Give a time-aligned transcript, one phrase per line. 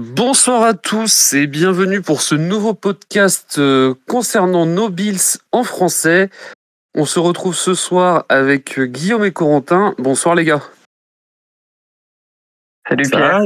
[0.00, 6.30] Bonsoir à tous et bienvenue pour ce nouveau podcast euh, concernant nos Bills en français.
[6.94, 9.96] On se retrouve ce soir avec euh, Guillaume et Corentin.
[9.98, 10.62] Bonsoir les gars.
[12.88, 13.40] Salut Pierre.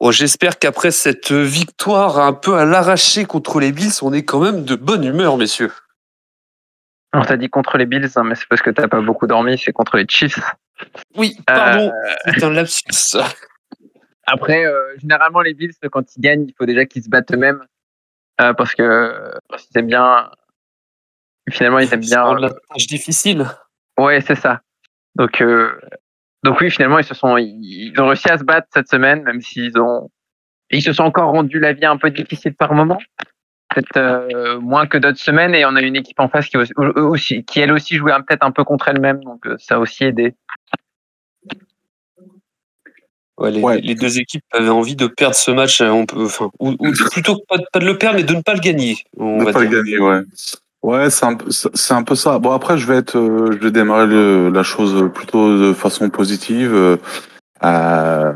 [0.00, 4.40] Oh, J'espère qu'après cette victoire un peu à l'arraché contre les Bills, on est quand
[4.40, 5.72] même de bonne humeur, messieurs.
[7.12, 9.58] On t'a dit contre les Bills, hein, mais c'est parce que t'as pas beaucoup dormi,
[9.58, 10.40] c'est contre les Chiefs.
[11.16, 11.92] Oui, pardon,
[12.24, 13.18] c'est un lapsus.
[14.30, 17.64] Après, euh, généralement, les Bills, quand ils gagnent, il faut déjà qu'ils se battent eux-mêmes.
[18.40, 20.30] euh, parce que parce qu'ils aiment bien.
[21.50, 22.22] Finalement, ils aiment bien.
[22.22, 23.46] rendre la tâche difficile.
[23.98, 24.60] Ouais, c'est ça.
[25.14, 25.80] Donc, euh,
[26.44, 29.22] donc oui, finalement, ils se sont, ils ils ont réussi à se battre cette semaine,
[29.22, 30.10] même s'ils ont,
[30.70, 32.98] ils se sont encore rendu la vie un peu difficile par moment.
[33.74, 37.44] Peut-être euh, moins que d'autres semaines, et on a une équipe en face qui, aussi,
[37.44, 40.34] qui elle aussi jouait peut-être un peu contre elle-même, donc ça a aussi aidé.
[43.38, 43.80] Ouais, les, Ouais.
[43.80, 46.92] les deux équipes avaient envie de perdre ce match, euh, on peut, enfin, ou, ou
[47.12, 48.96] plutôt pas, de- pas de le perdre, mais de ne pas le gagner.
[49.16, 50.20] On de va pas le gagner, ouais.
[50.82, 51.36] Ouais, c'est un,
[51.90, 52.38] un peu ça.
[52.38, 56.08] Bon, après, je vais être, euh, je vais démarrer le- la chose plutôt de façon
[56.10, 56.98] positive.
[57.64, 58.32] Euh,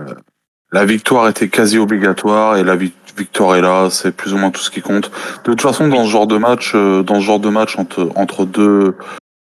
[0.73, 3.89] la victoire était quasi obligatoire et la vi- victoire est là.
[3.91, 5.11] C'est plus ou moins tout ce qui compte.
[5.45, 8.11] De toute façon, dans ce genre de match, euh, dans ce genre de match entre,
[8.17, 8.97] entre deux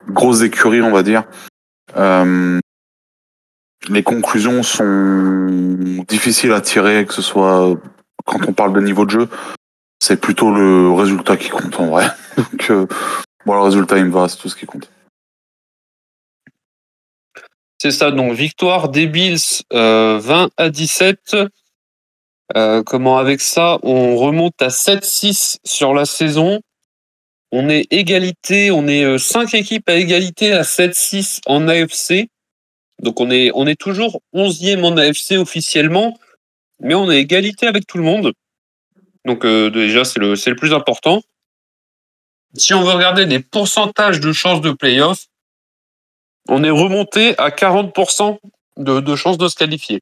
[0.09, 1.23] grosses écuries, on va dire,
[1.97, 2.59] euh,
[3.89, 7.75] les conclusions sont difficiles à tirer, que ce soit
[8.25, 9.29] quand on parle de niveau de jeu
[10.05, 12.07] c'est plutôt le résultat qui compte en vrai.
[12.37, 12.85] Donc, euh,
[13.45, 14.89] bon, le résultat, il me va, c'est tout ce qui compte.
[17.81, 21.37] C'est ça, donc victoire des Bills euh, 20 à 17.
[22.55, 26.61] Euh, comment avec ça, on remonte à 7-6 sur la saison.
[27.51, 32.29] On est égalité, on est euh, cinq équipes à égalité à 7-6 en AFC.
[33.01, 36.17] Donc on est, on est toujours 11e en AFC officiellement,
[36.79, 38.33] mais on est égalité avec tout le monde.
[39.25, 41.21] Donc euh, déjà, c'est le, c'est le plus important.
[42.55, 45.25] Si on veut regarder les pourcentages de chances de playoff,
[46.47, 48.37] on est remonté à 40%
[48.77, 50.01] de, de chances de se qualifier.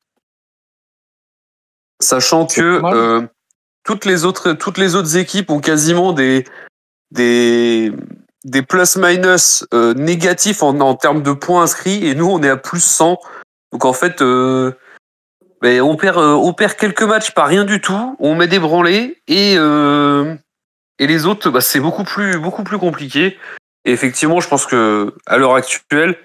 [2.00, 3.26] Sachant que euh,
[3.84, 6.44] toutes, les autres, toutes les autres équipes ont quasiment des,
[7.12, 7.94] des,
[8.44, 12.84] des plus-minus euh, négatifs en, termes de points inscrits et nous, on est à plus
[12.84, 13.18] 100.
[13.72, 14.74] Donc en fait, euh,
[15.62, 18.60] ben, on, perd, euh, on perd quelques matchs par rien du tout, on met des
[18.60, 19.58] branlés et,
[21.00, 23.38] les autres, bah, c'est beaucoup plus, beaucoup plus compliqué.
[23.86, 26.18] Et effectivement, je pense que à l'heure actuelle,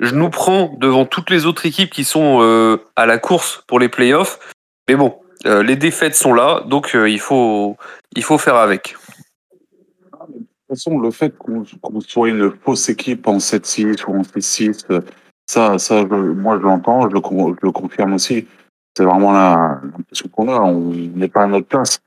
[0.00, 3.88] je nous prends devant toutes les autres équipes qui sont à la course pour les
[3.88, 4.38] playoffs.
[4.88, 7.76] Mais bon, les défaites sont là, donc il faut
[8.38, 8.96] faire avec.
[10.72, 15.02] Toute façon, le fait qu'on soit une fausse équipe en 7-6 ou en 6-6, euh,
[15.46, 18.46] ça, ça moi, je l'entends, je, le confirme aussi.
[18.96, 20.58] C'est vraiment l'impression qu'on a.
[20.62, 22.00] On n'est pas à notre place.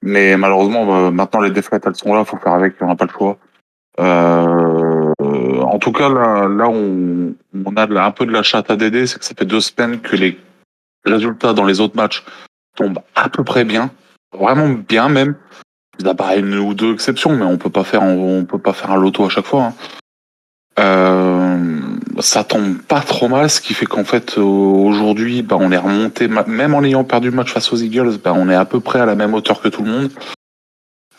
[0.00, 2.24] Mais malheureusement, euh, maintenant, les défaites, elles sont là.
[2.24, 2.76] faut faire avec.
[2.80, 3.36] On n'a pas le choix.
[3.98, 8.76] Euh, en tout cas, là, là on, on a un peu de la chatte à
[8.76, 9.08] Dédé.
[9.08, 10.38] C'est que ça fait deux semaines que les
[11.04, 12.24] résultats dans les autres matchs
[12.76, 13.90] tombent à peu près bien.
[14.32, 15.34] Vraiment bien, même.
[16.00, 18.72] Y a pas une ou deux exceptions, mais on peut pas faire, on peut pas
[18.72, 19.64] faire un loto à chaque fois.
[19.64, 19.74] hein.
[20.78, 21.80] Euh,
[22.20, 25.76] ça tombe pas trop mal, ce qui fait qu'en fait euh, aujourd'hui, bah, on est
[25.76, 28.78] remonté, même en ayant perdu le match face aux Eagles, bah, on est à peu
[28.78, 30.10] près à la même hauteur que tout le monde.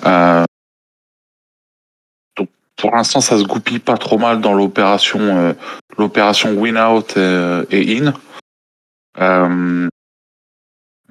[0.05, 0.45] Euh,
[2.37, 2.47] donc
[2.77, 5.53] pour l'instant, ça se goupille pas trop mal dans l'opération, euh,
[5.97, 8.13] l'opération win out euh, et in.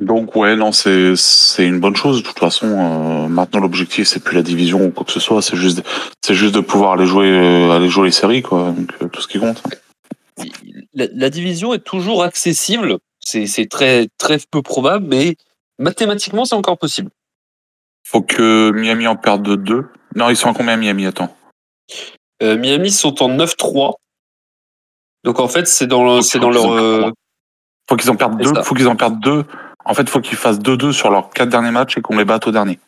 [0.00, 2.22] Donc ouais, non, c'est c'est une bonne chose.
[2.22, 5.42] De toute façon, euh, maintenant l'objectif c'est plus la division ou quoi que ce soit,
[5.42, 5.82] c'est juste
[6.24, 8.70] c'est juste de pouvoir aller jouer euh, aller jouer les séries quoi.
[8.70, 9.62] Donc euh, tout ce qui compte.
[10.94, 15.36] La, la division est toujours accessible, c'est c'est très, très peu probable, mais
[15.80, 17.10] mathématiquement, c'est encore possible.
[18.04, 19.86] Faut que Miami en perde de deux.
[20.14, 21.06] Non, ils sont à combien Miami?
[21.06, 21.34] Attends.
[22.42, 23.94] Euh, Miami sont en 9-3.
[25.24, 27.12] Donc en fait, c'est dans, c'est dans leur.
[27.88, 28.62] Faut qu'ils en perdent deux.
[28.62, 29.44] Faut qu'ils en perdent deux.
[29.88, 32.46] En fait, faut qu'ils fassent 2-2 sur leurs quatre derniers matchs et qu'on les batte
[32.46, 32.78] au dernier.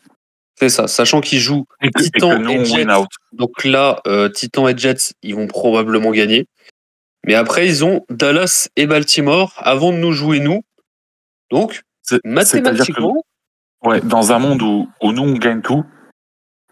[0.59, 3.05] c'est ça, sachant qu'ils jouent Et que, et nous et on Jets.
[3.33, 6.47] Donc là, euh, Titan et Jets, ils vont probablement gagner.
[7.25, 10.61] Mais après, ils ont Dallas et Baltimore avant de nous jouer nous.
[11.51, 13.23] Donc, que- mathématiquement,
[13.83, 15.83] Ouais, dans un monde où, où nous on gagne tout,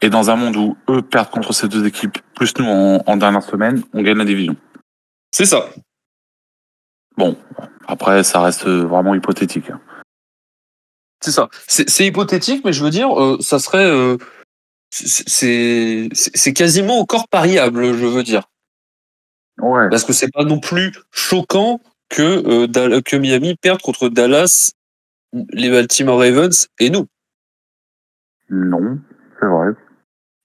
[0.02, 3.18] et dans un monde où eux perdent contre ces deux équipes, plus nous en, en
[3.18, 4.56] dernière semaine, on gagne la division.
[5.32, 5.66] c'est ça.
[7.18, 7.36] Bon,
[7.88, 9.72] après ça reste vraiment hypothétique.
[9.72, 9.82] hein.
[11.22, 11.50] C'est ça.
[11.68, 13.86] C'est hypothétique, mais je veux dire, euh, ça serait.
[13.86, 14.18] euh,
[14.92, 16.10] c'est-
[16.54, 18.44] quasiment encore pariable, je veux dire.
[19.60, 19.90] Ouais.
[19.90, 21.80] Parce que c'est pas non plus choquant
[22.10, 24.72] que, euh, que Miami perde contre Dallas
[25.52, 27.06] les Baltimore Ravens et nous.
[28.50, 28.98] Non,
[29.40, 29.68] c'est vrai.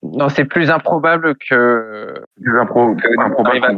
[0.03, 3.75] Non, c'est plus improbable que Plus impro- que improbable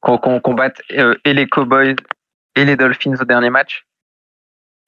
[0.00, 1.96] qu'on euh, euh, et les Cowboys
[2.56, 3.84] et les Dolphins au dernier match.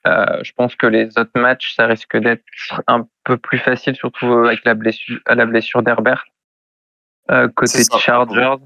[0.06, 2.42] Euh, je pense que les autres matchs, ça risque d'être
[2.88, 6.24] un peu plus facile, surtout euh, avec la blessure, à la blessure d'Herbert.
[7.30, 7.98] Euh, côté ça.
[7.98, 8.56] Chargers,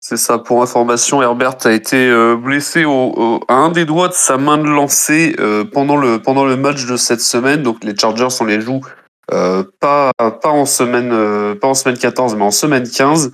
[0.00, 4.12] C'est ça, pour information, Herbert a été blessé au, au- à un des doigts de
[4.14, 7.62] sa main de lancer euh, pendant, le, pendant le match de cette semaine.
[7.62, 8.80] Donc les Chargers, on les joue
[9.28, 11.10] pas, pas, en semaine,
[11.58, 13.32] pas en semaine 14, mais en semaine 15.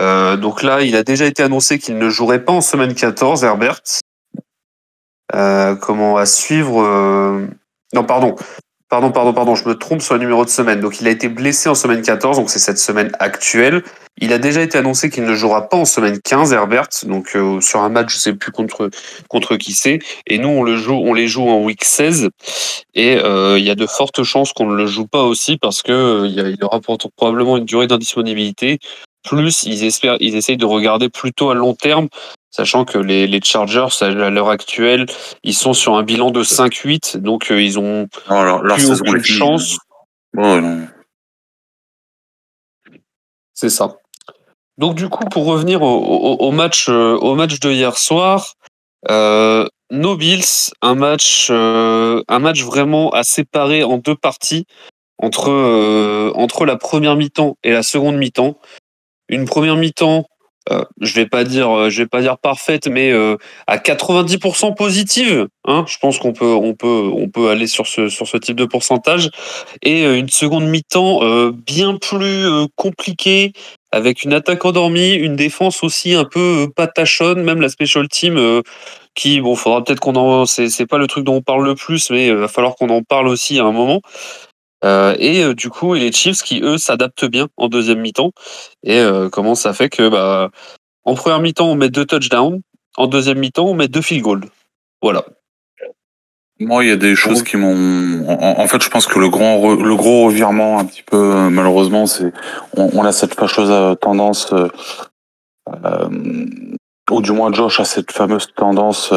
[0.00, 3.42] Euh, donc là, il a déjà été annoncé qu'il ne jouerait pas en semaine 14,
[3.44, 3.80] Herbert.
[5.34, 7.46] Euh, comment à suivre euh,
[7.94, 8.36] Non, pardon.
[8.90, 10.80] Pardon, pardon, pardon, je me trompe sur le numéro de semaine.
[10.80, 13.82] Donc il a été blessé en semaine 14, donc c'est cette semaine actuelle.
[14.18, 17.60] Il a déjà été annoncé qu'il ne jouera pas en semaine 15, Herbert, donc euh,
[17.60, 18.88] sur un match, je sais plus contre
[19.28, 19.98] contre qui c'est.
[20.26, 22.30] Et nous, on le joue, on les joue en week 16,
[22.94, 25.82] et euh, il y a de fortes chances qu'on ne le joue pas aussi parce
[25.82, 28.78] que euh, il aura probablement une durée d'indisponibilité.
[29.22, 32.08] Plus, ils espèrent, ils essayent de regarder plutôt à long terme,
[32.50, 35.06] sachant que les, les Chargers à l'heure actuelle,
[35.42, 39.00] ils sont sur un bilan de 5-8, donc euh, ils ont Non, leur, leur plus
[39.10, 39.78] aucune chance.
[43.54, 43.96] C'est ça.
[44.76, 48.54] Donc du coup, pour revenir au, au- au match, euh, au match de hier soir,
[49.10, 54.66] euh, No Bills, un match, euh, un match vraiment à séparer en deux parties
[55.20, 58.56] entre entre la première mi-temps et la seconde mi-temps.
[59.28, 60.26] Une première mi-temps,
[60.70, 63.36] euh, je vais pas dire, euh, je vais pas dire parfaite, mais euh,
[63.66, 65.48] à 90% positive.
[65.64, 68.56] Hein, je pense qu'on peut, on peut, on peut aller sur ce sur ce type
[68.56, 69.30] de pourcentage.
[69.82, 71.20] Et une seconde mi-temps
[71.52, 73.52] bien plus compliquée
[73.92, 78.62] avec une attaque endormie, une défense aussi un peu patachonne, même la special team
[79.14, 81.74] qui, bon, faudra peut-être qu'on en, c'est, c'est pas le truc dont on parle le
[81.74, 84.00] plus, mais il va falloir qu'on en parle aussi à un moment.
[84.84, 88.32] Euh, et euh, du coup, et les Chiefs qui eux s'adaptent bien en deuxième mi-temps.
[88.84, 90.50] Et euh, comment ça fait que, bah,
[91.04, 92.60] en première mi-temps on met deux touchdowns,
[92.96, 94.44] en deuxième mi-temps on met deux field goals.
[95.02, 95.24] Voilà.
[96.60, 98.26] Moi, il y a des choses qui m'ont.
[98.28, 102.32] En, fait, je pense que le grand, le gros revirement, un petit peu malheureusement, c'est
[102.76, 104.52] on, a cette fâcheuse tendance,
[107.12, 109.12] ou du moins Josh a cette fameuse tendance,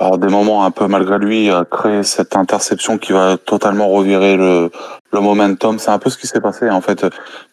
[0.00, 4.34] par des moments un peu malgré lui, à créer cette interception qui va totalement revirer
[4.38, 4.70] le,
[5.12, 5.78] le momentum.
[5.78, 6.70] C'est un peu ce qui s'est passé.
[6.70, 7.04] En fait,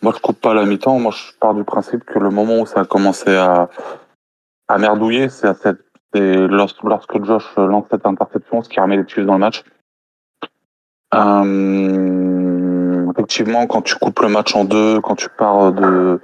[0.02, 0.98] moi, je coupe pas la mi-temps.
[0.98, 3.70] Moi, je pars du principe que le moment où ça a commencé à
[4.70, 5.82] à merdouiller, c'est à cette
[6.14, 9.64] lorsque, lorsque Josh lance cette interception, ce qui remet les Chiefs dans le match.
[11.14, 16.20] Euh, effectivement, quand tu coupes le match en deux, quand tu pars de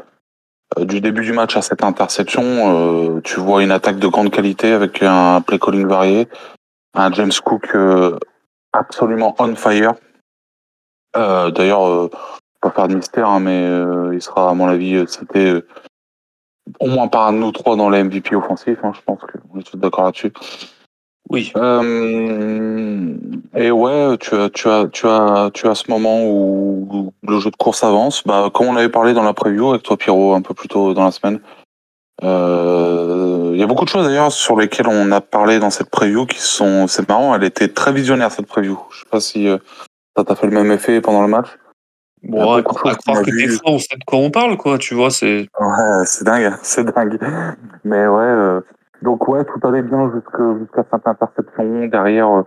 [0.81, 4.71] du début du match à cette interception, euh, tu vois une attaque de grande qualité
[4.71, 6.27] avec un play calling varié,
[6.93, 8.17] un James Cook euh,
[8.71, 9.93] absolument on fire.
[11.15, 12.09] Euh, D'ailleurs, euh,
[12.61, 15.67] pas faire de mystère, hein, mais euh, il sera à mon avis euh, cité euh,
[16.79, 18.79] au moins par un de nous trois dans les MVP offensifs.
[18.83, 20.31] hein, je pense qu'on est tous d'accord là-dessus.
[21.29, 21.51] Oui.
[21.55, 23.15] Euh,
[23.55, 27.49] et ouais, tu as, tu as, tu as, tu as ce moment où, le jeu
[27.49, 28.23] de course avance.
[28.25, 30.93] Bah, comme on avait parlé dans la preview avec toi, Pierrot, un peu plus tôt
[30.93, 31.39] dans la semaine.
[32.23, 35.89] Euh, Il y a beaucoup de choses d'ailleurs sur lesquelles on a parlé dans cette
[35.89, 38.77] preview qui sont, c'est marrant, elle était très visionnaire cette preview.
[38.91, 39.57] Je sais pas si euh,
[40.15, 41.47] ça t'a fait le même effet pendant le match.
[42.21, 44.77] Bon, à, croire que des fois on sait de quoi on parle, quoi.
[44.77, 45.49] Tu vois, c'est.
[45.59, 47.19] Ouais, c'est dingue, c'est dingue.
[47.83, 48.59] Mais ouais,
[49.03, 51.85] donc ouais, tout allait bien jusqu'à cette interception.
[51.85, 52.43] Derrière,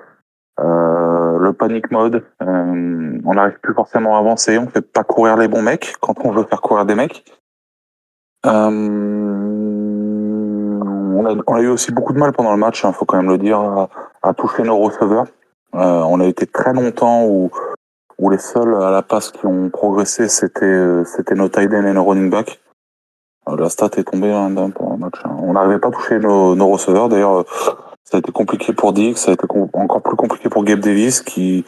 [0.59, 4.59] euh, le panic mode, euh, on n'arrive plus forcément à avancer.
[4.59, 7.25] On fait pas courir les bons mecs quand on veut faire courir des mecs.
[8.47, 8.51] Euh,
[11.19, 13.17] on, a, on a eu aussi beaucoup de mal pendant le match, il faut quand
[13.17, 13.89] même le dire, à,
[14.23, 15.27] à toucher nos receveurs.
[15.75, 17.51] Euh, on a été très longtemps où,
[18.19, 21.93] où les seuls à la passe qui ont progressé, c'était euh, nos tight ends et
[21.93, 22.61] nos running back.
[23.47, 25.21] La stat est tombée hein, pendant le match.
[25.25, 25.37] hein.
[25.41, 27.09] On n'arrivait pas à toucher nos, nos receveurs.
[27.09, 27.45] D'ailleurs, euh,
[28.05, 31.21] ça a été compliqué pour Dix, ça a été encore plus compliqué pour Gabe Davis,
[31.21, 31.65] qui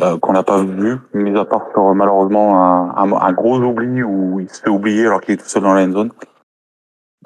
[0.00, 4.02] euh, qu'on n'a pas vu, mis à part sur malheureusement un, un, un gros oubli
[4.02, 6.12] où il se fait oublier alors qu'il est tout seul dans la zone.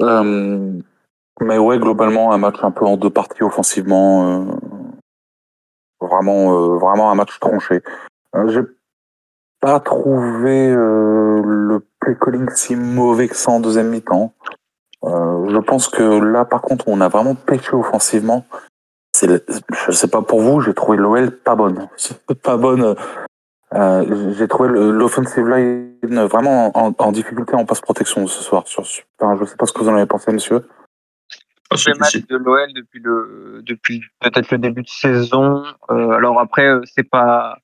[0.00, 0.80] Euh,
[1.40, 4.48] mais ouais, globalement, un match un peu en deux parties offensivement.
[4.48, 4.54] euh,
[6.00, 7.82] vraiment, euh, vraiment un match tronché.
[8.36, 8.62] Euh,
[9.60, 14.32] pas trouvé euh, le play calling si mauvais que ça en deuxième mi-temps.
[15.04, 18.44] Euh, je pense que là, par contre, on a vraiment pêché offensivement.
[19.22, 19.44] Le-
[19.86, 21.88] je sais pas pour vous, j'ai trouvé l'OL pas bonne.
[22.42, 22.94] pas bonne.
[23.72, 28.66] Euh, j'ai trouvé l'offensive line vraiment en, en difficulté en passe protection ce soir.
[28.66, 28.84] Sur,
[29.20, 30.66] enfin, je sais pas ce que vous en avez pensé, monsieur.
[31.72, 35.62] Le match de l'OL depuis le depuis peut-être le début de saison.
[35.90, 37.58] Euh, alors après, euh, c'est pas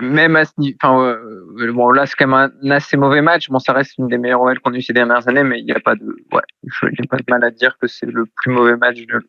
[0.00, 0.76] même à ce niveau.
[0.82, 3.48] Enfin, euh, bon, là, c'est quand même un assez mauvais match.
[3.48, 5.64] Bon, ça reste une des meilleures OL qu'on a eu ces dernières années, mais il
[5.64, 8.26] n'y a pas de, ouais, je n'ai pas de mal à dire que c'est le
[8.36, 9.28] plus mauvais match de,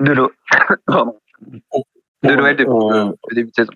[0.00, 0.30] de l'OL.
[0.86, 1.18] Pardon.
[2.22, 3.72] De l'OL depuis Euh, le début de saison.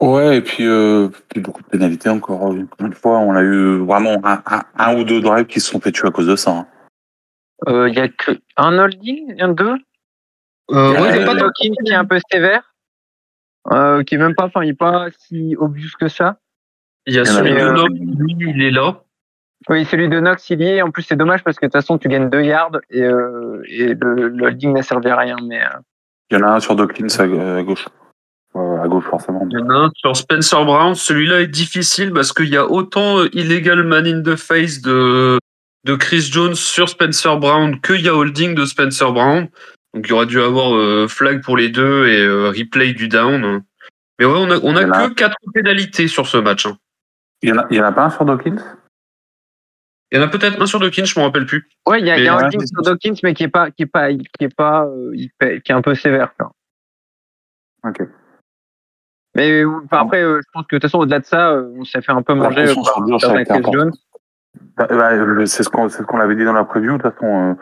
[0.00, 2.52] Ouais, et puis, euh, puis beaucoup de pénalités encore.
[2.52, 5.80] Une fois, on a eu vraiment un, un, un ou deux drives qui se sont
[5.80, 6.52] fait tuer à cause de ça.
[6.52, 6.66] hein.
[7.66, 9.74] Euh, Il y a que un holding, un deux?
[10.70, 12.67] Euh, Il y a ouais, pas qui est un peu sévère,
[13.70, 16.38] euh, qui est même pas, enfin, il est pas si obvious que ça.
[17.06, 19.02] Il y a celui de Nob, lui, il est là.
[19.68, 20.82] Oui, celui de Knox, il y est.
[20.82, 23.62] En plus, c'est dommage parce que de toute façon, tu gagnes deux yards et, euh,
[23.66, 25.36] et le, le holding n'a servi à rien.
[25.42, 25.68] Mais euh,
[26.30, 27.86] Il y en a un sur Dawkins à, à gauche.
[28.56, 29.46] Euh, à gauche, forcément.
[29.50, 30.94] Il y en a un sur Spencer Brown.
[30.94, 35.38] Celui-là est difficile parce qu'il y a autant illegal man in the face de,
[35.84, 39.48] de Chris Jones sur Spencer Brown qu'il y a holding de Spencer Brown.
[39.98, 43.08] Donc il y aurait dû avoir euh, flag pour les deux et euh, replay du
[43.08, 43.64] down.
[44.20, 46.66] Mais ouais, on a, on que quatre pénalités sur ce match.
[46.66, 46.78] hein.
[47.42, 48.62] Il y en a, en pas un sur Dawkins?
[50.12, 51.68] Il y en a peut-être un sur Dawkins, je me rappelle plus.
[51.88, 53.86] ouais, il y a, y un ouais, sur Dawkins, mais qui est pas, qui est
[53.86, 56.32] pas, qui est pas, euh, qui est un peu sévère.
[56.38, 56.52] quoi.
[57.84, 58.02] Ok.
[59.34, 61.84] Mais enfin, après, euh, je pense que de toute façon, au-delà de ça, euh, on
[61.84, 63.72] s'est fait un peu manger euh, par, par Chris.
[63.72, 63.92] Jones.
[64.76, 66.96] Bah, bah, c'est ce qu'on ce avait dit dans la preview.
[66.96, 67.56] De toute façon,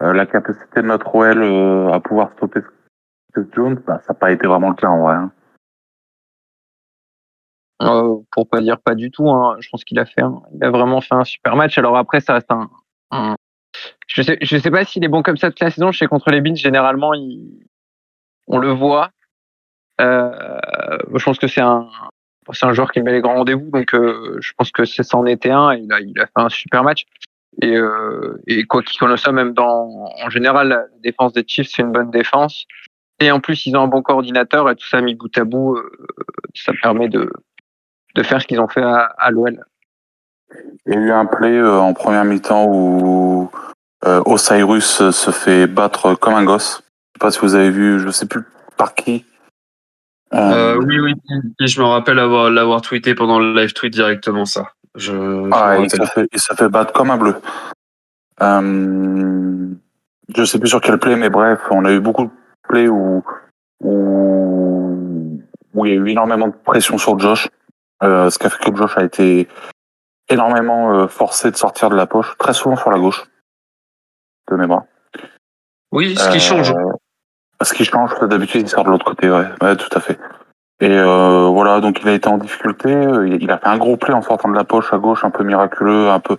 [0.00, 2.60] la capacité de notre OL euh, à pouvoir stopper
[3.32, 5.14] Chris Jones, bah, ça n'a pas été vraiment le cas en vrai.
[5.16, 5.32] hein.
[7.82, 10.62] Euh, pour pas dire pas du tout, hein, je pense qu'il a fait, un- il
[10.62, 11.78] a vraiment fait un super match.
[11.78, 12.68] Alors après, ça reste un,
[13.10, 13.36] un-
[14.06, 15.90] je sais, je sais pas s'il est bon comme ça toute la saison.
[15.90, 17.66] Je sais contre les Beans, généralement, il,
[18.48, 19.10] on le voit.
[20.00, 20.58] Euh,
[21.14, 21.88] je pense que c'est un,
[22.52, 25.16] c'est un joueur qui met les grands rendez-vous, donc euh, je pense que c'est ça
[25.16, 25.72] en était un.
[25.74, 27.06] Il a, il a fait un super match.
[27.62, 31.68] Et, euh, et quoi qu'il en soit, même dans, en général, la défense des Chiefs,
[31.68, 32.64] c'est une bonne défense.
[33.18, 35.76] Et en plus, ils ont un bon coordinateur et tout ça mis bout à bout,
[35.76, 35.90] euh,
[36.54, 37.30] ça permet de,
[38.14, 39.62] de faire ce qu'ils ont fait à, à l'OL.
[40.86, 43.50] Il y a eu un play euh, en première mi-temps où
[44.06, 46.82] euh, Osiris euh, se fait battre comme un gosse.
[46.82, 48.42] Je sais pas si vous avez vu, je sais plus
[48.76, 49.26] par qui.
[50.32, 51.14] Euh, Euh, oui, oui,
[51.60, 54.72] je me rappelle avoir l'avoir tweeté pendant le live tweet directement ça.
[54.96, 56.24] Je, je ah, me il, se rappelle.
[56.24, 57.36] fait, il se fait battre comme un bleu.
[58.42, 59.68] Euh,
[60.34, 62.30] je sais plus sur quel play, mais bref, on a eu beaucoup de
[62.68, 63.22] plays où,
[63.80, 65.40] où,
[65.74, 67.48] où il y a eu énormément de pression sur Josh.
[68.02, 69.46] Euh, ce qui a fait que Josh a été
[70.28, 73.24] énormément euh, forcé de sortir de la poche, très souvent sur la gauche
[74.50, 74.84] de mémoire.
[75.92, 76.74] Oui, ce qui Euh, change.
[77.62, 79.46] Ce qui change, d'habitude, il sort de l'autre côté, ouais.
[79.60, 80.18] ouais, tout à fait.
[80.80, 82.88] Et euh, voilà, donc il a été en difficulté.
[82.94, 85.30] euh, Il a fait un gros play en sortant de la poche à gauche, un
[85.30, 86.36] peu miraculeux, un peu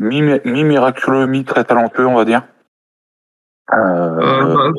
[0.00, 2.42] mi- mi-miraculeux, mi-très talentueux, on va dire.
[3.72, 4.72] Euh, Euh,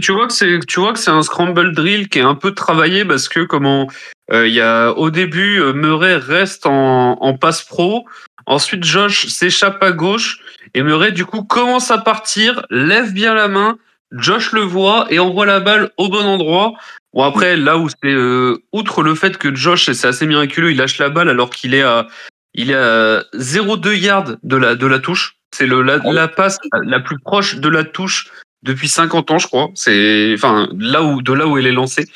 [0.00, 2.52] tu, vois que c'est tu vois que c'est un scramble drill qui est un peu
[2.54, 3.86] travaillé parce que comment
[4.32, 8.06] il y a au début Murray reste en, en passe pro,
[8.46, 10.40] ensuite Josh s'échappe à gauche
[10.72, 13.76] et Murray du coup commence à partir, lève bien la main,
[14.12, 16.72] Josh le voit et envoie la balle au bon endroit.
[17.14, 20.78] Bon après là où c'est euh, outre le fait que Josh c'est assez miraculeux, il
[20.78, 22.08] lâche la balle alors qu'il est à
[22.54, 25.36] il est à 0,2 yards de la de la touche.
[25.54, 28.30] C'est le la, la passe la plus proche de la touche
[28.64, 29.70] depuis 50 ans, je crois.
[29.74, 32.06] C'est enfin là où de là où elle est lancée.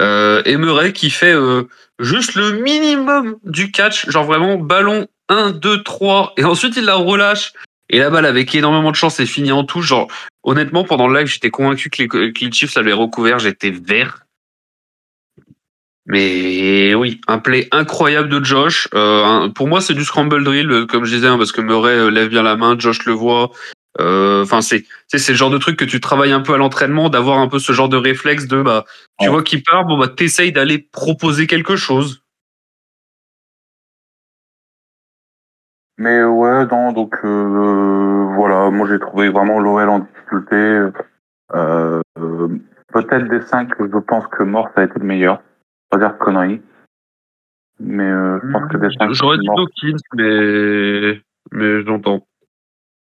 [0.00, 1.68] Euh, et Murray qui fait euh,
[2.00, 6.96] juste le minimum du catch, genre vraiment ballon 1, 2, 3, et ensuite il la
[6.96, 7.52] relâche.
[7.90, 9.86] Et la balle avec énormément de chance est finie en touche.
[9.86, 10.08] Genre
[10.42, 14.22] honnêtement pendant le live j'étais convaincu que les, que les Chiefs avaient recouvert, j'étais vert.
[16.08, 18.88] Mais oui, un play incroyable de Josh.
[18.94, 21.60] Euh, un- pour moi, c'est du scramble drill, euh, comme je disais, hein, parce que
[21.60, 23.50] Murray euh, lève bien la main, Josh le voit.
[23.98, 26.58] Euh, Enfin, c'est c'est c'est le genre de truc que tu travailles un peu à
[26.58, 28.84] l'entraînement, d'avoir un peu ce genre de réflexe de bah
[29.18, 29.32] tu Ouais.
[29.32, 32.22] vois qu'il part, bon bah t'essayes d'aller proposer quelque chose.
[35.98, 40.56] Mais ouais, non, donc euh, voilà, moi j'ai trouvé vraiment l'OL en difficulté.
[41.54, 42.48] Euh, euh,
[42.92, 45.42] Peut-être des cinq, je pense que Morse a été le meilleur.
[45.90, 46.62] Pas dire de conneries.
[47.78, 51.20] Mais euh, je pense que des cinq, J'aurais dit Dawkins, mais
[51.52, 52.26] mais j'entends.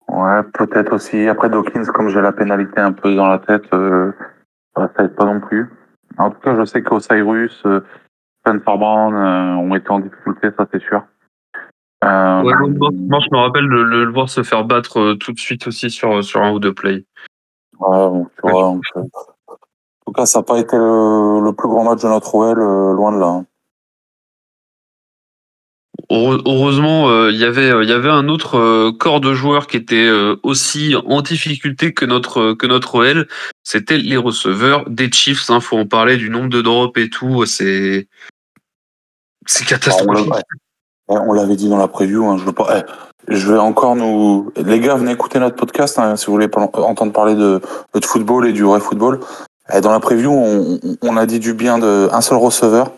[0.08, 1.26] Ouais, peut-être aussi.
[1.26, 4.12] Après Dawkins, comme j'ai la pénalité un peu dans la tête, euh,
[4.76, 5.68] bah, ça aide pas non plus.
[6.18, 7.80] En tout cas, je sais qu'Osiris, euh,
[8.40, 11.02] Spencer Brown euh, ont été en difficulté, ça c'est sûr.
[12.02, 15.14] Euh, Ouais, moi, moi, je me rappelle de le, le voir se faire battre euh,
[15.14, 17.04] tout de suite aussi sur sur un ou deux plays.
[17.78, 21.52] Ouais, donc, tu vois, donc, euh, en tout cas, ça n'a pas été le, le
[21.52, 23.26] plus grand match de notre OL, euh, loin de là.
[23.26, 23.46] hein.
[26.10, 29.76] heureusement, euh, il y avait, il y avait un autre euh, corps de joueurs qui
[29.76, 33.28] était euh, aussi en difficulté que notre que notre OL.
[33.62, 35.46] C'était les receveurs des Chiefs.
[35.48, 37.46] Il faut en parler du nombre de drops et tout.
[37.46, 38.08] C'est
[39.46, 40.32] c'est catastrophique.
[41.08, 42.24] On l'avait dit dans la preview.
[42.26, 42.82] Hein, je, veux pas, eh,
[43.28, 44.52] je vais encore nous.
[44.56, 47.60] Les gars, venez écouter notre podcast hein, si vous voulez entendre parler de,
[47.94, 49.20] de football et du vrai football.
[49.72, 52.90] Eh, dans la preview, on, on a dit du bien d'un seul receveur.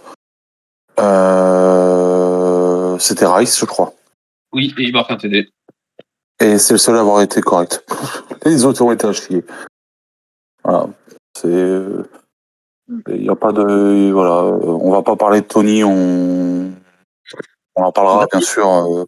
[1.00, 3.92] Euh, c'était Rice, je crois.
[4.52, 5.48] Oui, et il marque un TD.
[6.40, 7.84] Et c'est le seul à avoir été correct.
[8.44, 9.44] Les autres ont été à chier.
[10.62, 10.88] Voilà.
[11.36, 11.82] C'est.
[13.08, 14.10] Il n'y a pas de.
[14.12, 14.42] Voilà.
[14.42, 16.63] On va pas parler de Tony, on.
[17.76, 18.68] On en parlera, bien sûr.
[18.68, 19.04] Euh.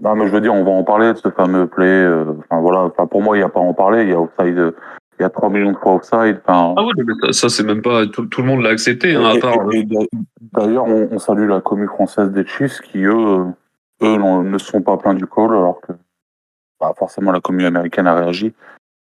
[0.00, 1.86] Non, mais je veux dire, on va en parler de ce fameux play.
[1.86, 2.80] Euh, enfin, voilà.
[2.80, 4.02] Enfin, pour moi, il n'y a pas à en parler.
[4.02, 4.74] Il y a offside
[5.18, 6.40] il y a 3 millions de fois offside.
[6.44, 8.06] Enfin, ah oui, mais ça, c'est même pas.
[8.06, 9.58] Tout, le monde l'a accepté, hein, à part.
[10.52, 13.44] D'ailleurs, on, salue la commune française des Chiefs qui, eux,
[14.02, 15.92] eux ne sont pas pleins du call, alors que
[16.80, 18.52] bah, forcément la commune américaine a réagi.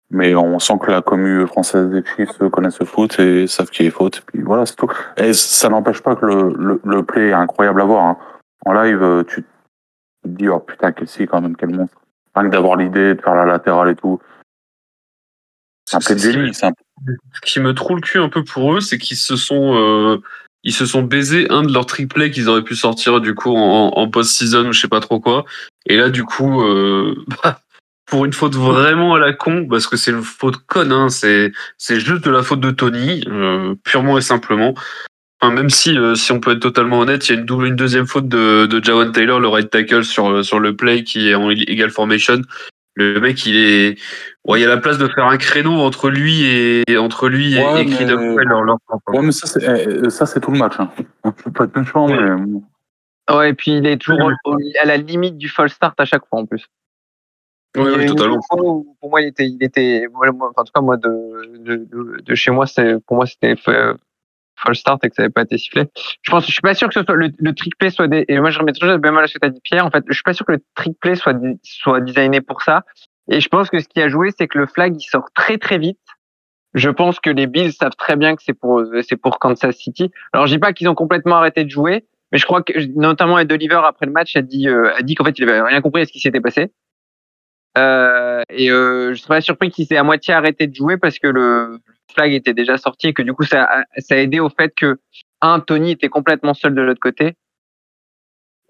[0.09, 3.85] Mais on sent que la commune française des Chiefs connaissent le foot et savent qu'il
[3.85, 4.21] est faute.
[4.21, 4.89] Puis voilà, c'est tout.
[5.17, 8.05] Et ça n'empêche pas que le, le, le, play est incroyable à voir.
[8.05, 8.17] Hein.
[8.65, 9.47] En live, tu te
[10.29, 11.97] dis, oh putain, si, quand même, quel monstre.
[12.35, 14.19] Rien que d'avoir l'idée de faire la latérale et tout.
[15.87, 19.17] C'est un peu Ce qui me trouve le cul un peu pour eux, c'est qu'ils
[19.17, 20.17] se sont euh,
[20.63, 23.93] ils se sont baisés un de leurs triplets qu'ils auraient pu sortir du coup en,
[23.95, 25.45] en post-season ou je sais pas trop quoi.
[25.85, 27.61] Et là du coup, euh, bah,
[28.07, 31.51] pour une faute vraiment à la con, parce que c'est une faute conne, hein, c'est
[31.77, 34.73] c'est juste de la faute de Tony, euh, purement et simplement.
[35.39, 37.67] Enfin, même si, euh, si on peut être totalement honnête, il y a une double,
[37.67, 41.29] une deuxième faute de, de Jawan Taylor, le right tackle sur, sur le play qui
[41.29, 42.41] est en egal formation,
[42.97, 43.99] le mec, il est.
[44.45, 47.53] Ouais, il y a la place de faire un créneau entre lui et entre lui
[47.53, 48.11] et, ouais, mais...
[49.07, 50.73] Ouais, mais ça, c'est, eh, ça, c'est tout le match.
[50.79, 50.89] Hein.
[51.23, 53.35] Je peux pas être méchant, mais.
[53.35, 54.31] Ouais, et puis il est toujours
[54.81, 56.65] à la limite du false start à chaque fois en plus.
[57.77, 58.39] Oui, oui totalement.
[58.49, 62.65] Pour moi, il était, il était, en tout cas, moi, de, de, de, chez moi,
[62.65, 63.55] c'est, pour moi, c'était
[64.57, 65.85] false start et que ça n'avait pas été sifflé.
[66.21, 68.25] Je pense, je suis pas sûr que ce soit le, le trick play soit des,
[68.27, 69.85] et moi je remets toujours bien mal à ce que tu as dit Pierre.
[69.85, 72.83] En fait, je suis pas sûr que le trick play soit, soit designé pour ça.
[73.29, 75.57] Et je pense que ce qui a joué, c'est que le flag, il sort très
[75.57, 75.99] très vite.
[76.73, 80.11] Je pense que les Bills savent très bien que c'est pour, c'est pour Kansas City.
[80.33, 83.39] Alors, je dis pas qu'ils ont complètement arrêté de jouer, mais je crois que, notamment
[83.39, 85.81] Ed Oliver, après le match, a dit, euh, a dit qu'en fait, il avait rien
[85.81, 86.71] compris à ce qui s'était passé.
[87.77, 91.27] Euh, et euh, je serais surpris qu'il s'est à moitié arrêté de jouer parce que
[91.27, 91.79] le,
[92.13, 94.99] flag était déjà sorti et que du coup ça, ça a aidé au fait que
[95.41, 97.35] un Tony était complètement seul de l'autre côté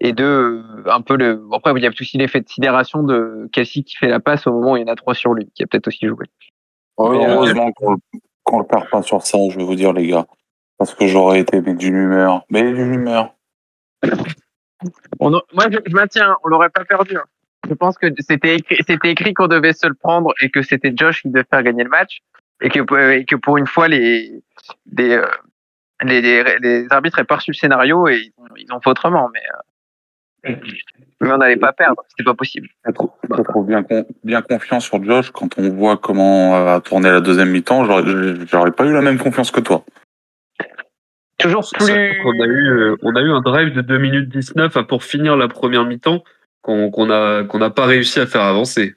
[0.00, 3.84] et deux un peu le après il y a aussi l'effet de sidération de Cassie
[3.84, 5.62] qui fait la passe au moment où il y en a trois sur lui qui
[5.62, 6.26] a peut-être aussi joué.
[6.98, 10.26] heureusement qu'on ne le perd pas sur ça, je vais vous dire les gars,
[10.76, 13.34] parce que j'aurais été mais d'une humeur, mais d'une humeur.
[15.20, 17.16] On moi je, maintiens, on l'aurait pas perdu.
[17.16, 17.24] Hein.
[17.68, 20.92] Je pense que c'était écrit, c'était écrit qu'on devait se le prendre et que c'était
[20.94, 22.20] Josh qui devait faire gagner le match
[22.60, 24.42] et que, et que pour une fois, les,
[24.92, 25.26] les, euh,
[26.02, 29.28] les, les, arbitres aient pas reçu le scénario et ils ont, ils ont fait autrement.
[29.32, 29.42] Mais,
[30.50, 30.54] euh,
[31.20, 32.68] mais on n'allait pas perdre, c'était pas possible.
[32.86, 33.84] Je trouve, bien,
[34.24, 37.84] bien confiant sur Josh quand on voit comment a tourné la deuxième mi-temps.
[37.84, 39.84] J'aurais pas eu la même confiance que toi.
[41.38, 42.20] Toujours plus.
[42.24, 45.36] On a, eu, euh, on a eu un drive de 2 minutes 19 pour finir
[45.36, 46.24] la première mi-temps
[46.62, 48.94] qu'on a qu'on n'a pas réussi à faire avancer.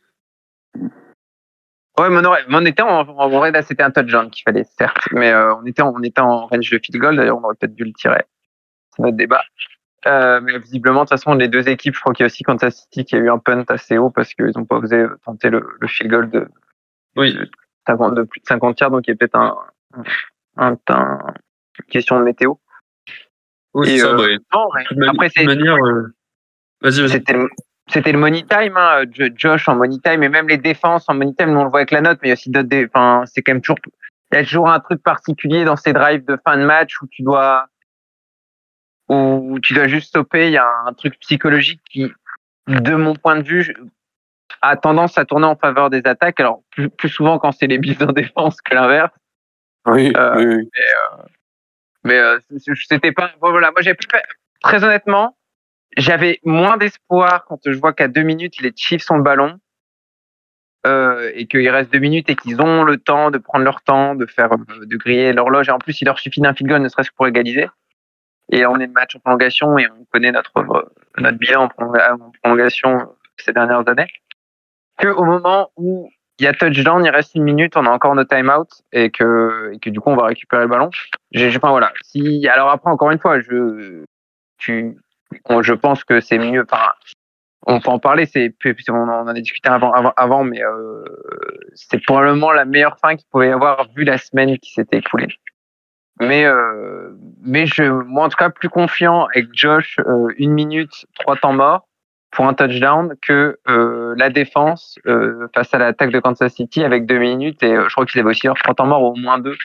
[1.99, 5.53] Ouais, mais on, était en, vrai, là, c'était un touchdown qu'il fallait, certes, mais euh,
[5.55, 7.91] on, était, on était en range de field goal, d'ailleurs, on aurait peut-être dû le
[7.93, 8.23] tirer.
[8.95, 9.43] C'est notre débat.
[10.07, 12.43] Euh, mais visiblement, de toute façon, les deux équipes, je crois qu'il y a aussi
[12.43, 15.49] Kansas City qui a eu un punt assez haut parce qu'ils n'ont pas osé tenter
[15.49, 16.47] le, le field goal de,
[17.17, 17.33] oui.
[17.33, 17.49] de,
[17.87, 19.57] 50, de plus de 50 yards, donc il y a peut-être un,
[20.57, 21.19] un, un,
[21.77, 22.55] une question de météo.
[23.73, 25.45] Oui, ça, euh, non, après, c'est.
[25.45, 25.77] Manière.
[26.81, 27.23] Vas-y, vas-y
[27.91, 29.03] c'était le money time, hein,
[29.35, 31.91] Josh en money time, et même les défenses en money time, on le voit avec
[31.91, 32.85] la note, mais il y a aussi d'autres.
[32.85, 33.79] Enfin, c'est quand même toujours.
[34.31, 37.07] Il y a toujours un truc particulier dans ces drives de fin de match où
[37.07, 37.67] tu dois,
[39.09, 40.47] où tu dois juste stopper.
[40.47, 42.09] Il y a un truc psychologique qui,
[42.67, 43.75] de mon point de vue,
[44.61, 46.39] a tendance à tourner en faveur des attaques.
[46.39, 49.11] Alors plus, souvent quand c'est les Bills en défense que l'inverse.
[49.85, 50.13] Oui.
[50.15, 51.23] Euh, oui, Mais, euh,
[52.05, 52.39] mais euh,
[52.87, 53.31] c'était pas.
[53.41, 54.07] voilà, moi j'ai plus.
[54.61, 55.35] Très honnêtement,
[55.97, 59.59] j'avais moins d'espoir quand je vois qu'à deux minutes, les Chiefs sont le ballon
[60.87, 64.15] euh, et qu'il reste deux minutes et qu'ils ont le temps de prendre leur temps,
[64.15, 65.69] de faire, euh, de griller l'horloge.
[65.69, 67.67] Et en plus, il leur suffit d'un field goal, ne serait-ce que pour égaliser.
[68.51, 70.51] Et on est de match en prolongation et on connaît notre
[71.17, 74.07] notre bilan en prolongation ces dernières années.
[74.97, 78.15] Que au moment où il y a touchdown, il reste une minute, on a encore
[78.15, 80.89] nos time-out et que, et que du coup on va récupérer le ballon.
[81.31, 81.93] J'ai, enfin voilà.
[82.03, 84.03] Si, alors après encore une fois, je,
[84.57, 84.97] tu,
[85.61, 86.65] je pense que c'est mieux.
[86.69, 86.89] Enfin,
[87.67, 88.25] on peut en parler.
[88.25, 88.53] C'est
[88.89, 91.03] on en a discuté avant, avant, avant mais euh,
[91.75, 95.27] c'est probablement la meilleure fin qu'il pouvait y avoir vu la semaine qui s'était écoulée.
[96.19, 101.05] Mais euh, mais je, moi en tout cas, plus confiant avec Josh, euh, une minute,
[101.19, 101.87] trois temps morts
[102.31, 104.97] pour un touchdown que la défense
[105.53, 108.47] face à l'attaque de Kansas City avec deux minutes et je crois qu'ils avaient aussi
[108.47, 109.57] leurs trois temps morts au moins deux.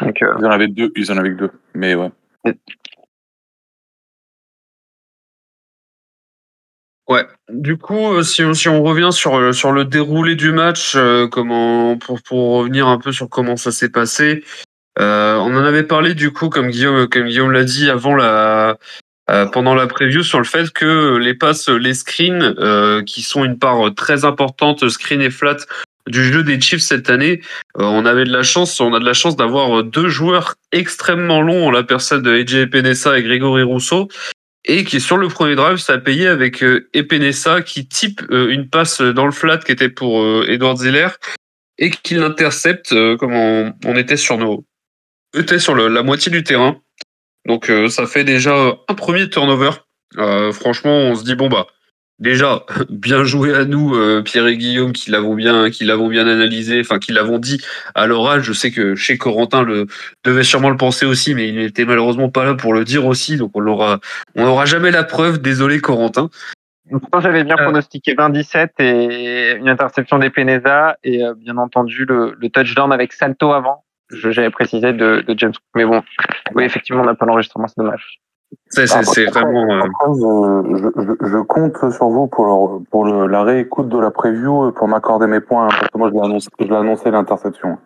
[0.00, 1.52] Donc, Ils en avaient deux, ils en avaient deux.
[1.76, 2.10] Mais ouais.
[7.08, 7.26] Ouais.
[7.50, 10.94] Du coup, euh, si on, si on revient sur, euh, sur le déroulé du match,
[10.96, 14.42] euh, comment, pour, pour revenir un peu sur comment ça s'est passé,
[14.98, 18.78] euh, on en avait parlé du coup, comme Guillaume, comme Guillaume l'a dit avant la,
[19.30, 23.44] euh, pendant la preview, sur le fait que les passes, les screens, euh, qui sont
[23.44, 25.56] une part très importante, screen et flat,
[26.06, 27.40] du jeu des Chiefs cette année,
[27.76, 31.66] on avait de la chance, on a de la chance d'avoir deux joueurs extrêmement longs
[31.66, 34.08] en la personne de AJ Epinesa et Grégory Rousseau,
[34.64, 38.48] et qui sur le premier drive, ça a payé avec euh, Epinesa qui type euh,
[38.48, 41.08] une passe dans le flat qui était pour euh, Edward Zeller
[41.78, 44.38] et qui l'intercepte euh, comme on, était sur
[45.34, 46.76] était sur la moitié du terrain.
[47.46, 49.70] Donc ça fait déjà un premier turnover.
[50.52, 51.66] Franchement, on se dit bon bah
[52.18, 56.26] déjà bien joué à nous euh, Pierre et Guillaume qui l'avons bien qui l'avons bien
[56.26, 57.60] analysé, enfin qui l'avons dit
[57.94, 58.42] à l'oral.
[58.42, 59.86] Je sais que chez Corentin le
[60.24, 63.36] devait sûrement le penser aussi, mais il n'était malheureusement pas là pour le dire aussi.
[63.36, 64.00] Donc on l'aura
[64.36, 65.40] on n'aura jamais la preuve.
[65.40, 66.30] Désolé Corentin.
[66.90, 67.62] Pourtant, j'avais bien Euh.
[67.64, 73.14] pronostiqué 20-17 et une interception des Peneza et euh, bien entendu le, le touchdown avec
[73.14, 73.84] Salto avant.
[74.10, 75.62] Je- J'avais précisé de, de James Cook.
[75.76, 76.02] Mais bon,
[76.54, 78.20] oui, effectivement, on n'a pas l'enregistrement, c'est dommage.
[78.70, 78.86] C'est
[79.26, 79.70] vraiment.
[79.70, 83.98] euh, Après, je, je, je compte sur vous pour, le- pour le, la réécoute de
[83.98, 87.78] la preview pour m'accorder mes points, parce que moi je l'ai annoncé, l'interception.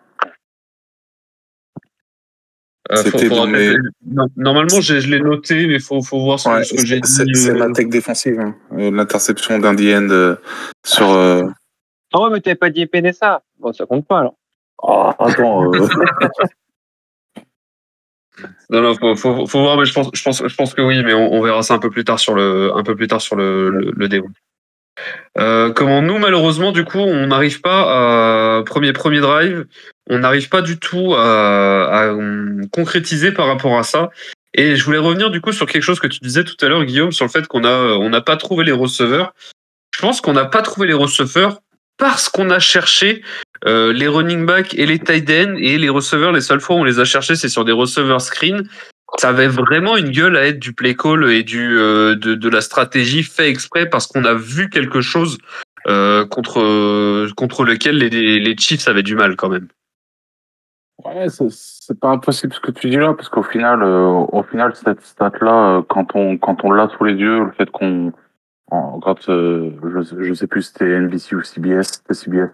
[2.91, 3.75] Euh, faut- mes-
[4.07, 7.25] non, Normalement, je l'ai noté, mais faut, faut voir ce, que- ce que j'ai c'est
[7.25, 7.35] dit.
[7.35, 8.55] c'est euh, ma tech défensive, hein.
[8.73, 10.35] Euh, l'interception d'un end euh,
[10.83, 11.09] sur.
[11.11, 11.43] euh,
[12.13, 13.43] Ah ouais, mais t'avais pas dit Peneza.
[13.59, 14.33] Bon, ça compte pas alors.
[14.81, 15.87] Oh, attends, euh,
[18.69, 21.79] Non, non, faut, faut, voir, mais je pense, que oui, mais on, verra ça un
[21.79, 24.21] peu plus tard sur le, un.
[25.37, 29.65] Euh, comment nous, malheureusement, du coup, on n'arrive pas à premier drive,
[30.09, 34.09] on n'arrive pas du tout à, hum, concrétiser par rapport à ça.
[34.53, 36.83] Et je voulais revenir du coup sur quelque chose que tu disais tout à l'heure,
[36.83, 39.33] Guillaume, sur le fait qu'on on n'a pas trouvé les receveurs.
[39.95, 41.61] Je pense qu'on n'a pas trouvé les receveurs
[41.97, 43.21] parce qu'on a cherché
[43.65, 46.31] euh, les running backs et les tight ends et les receveurs.
[46.31, 48.67] Les seules fois où on les a cherchés, c'est sur des receveurs screen.
[49.17, 52.49] Ça avait vraiment une gueule à être du play call et du euh, de, de
[52.49, 55.37] la stratégie fait exprès parce qu'on a vu quelque chose
[55.87, 59.67] euh, contre contre lequel les, les Chiefs avaient du mal quand même.
[61.05, 64.75] Ouais, c'est- pas impossible ce que tu dis là, parce qu'au final, euh, au final,
[64.75, 68.13] cette stat-là, euh, quand on quand on l'a sous les yeux, le fait qu'on,
[68.69, 72.49] quand euh, je je sais plus c'était NBC ou CBS, c'était CBS.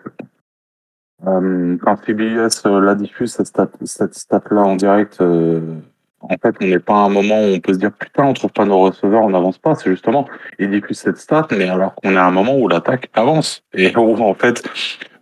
[1.26, 5.62] Euh, quand CBS euh, la diffuse cette stat cette stat-là en direct, euh,
[6.20, 8.34] en fait, on n'est pas à un moment où on peut se dire putain, on
[8.34, 9.76] trouve pas nos receveurs, on n'avance pas.
[9.76, 10.28] C'est justement,
[10.60, 13.96] ils diffusent cette stat, mais alors qu'on est à un moment où l'attaque avance et
[13.96, 14.64] où en fait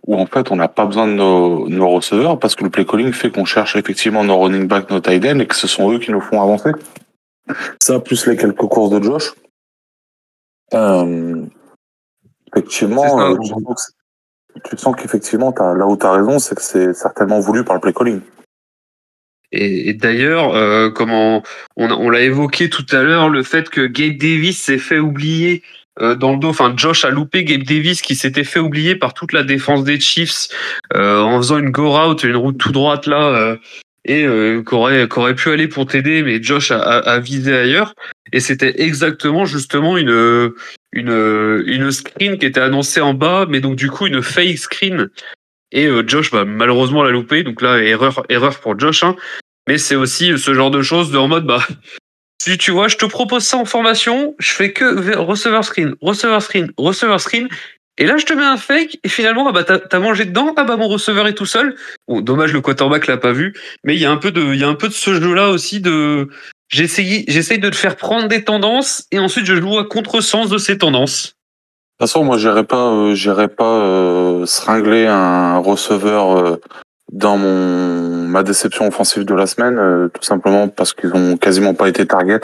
[0.06, 2.84] où en fait on n'a pas besoin de nos, nos receveurs parce que le play
[2.84, 5.92] calling fait qu'on cherche effectivement nos running back, nos tight ends et que ce sont
[5.92, 6.72] eux qui nous font avancer.
[7.82, 9.34] Ça, plus les quelques courses de Josh.
[10.72, 11.44] Euh,
[12.48, 13.36] effectivement, euh,
[14.68, 17.80] tu sens qu'effectivement, là où tu as raison, c'est que c'est certainement voulu par le
[17.80, 18.20] play calling.
[19.52, 21.42] Et, d'ailleurs, euh, comment
[21.76, 25.62] on, on l'a évoqué tout à l'heure, le fait que Gabe Davis s'est fait oublier
[26.00, 26.48] euh, dans le dos.
[26.48, 30.00] Enfin, Josh a loupé Gabe Davis qui s'était fait oublier par toute la défense des
[30.00, 30.48] Chiefs
[30.94, 33.56] euh, en faisant une go route, une route tout droite là, euh,
[34.04, 37.94] et euh, qu'aurait qu'aurait pu aller pour t'aider, mais Josh a, a, a visé ailleurs.
[38.32, 40.52] Et c'était exactement justement une
[40.94, 45.10] une une screen qui était annoncée en bas, mais donc du coup une fake screen.
[45.72, 47.42] Et euh, Josh malheureusement l'a loupé.
[47.42, 49.02] Donc là, erreur erreur pour Josh.
[49.02, 49.16] Hein.
[49.68, 51.66] Mais c'est aussi ce genre de choses de en mode bah
[52.40, 55.94] si tu vois, je te propose ça en formation, je fais que ve- receveur screen,
[56.00, 57.48] receveur screen, receveur screen.
[57.96, 60.52] Et là, je te mets un fake, et finalement, ah bah, t'as t'as mangé dedans,
[60.56, 61.76] ah bah, mon receveur est tout seul.
[62.08, 63.54] Bon, dommage, le quarterback l'a pas vu,
[63.84, 65.50] mais il y a un peu de, il y a un peu de ce jeu-là
[65.50, 66.28] aussi de,
[66.68, 70.58] j'essaye, j'essaye de te faire prendre des tendances, et ensuite je joue à contresens de
[70.58, 71.36] ces tendances.
[72.00, 76.60] De toute façon, moi, j'irais pas, euh, j'irais pas euh, sringler un receveur euh,
[77.12, 81.72] dans mon ma déception offensive de la semaine, euh, tout simplement parce qu'ils ont quasiment
[81.72, 82.40] pas été target.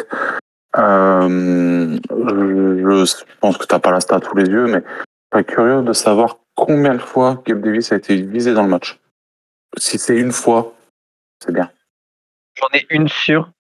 [0.79, 5.45] Euh, je, je pense que t'as pas la stat sous les yeux, mais je serais
[5.45, 9.01] curieux de savoir combien de fois Gabe Davis a été visé dans le match.
[9.77, 10.75] Si c'est une fois,
[11.45, 11.69] c'est bien.
[12.55, 13.51] J'en ai une sûre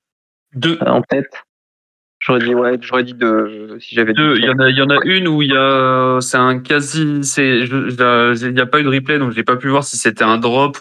[0.54, 0.78] Deux.
[0.82, 1.32] euh, en tête.
[2.18, 4.36] J'aurais dit, ouais, j'aurais dit de, si j'avais deux.
[4.36, 6.58] Il y en a, il y en a une où il y a, c'est un
[6.58, 9.96] quasi, c'est, il n'y a pas eu de replay, donc j'ai pas pu voir si
[9.96, 10.76] c'était un drop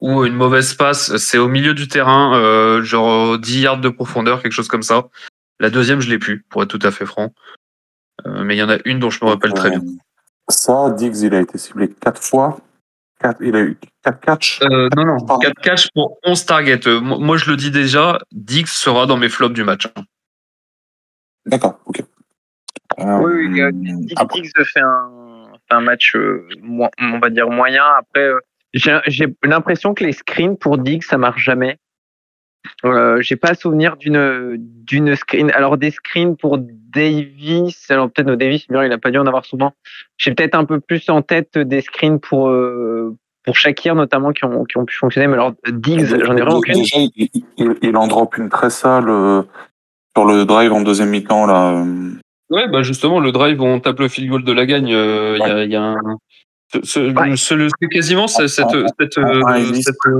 [0.00, 1.16] ou une mauvaise passe.
[1.16, 5.08] C'est au milieu du terrain, euh, genre 10 yards de profondeur, quelque chose comme ça.
[5.58, 7.32] La deuxième, je l'ai plus, pour être tout à fait franc.
[8.26, 9.82] Euh, mais il y en a une dont je me rappelle très bien.
[10.48, 12.58] Ça, Diggs, il a été ciblé quatre fois.
[13.24, 14.60] Quatre, il a eu quatre catchs.
[14.60, 16.86] Euh, non, non, quatre catchs pour 11 targets.
[16.86, 19.88] Euh, moi, je le dis déjà, Diggs sera dans mes flops du match.
[21.46, 22.02] D'accord, ok.
[22.98, 24.42] Euh, oui, oui après...
[24.42, 26.46] Diggs fait un, fait un match, euh,
[27.00, 27.86] on va dire, moyen.
[27.96, 28.28] Après,
[28.74, 31.78] j'ai l'impression que les screens pour Diggs, ça marche jamais.
[32.84, 35.50] Euh, j'ai pas souvenir d'une d'une screen.
[35.52, 36.58] Alors des screens pour
[36.94, 37.90] Davis.
[37.90, 39.72] Alors peut-être no Davis, il a pas dû en avoir souvent.
[40.16, 44.44] J'ai peut-être un peu plus en tête des screens pour euh, pour Shakir notamment qui
[44.44, 45.26] ont qui ont pu fonctionner.
[45.26, 46.74] Mais alors Diggs, j'en ai vraiment aucune.
[46.74, 49.42] Déjà, il, il, il, en drop une très sale euh,
[50.16, 51.84] sur le drive en deuxième mi-temps là.
[52.50, 54.88] Ouais, bah justement le drive où on tape le field goal de la gagne.
[54.88, 55.48] Il euh, ouais.
[55.48, 56.16] y, a, y a un
[56.82, 58.48] c'est quasiment cette.
[58.48, 58.66] cette,
[58.98, 59.18] cette,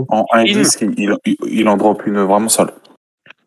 [0.09, 2.71] en 1 il, il, en drop une vraiment sale.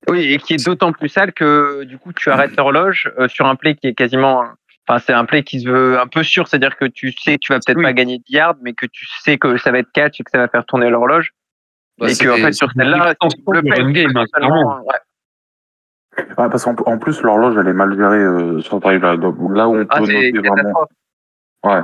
[0.10, 3.46] Oui, et qui est d'autant plus sale que du coup tu arrêtes l'horloge euh, sur
[3.46, 4.46] un play qui est quasiment.
[4.88, 7.42] Enfin, c'est un play qui se veut un peu sûr, c'est-à-dire que tu sais que
[7.42, 7.84] tu vas peut-être oui.
[7.84, 10.32] pas gagner de yards, mais que tu sais que ça va être catch et que
[10.32, 11.32] ça va faire tourner l'horloge.
[11.98, 14.96] Bah, et que en fait sur celle-là, le play, game, hein, seulement, ouais.
[16.38, 19.16] Ouais, parce qu'en en plus l'horloge elle est mal gérée euh, sur drive là.
[19.16, 20.88] Là où on peut ah, noter vraiment.
[21.64, 21.82] Ouais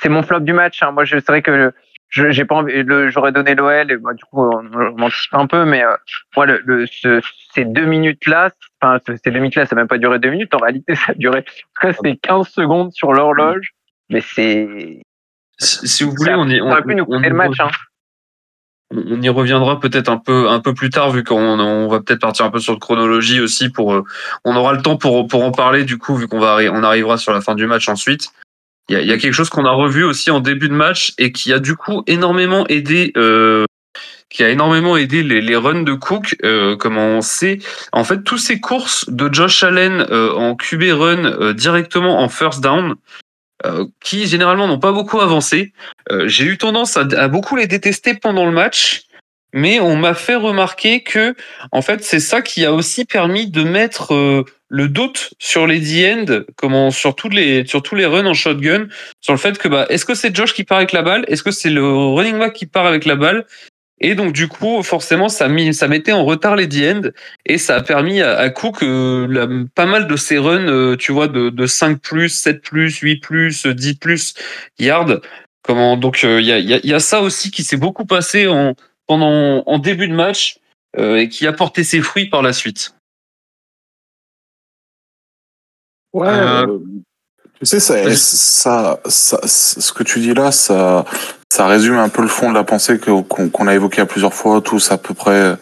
[0.00, 0.82] c'est mon flop du match.
[0.82, 0.92] Hein.
[0.92, 1.72] Moi, je c'est vrai que
[2.10, 2.72] j'ai pas envie,
[3.08, 5.94] j'aurais donné l'OL et bah, du coup on, on anticipe un peu, mais euh,
[6.36, 7.20] moi le, le ce,
[7.54, 10.30] ces deux minutes là, enfin ces deux minutes là, ça n'a même pas duré deux
[10.30, 10.54] minutes.
[10.54, 11.44] En réalité, ça a duré
[11.74, 13.74] presque 15 secondes sur l'horloge,
[14.08, 15.02] mais c'est
[15.58, 17.58] si, si, vous voulez, on est on, pu nous le match.
[17.60, 17.70] Hein.
[18.90, 22.20] On y reviendra peut-être un peu un peu plus tard vu qu'on on va peut-être
[22.20, 24.04] partir un peu sur le chronologie aussi pour euh,
[24.44, 27.18] on aura le temps pour pour en parler du coup vu qu'on va on arrivera
[27.18, 28.32] sur la fin du match ensuite.
[28.88, 31.52] Il y a, quelque chose qu'on a revu aussi en début de match et qui
[31.52, 33.66] a du coup énormément aidé, euh,
[34.30, 36.36] qui a énormément aidé les, runs de Cook.
[36.44, 37.58] Euh, comment on sait,
[37.92, 42.28] en fait, tous ces courses de Josh Allen euh, en QB run euh, directement en
[42.28, 42.94] first down.
[44.00, 45.72] Qui généralement n'ont pas beaucoup avancé.
[46.26, 49.02] J'ai eu tendance à, beaucoup les détester pendant le match,
[49.52, 51.34] mais on m'a fait remarquer que,
[51.72, 56.42] en fait, c'est ça qui a aussi permis de mettre le doute sur les D-end,
[56.56, 58.86] comment sur tous les sur tous les runs en shotgun,
[59.20, 61.42] sur le fait que bah est-ce que c'est Josh qui part avec la balle, est-ce
[61.42, 63.46] que c'est le running back qui part avec la balle,
[64.00, 67.00] et donc du coup forcément ça mis ça mettait en retard les D-end
[67.46, 71.12] et ça a permis à, à Cook euh, pas mal de ces runs, euh, tu
[71.12, 74.34] vois de, de 5 plus, 7 plus, 8 plus, 10 plus
[74.78, 75.20] yards.
[75.62, 78.46] Comment donc il euh, y, a, y, y a ça aussi qui s'est beaucoup passé
[78.48, 78.74] en
[79.08, 80.60] pendant en début de match
[80.96, 82.94] euh, et qui a porté ses fruits par la suite.
[86.12, 86.28] Ouais.
[86.28, 86.78] Euh...
[87.58, 91.04] Tu sais, ça, ça, ça, ce que tu dis là, ça,
[91.52, 94.32] ça résume un peu le fond de la pensée qu'on qu a évoqué à plusieurs
[94.32, 95.56] fois, tous à peu près euh,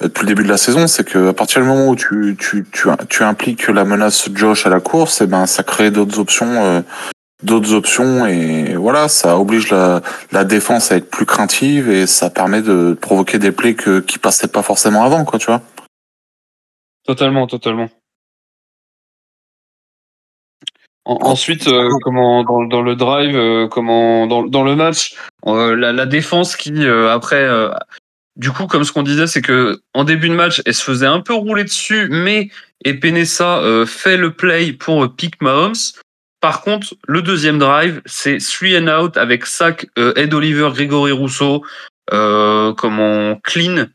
[0.00, 2.64] depuis le début de la saison, c'est que à partir du moment où tu, tu,
[2.72, 6.18] tu, tu impliques la menace Josh à la course, et eh ben ça crée d'autres
[6.18, 6.80] options, euh,
[7.42, 12.30] d'autres options, et voilà, ça oblige la, la défense à être plus craintive et ça
[12.30, 15.62] permet de provoquer des plays que qui passaient pas forcément avant, quoi, tu vois.
[17.06, 17.88] Totalement, totalement.
[21.08, 25.14] Ensuite, euh, comment dans, dans, le drive, euh, comment dans, dans le match,
[25.46, 27.70] euh, la, la, défense qui euh, après, euh,
[28.36, 31.06] du coup, comme ce qu'on disait, c'est que en début de match, elle se faisait
[31.06, 32.50] un peu rouler dessus, mais
[32.84, 35.72] Epenesa fait le play pour pick Mahomes.
[36.40, 41.64] Par contre, le deuxième drive, c'est three and out avec sac Ed Oliver, Grégory Rousseau,
[42.08, 43.86] comment clean.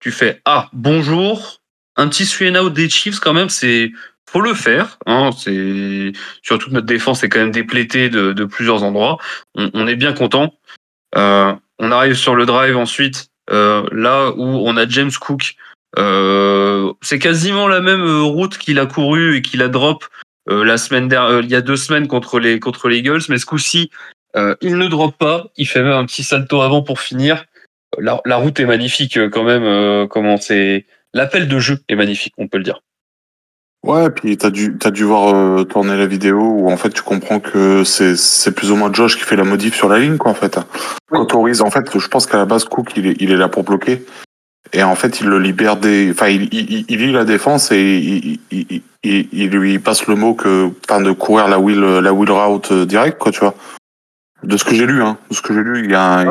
[0.00, 1.60] Tu fais ah bonjour,
[1.96, 3.92] un petit three and out des Chiefs quand même, c'est
[4.30, 4.98] faut le faire.
[5.06, 9.18] Hein, c'est surtout notre défense est quand même déplétée de, plusieurs endroits.
[9.54, 10.54] On, est bien content.
[11.16, 15.56] Euh, on arrive sur le drive ensuite, euh, là où on a James Cook.
[15.98, 20.06] Euh, c'est quasiment la même route qu'il a couru et qu'il a drop euh,
[20.46, 23.46] la semaine dernière, il y a deux semaines contre les contre les Eagles, mais ce
[23.46, 23.90] coup-ci,
[24.36, 25.46] euh, il ne drop pas.
[25.56, 27.44] Il fait même un petit salto avant pour finir.
[27.98, 30.08] La, la route est magnifique quand même.
[30.08, 32.80] comment c'est l'appel de jeu est magnifique, on peut le dire.
[33.82, 37.02] Ouais, puis t'as dû t'as dû voir euh, tourner la vidéo où en fait tu
[37.02, 40.18] comprends que c'est c'est plus ou moins Josh qui fait la modif sur la ligne
[40.18, 40.58] quoi en fait.
[41.10, 41.18] Oui.
[41.18, 43.64] Autorise en fait, je pense qu'à la base Cook il est il est là pour
[43.64, 44.04] bloquer
[44.72, 47.80] et en fait il le libère des, enfin il il, il lit la défense et
[47.80, 52.30] il, il, il, lui passe le mot que enfin de courir la wheel la wheel
[52.30, 53.54] route direct quoi tu vois.
[54.42, 55.18] De ce que j'ai lu, hein.
[55.30, 56.24] De ce que j'ai lu, il y a,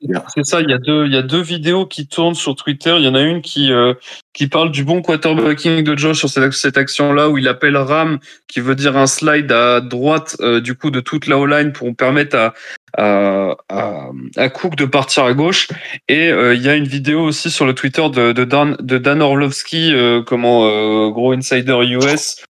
[0.00, 2.06] il y a, c'est ça, il y a deux, il y a deux vidéos qui
[2.06, 2.94] tournent sur Twitter.
[2.98, 3.94] Il y en a une qui euh,
[4.32, 8.18] qui parle du bon quarterbacking de Josh sur cette, cette action-là où il appelle Ram,
[8.48, 11.94] qui veut dire un slide à droite euh, du coup de toute la O-line pour
[11.96, 15.68] permettre à, à, à, Cook de partir à gauche.
[16.08, 18.98] Et euh, il y a une vidéo aussi sur le Twitter de, de Dan de
[18.98, 19.94] Dan Orlovsky,
[20.26, 22.44] comment gros insider US,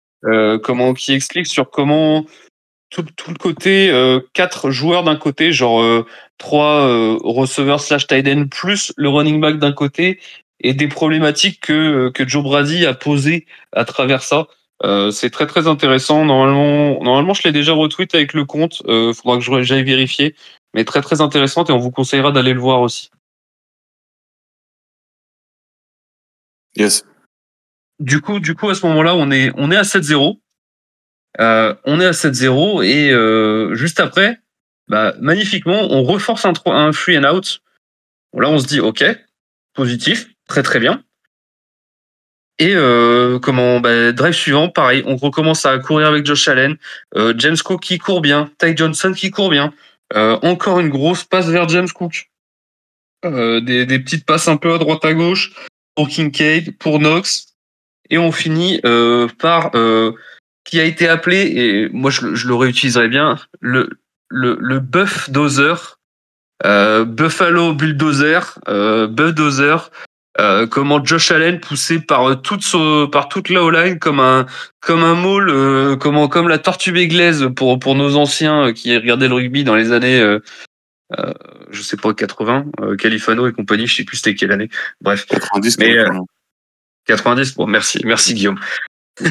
[0.62, 2.24] comment qui explique sur comment
[2.92, 3.90] tout, tout le côté
[4.34, 6.04] quatre joueurs d'un côté, genre
[6.42, 10.18] trois euh, receveurs slash tight end plus le running back d'un côté
[10.60, 14.48] et des problématiques que euh, que Joe Brady a posées à travers ça.
[14.82, 16.24] Euh, c'est très très intéressant.
[16.24, 18.82] Normalement, normalement, je l'ai déjà retweet avec le compte.
[18.86, 20.34] Euh, faudra que j'aille vérifier,
[20.74, 23.10] mais très très intéressante et on vous conseillera d'aller le voir aussi.
[26.74, 27.04] Yes.
[28.00, 30.41] Du coup, du coup, à ce moment-là, on est on est à 7-0.
[31.40, 34.38] Euh, on est à 7-0 et euh, juste après,
[34.88, 37.62] bah, magnifiquement, on reforce un, un free and out.
[38.34, 39.04] Là, on se dit, OK,
[39.74, 41.02] positif, très très bien.
[42.58, 46.76] Et euh, comment bah, drive suivant, pareil, on recommence à courir avec Josh Allen,
[47.16, 49.72] euh, James Cook qui court bien, Ty Johnson qui court bien,
[50.14, 52.30] euh, encore une grosse passe vers James Cook,
[53.24, 55.52] euh, des, des, petites passes un peu à droite à gauche
[55.94, 57.54] pour Kincaid, pour Knox,
[58.10, 58.80] et on finit
[59.38, 59.70] par
[60.64, 63.90] qui a été appelé et moi je, je le réutiliserai bien le
[64.32, 65.98] le, le Buff Dozer,
[66.64, 69.90] euh, Buffalo Bulldozer, euh, Buff Dozer,
[70.40, 72.64] euh, comment Josh Allen poussé par toute
[73.10, 74.46] par toute la O-line comme un
[74.80, 79.28] comme un mole, euh, comment comme la tortue béglaise pour pour nos anciens qui regardaient
[79.28, 80.40] le rugby dans les années euh,
[81.18, 81.34] euh
[81.70, 82.66] je sais pas 80,
[82.98, 84.68] Califano et compagnie, je sais plus c'était quelle année.
[85.00, 85.78] Bref, 90.
[85.78, 85.96] Mais,
[87.06, 87.54] 90.
[87.54, 88.60] Bon, merci, merci Guillaume.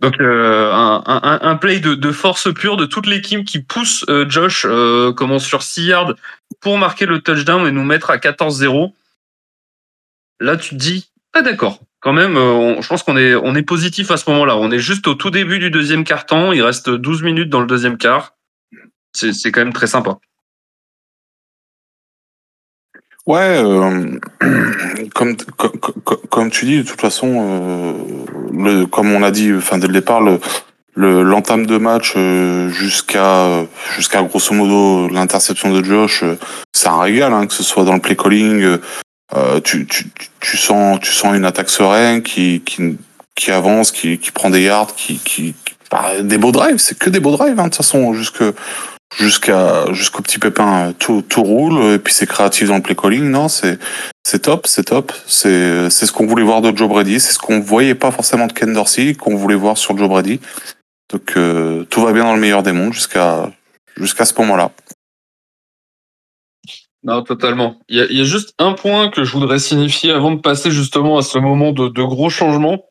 [0.00, 5.12] Donc euh, un, play de, force pure de toute l'équipe qui pousse euh, Josh euh,
[5.12, 6.14] commence sur 6 yards
[6.60, 8.94] pour marquer le touchdown et nous mettre à 14-0.
[10.40, 14.16] Là, tu te dis, ah d'accord, quand même, je pense qu'on est, est positif à
[14.16, 14.56] ce moment-là.
[14.56, 17.66] On est juste au tout début du deuxième quart-temps, il reste 12 minutes dans le
[17.66, 18.36] deuxième quart.
[19.12, 20.18] C'est quand même très sympa.
[23.30, 24.18] Ouais, euh,
[25.14, 25.78] comme, comme,
[26.28, 27.92] comme tu dis, de toute façon, euh,
[28.52, 30.40] le, comme on a dit, enfin dès le départ, le
[30.96, 33.64] l'entame de match euh, jusqu'à
[33.94, 36.36] jusqu'à grosso modo l'interception de Josh, euh,
[36.72, 38.78] c'est un régal, hein, que ce soit dans le play calling,
[39.36, 40.06] euh, tu, tu,
[40.40, 42.98] tu sens tu sens une attaque sereine qui qui,
[43.36, 45.54] qui avance, qui, qui prend des yards, qui, qui,
[45.88, 48.42] bah, des beaux drives, c'est que des beaux drives hein, de toute façon jusque
[49.18, 53.24] jusqu'à jusqu'au petit pépin tout tout roule et puis c'est créatif dans le play calling
[53.24, 53.78] non c'est
[54.24, 55.12] c'est top c'est top.
[55.26, 58.46] C'est c'est ce qu'on voulait voir de Joe Brady c'est ce qu'on voyait pas forcément
[58.46, 60.40] de Ken Dorsey qu'on voulait voir sur Joe Brady.
[61.10, 63.50] Donc euh, tout va bien dans le meilleur des mondes jusqu'à
[63.96, 64.70] jusqu'à ce moment-là.
[67.02, 67.80] Non, totalement.
[67.88, 70.70] Il y, a, y, a, juste un point que je voudrais signifier avant de passer
[70.70, 72.89] justement à ce moment de, de gros changements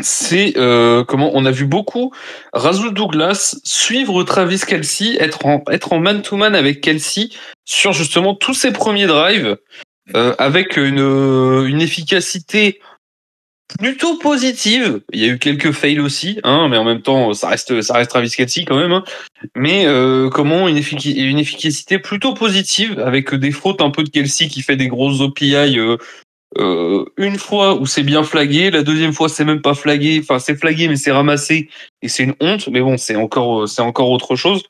[0.00, 2.12] c'est euh, comment on a vu beaucoup
[2.52, 7.28] Razul Douglas suivre Travis Kelsey, être en être en man to man avec Kelsey
[7.64, 9.56] sur justement tous ses premiers drives
[10.16, 12.80] euh, avec une une efficacité
[13.78, 15.00] plutôt positive.
[15.12, 17.94] Il y a eu quelques fails aussi, hein, mais en même temps ça reste ça
[17.94, 18.92] reste Travis Kelsey quand même.
[18.92, 19.04] Hein.
[19.54, 24.48] Mais euh, comment une, une efficacité plutôt positive avec des fautes un peu de Kelsey
[24.48, 25.78] qui fait des grosses OPI
[26.58, 30.20] euh, euh, une fois où c'est bien flagué, la deuxième fois c'est même pas flagué,
[30.22, 31.68] enfin c'est flagué mais c'est ramassé
[32.02, 34.62] et c'est une honte, mais bon c'est encore euh, c'est encore autre chose.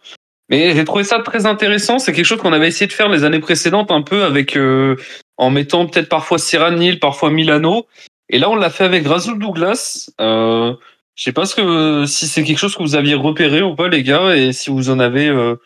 [0.51, 3.25] Mais j'ai trouvé ça très intéressant, c'est quelque chose qu'on avait essayé de faire les
[3.25, 4.97] années précédentes un peu avec euh,
[5.38, 6.38] en mettant peut-être parfois
[6.70, 7.87] Nil, parfois Milano,
[8.29, 10.11] et là on l'a fait avec Razul Douglas.
[10.20, 10.75] Euh,
[11.14, 13.88] je sais pas ce que si c'est quelque chose que vous aviez repéré ou pas
[13.88, 15.57] les gars et si vous en avez euh,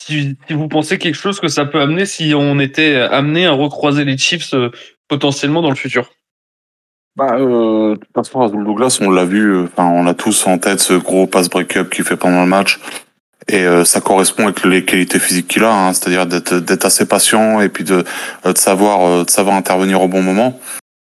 [0.00, 4.04] si, vous pensez quelque chose que ça peut amener si on était amené à recroiser
[4.04, 4.54] les Chiefs
[5.08, 6.10] potentiellement dans le futur
[7.16, 10.46] bah, euh, de toute façon, Razul Douglas, on l'a vu, euh, enfin, on a tous
[10.46, 12.78] en tête ce gros pass break-up qu'il fait pendant le match.
[13.48, 17.62] Et euh, ça correspond avec les qualités physiques qu'il a, hein, c'est-à-dire d'être, assez patient
[17.62, 18.04] et puis de,
[18.44, 20.60] euh, de savoir, de savoir intervenir au bon moment.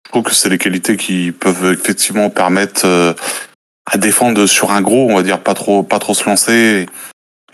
[0.06, 3.14] Je trouve que c'est les qualités qui peuvent effectivement permettre
[3.86, 6.88] à défendre sur un gros, on va dire, pas trop, pas trop se lancer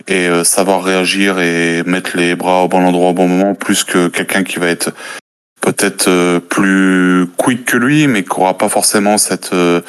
[0.09, 3.85] et, et savoir réagir et mettre les bras au bon endroit au bon moment, plus
[3.85, 4.95] que quelqu'un qui va être
[5.67, 9.81] peut-être euh, plus quick que lui, mais qui aura pas forcément cette euh,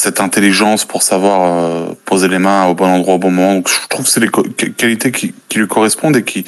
[0.00, 3.54] cette intelligence pour savoir euh, poser les mains au bon endroit au bon moment.
[3.56, 4.30] Donc, je trouve que c'est les
[4.72, 6.46] qualités qui, qui, lui correspondent et qui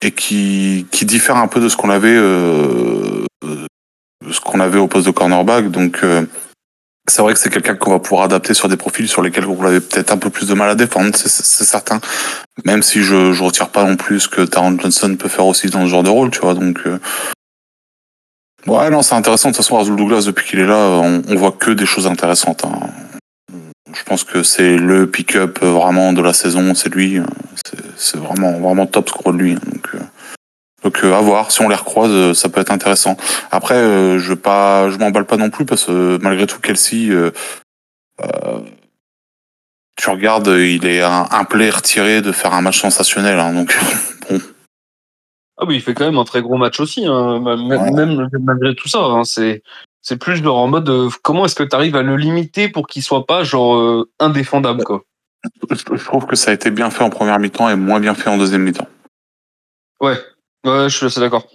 [0.00, 3.24] et qui qui diffèrent un peu de ce qu'on avait euh,
[4.30, 5.72] ce qu'on avait au poste de cornerback.
[5.72, 6.04] Donc
[7.06, 9.62] c'est vrai que c'est quelqu'un qu'on va pouvoir adapter sur des profils sur lesquels vous
[9.66, 12.00] avez peut-être un peu plus de mal à défendre, c'est certain.
[12.64, 15.68] Même si je je retire pas non plus ce que Taron Johnson peut faire aussi
[15.68, 16.54] dans ce genre de rôle, tu vois.
[16.54, 16.98] Donc euh...
[18.66, 19.50] ouais, non, c'est intéressant.
[19.50, 22.06] De toute façon, Azul Douglas depuis qu'il est là, on, on, voit que des choses
[22.06, 22.64] intéressantes.
[22.64, 22.88] Hein.
[23.92, 27.20] Je pense que c'est le pick-up vraiment de la saison, c'est lui.
[27.96, 29.52] C'est vraiment vraiment top score de lui.
[29.52, 29.60] Hein.
[29.72, 29.98] Donc euh,
[30.84, 33.16] donc euh, à voir, si on les recroise, euh, ça peut être intéressant.
[33.50, 37.30] Après, euh, je pas, je m'emballe pas non plus parce que malgré tout, Kelsey, euh,
[39.96, 43.38] tu regardes, il est un, un retiré de faire un match sensationnel.
[43.38, 43.74] Hein, donc
[44.30, 44.40] bon.
[45.56, 47.90] Ah oui, il fait quand même un très gros match aussi, hein, même, ouais.
[47.92, 49.00] même, malgré tout ça.
[49.00, 49.62] Hein, c'est
[50.02, 50.90] c'est plus genre en mode
[51.22, 55.02] comment est-ce que tu arrives à le limiter pour qu'il soit pas genre indéfendable quoi?
[55.70, 58.28] Je trouve que ça a été bien fait en première mi-temps et moins bien fait
[58.28, 58.88] en deuxième mi-temps.
[60.00, 60.18] Ouais,
[60.64, 61.46] Ouais, je suis assez d'accord.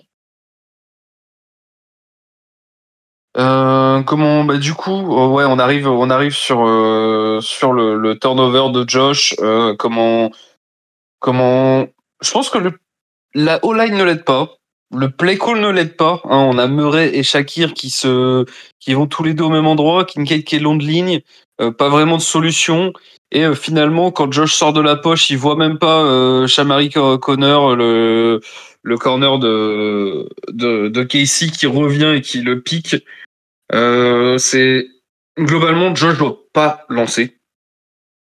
[3.38, 5.02] Euh, comment bah du coup
[5.36, 10.32] ouais on arrive on arrive sur euh, sur le, le, turnover de Josh euh, comment
[11.20, 11.86] comment
[12.22, 12.80] je pense que le
[13.34, 14.55] la O-line ne l'aide pas.
[14.95, 18.45] Le play call ne l'aide pas hein, on a Murray et Shakir qui se
[18.80, 20.03] qui vont tous les deux au même endroit.
[20.03, 21.21] Kincaid qui est long de ligne
[21.61, 22.91] euh, pas vraiment de solution.
[23.32, 26.89] Et euh, finalement quand Josh sort de la poche il voit même pas euh, Shamari
[26.89, 28.41] Connor le
[28.82, 32.95] le corner de, de, Casey qui revient et qui le pique.
[33.73, 34.88] Euh, c'est
[35.38, 37.38] globalement Josh doit pas lancer,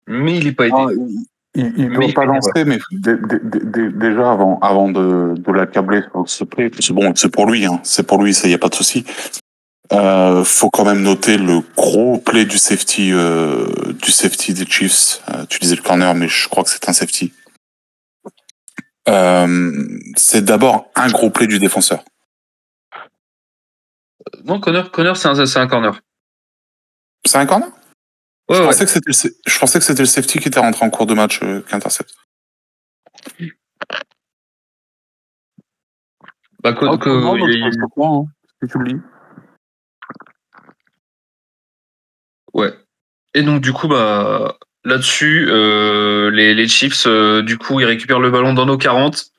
[0.07, 0.75] mais il est pas aidé.
[0.77, 0.87] Ah,
[1.57, 6.69] il, il doit pas lancer, mais déjà avant, avant de, de l'accabler sur ce play,
[6.79, 9.03] c'est bon, c'est pour lui, hein, c'est pour lui, ça y a pas de souci.
[9.91, 15.21] Euh, faut quand même noter le gros play du safety, euh, du safety des Chiefs.
[15.33, 17.33] Euh, tu disais le corner, mais je crois que c'est un safety.
[19.09, 22.03] Euh, c'est d'abord un gros play du défenseur.
[24.43, 25.99] Non, Connor, Connor c'est un, un, corner.
[27.25, 27.69] C'est un corner?
[28.49, 30.89] Ouais, je, pensais que c'était, je pensais que c'était le safety qui était rentré en
[30.89, 32.15] cours de match euh, qui intercepte.
[36.63, 37.09] Bah, que, oh, que,
[37.49, 38.03] il, il...
[38.03, 38.25] Hein,
[38.61, 39.01] si tu le lis.
[42.53, 42.73] Ouais.
[43.33, 48.21] Et donc, du coup, bah, Là-dessus, euh, les, les, Chiefs, euh, du coup, ils récupèrent
[48.21, 49.31] le ballon dans nos 40.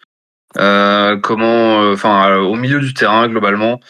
[0.58, 3.80] Euh, comment, enfin, au milieu du terrain globalement.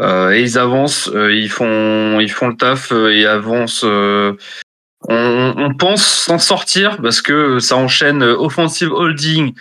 [0.00, 3.84] Et ils avancent, ils font, ils font le taf et avancent.
[3.84, 4.36] On,
[5.56, 9.54] on, pense s'en sortir parce que ça enchaîne offensive holding,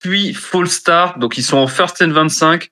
[0.00, 1.18] puis full start.
[1.18, 2.70] Donc ils sont en first and 25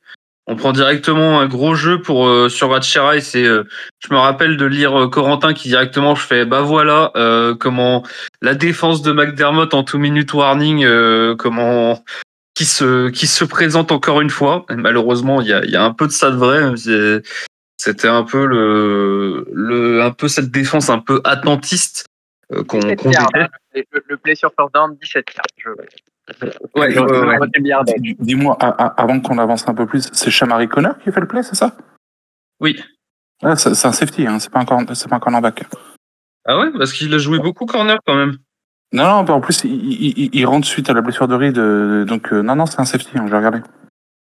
[0.51, 3.65] on prend directement un gros jeu pour euh, sur Ratchera c'est euh,
[4.01, 8.05] je me rappelle de lire euh, Corentin qui directement je fais bah voilà euh, comment
[8.43, 10.85] la défense de McDermott en two minute warning
[11.37, 12.03] comment
[12.61, 15.83] qui se qui se présente encore une fois et malheureusement il y a, y a
[15.83, 16.75] un peu de ça de vrai
[17.79, 22.05] c'était un peu le le un peu cette défense un peu attentiste
[22.69, 25.75] qu'on qu le, le play sur first down 17 yards
[26.77, 28.17] Ouais, ouais, ouais.
[28.21, 31.57] Dis-moi, avant qu'on avance un peu plus, c'est Chamari Connor qui fait le play, c'est
[31.57, 31.77] ça?
[32.61, 32.81] Oui.
[33.43, 35.65] Ah, c'est un safety, hein, c'est pas, un c'est pas un cornerback.
[36.45, 38.37] Ah ouais, parce qu'il a joué beaucoup corner quand même.
[38.93, 41.55] Non, non, en plus, il, il, il, rentre suite à la blessure de Reed,
[42.07, 43.61] donc euh, non, non, c'est un safety, hein, je vais regarder.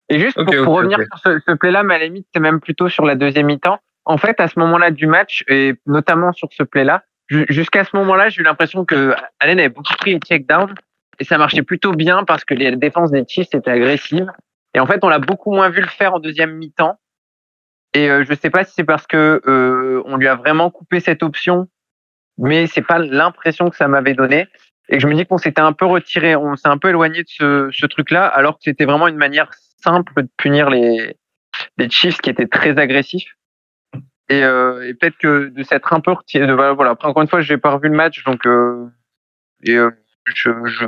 [0.08, 1.06] Et juste okay, pour, pour okay, revenir okay.
[1.12, 3.78] sur ce, ce play-là, mais à la limite, c'est même plutôt sur la deuxième mi-temps.
[4.06, 8.28] En fait, à ce moment-là du match, et notamment sur ce play-là, jusqu'à ce moment-là,
[8.28, 10.74] j'ai eu l'impression que Allen avait beaucoup pris les check-downs
[11.18, 14.30] et ça marchait plutôt bien parce que les défenses des Chiefs étaient agressives.
[14.74, 16.98] Et en fait, on l'a beaucoup moins vu le faire en deuxième mi-temps.
[17.94, 21.00] Et euh, je sais pas si c'est parce que euh, on lui a vraiment coupé
[21.00, 21.66] cette option,
[22.38, 24.46] mais c'est pas l'impression que ça m'avait donné.
[24.88, 27.28] Et je me dis qu'on s'était un peu retiré, on s'est un peu éloigné de
[27.28, 29.50] ce, ce truc-là, alors que c'était vraiment une manière
[29.82, 31.16] simple de punir les,
[31.76, 33.34] les Chiefs qui étaient très agressifs.
[34.28, 36.46] Et, euh, et peut-être que de s'être un peu retiré.
[36.46, 36.90] De, voilà.
[36.90, 38.86] Après, encore une fois, j'ai pas revu le match, donc euh,
[39.62, 39.90] et euh,
[40.34, 40.86] je, je,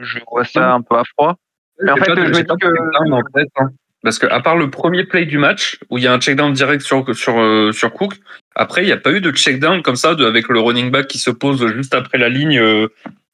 [0.00, 1.36] je vois ça un peu à froid.
[1.82, 3.12] Mais en fait, je me dis que.
[3.12, 3.70] En fait, hein.
[4.02, 6.52] Parce que à part le premier play du match où il y a un check-down
[6.52, 8.14] direct sur sur euh, sur Cook,
[8.56, 11.06] après il n'y a pas eu de check-down comme ça de, avec le running back
[11.06, 12.88] qui se pose juste après la ligne euh,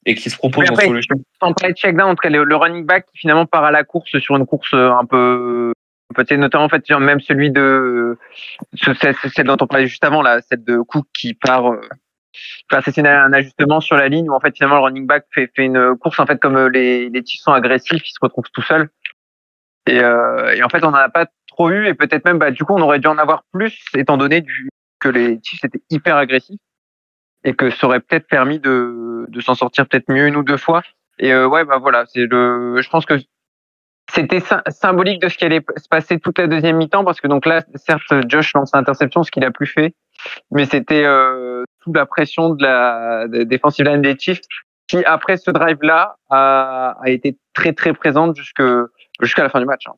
[0.05, 1.15] et qui se propose après, en solution.
[1.41, 4.19] Sans parler de check-down, entre le, le, running back qui finalement part à la course
[4.19, 5.73] sur une course un peu
[6.13, 8.17] peut-être notamment en fait même celui de
[8.75, 11.71] celle dont on parlait juste avant là, celle de Cook qui part.
[11.71, 11.81] Euh,
[12.71, 15.51] Enfin, c'est un ajustement sur la ligne où en fait finalement le running back fait,
[15.55, 18.49] fait une course en fait comme euh, les les Chiefs sont agressifs, ils se retrouvent
[18.51, 18.89] tout seuls.
[19.85, 22.49] Et, euh, et en fait on n'en a pas trop eu et peut-être même bah
[22.49, 24.69] du coup on aurait dû en avoir plus étant donné du,
[25.03, 26.59] que les Chiefs étaient hyper agressifs
[27.43, 30.57] et que ça aurait peut-être permis de de s'en sortir peut-être mieux une ou deux
[30.57, 30.81] fois.
[31.19, 33.15] Et euh, ouais bah voilà c'est le je pense que
[34.11, 37.45] c'était symbolique de ce qui allait se passer toute la deuxième mi-temps parce que donc
[37.45, 39.93] là certes Josh lance l'interception ce qu'il a plus fait
[40.51, 44.41] mais c'était euh, sous la pression de la de défensive line des Chiefs
[44.87, 48.63] qui après ce drive là a, a été très très présente jusque
[49.21, 49.87] jusqu'à la fin du match.
[49.87, 49.93] Hein.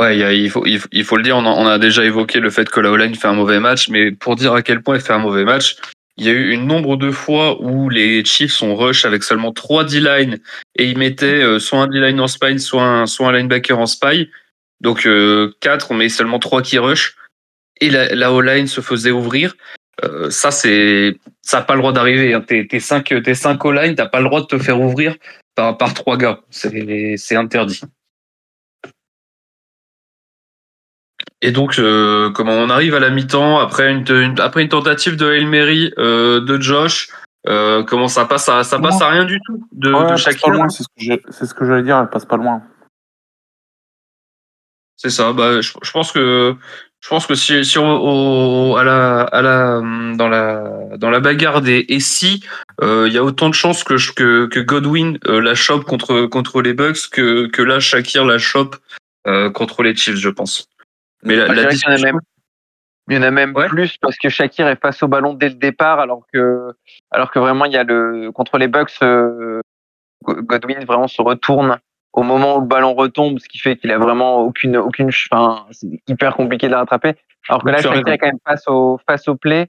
[0.00, 2.68] Ouais, il, faut, il, faut, le dire, on a, on a, déjà évoqué le fait
[2.68, 5.12] que la O-line fait un mauvais match, mais pour dire à quel point elle fait
[5.12, 5.76] un mauvais match,
[6.16, 9.52] il y a eu une nombre de fois où les Chiefs sont rush avec seulement
[9.52, 10.38] trois D-line
[10.76, 13.86] et ils mettaient euh, soit un D-line en spine, soit un, soit un linebacker en
[13.86, 14.30] spy.
[14.80, 17.16] Donc euh, quatre, mais seulement trois qui rush.
[17.80, 19.54] Et la, la O-line se faisait ouvrir.
[20.04, 22.34] Euh, ça, c'est, ça n'a pas le droit d'arriver.
[22.34, 22.40] Hein.
[22.40, 25.16] T'es, t'es cinq, t'es cinq O-line, t'as pas le droit de te faire ouvrir
[25.56, 26.40] par, par trois gars.
[26.50, 27.80] C'est, c'est interdit.
[31.44, 35.30] Et donc, euh, comment on arrive à la mi-temps après une, après une tentative de
[35.30, 37.10] Hail Mary euh, de Josh,
[37.46, 38.48] euh, comment ça passe?
[38.48, 40.66] À ça passe à rien du tout de, de Shakira.
[40.70, 42.62] C'est ce que j'allais dire, elle passe pas loin.
[44.96, 45.34] C'est ça.
[45.34, 46.56] Bah, je, je, pense que
[47.00, 49.82] je pense que si, si on, à la, à la,
[50.16, 52.42] dans la, dans la bagarre des et si,
[52.80, 56.72] il y a autant de chances que, que, que Godwin la chope contre, contre les
[56.72, 58.76] Bucks que, que là Shakir la chope
[59.52, 60.70] contre les Chiefs, je pense.
[61.24, 62.20] Mais la, il, y en a même,
[63.08, 65.54] il y en a même plus parce que Shakir est face au ballon dès le
[65.54, 66.72] départ, alors que,
[67.10, 69.60] alors que vraiment il y a le contre les Bucks, euh,
[70.22, 71.78] Godwin vraiment se retourne
[72.14, 75.66] au moment où le ballon retombe, ce qui fait qu'il a vraiment aucune, aucune, enfin,
[75.72, 77.14] c'est hyper compliqué de le rattraper.
[77.48, 79.68] Alors que là, Shakir est quand même face au, face au play.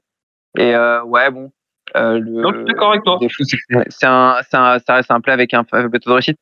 [0.58, 1.52] Et euh, ouais, bon.
[1.96, 3.20] Euh, le, non, je suis d'accord avec toi.
[3.90, 6.38] C'est un, un, ça reste un play avec un taux de réussite.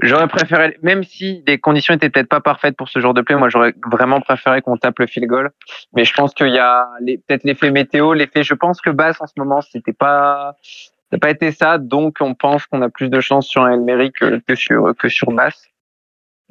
[0.00, 3.34] J'aurais préféré, même si les conditions étaient peut-être pas parfaites pour ce genre de play,
[3.34, 5.50] moi j'aurais vraiment préféré qu'on tape le field goal.
[5.94, 6.88] Mais je pense qu'il y a
[7.26, 8.44] peut-être l'effet météo, l'effet.
[8.44, 12.18] Je pense que basse en ce moment, c'était pas, ça n'a pas été ça, donc
[12.20, 15.32] on pense qu'on a plus de chance sur un Elmery que, que sur que sur
[15.32, 15.68] basse.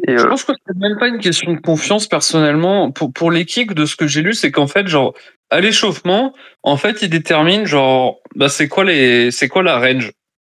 [0.05, 2.91] Et je euh, pense que c'est même pas une question de confiance personnellement.
[2.91, 5.13] Pour pour l'équipe, de ce que j'ai lu, c'est qu'en fait, genre
[5.49, 6.33] à l'échauffement,
[6.63, 10.11] en fait, il détermine genre, bah c'est quoi les, c'est quoi la range?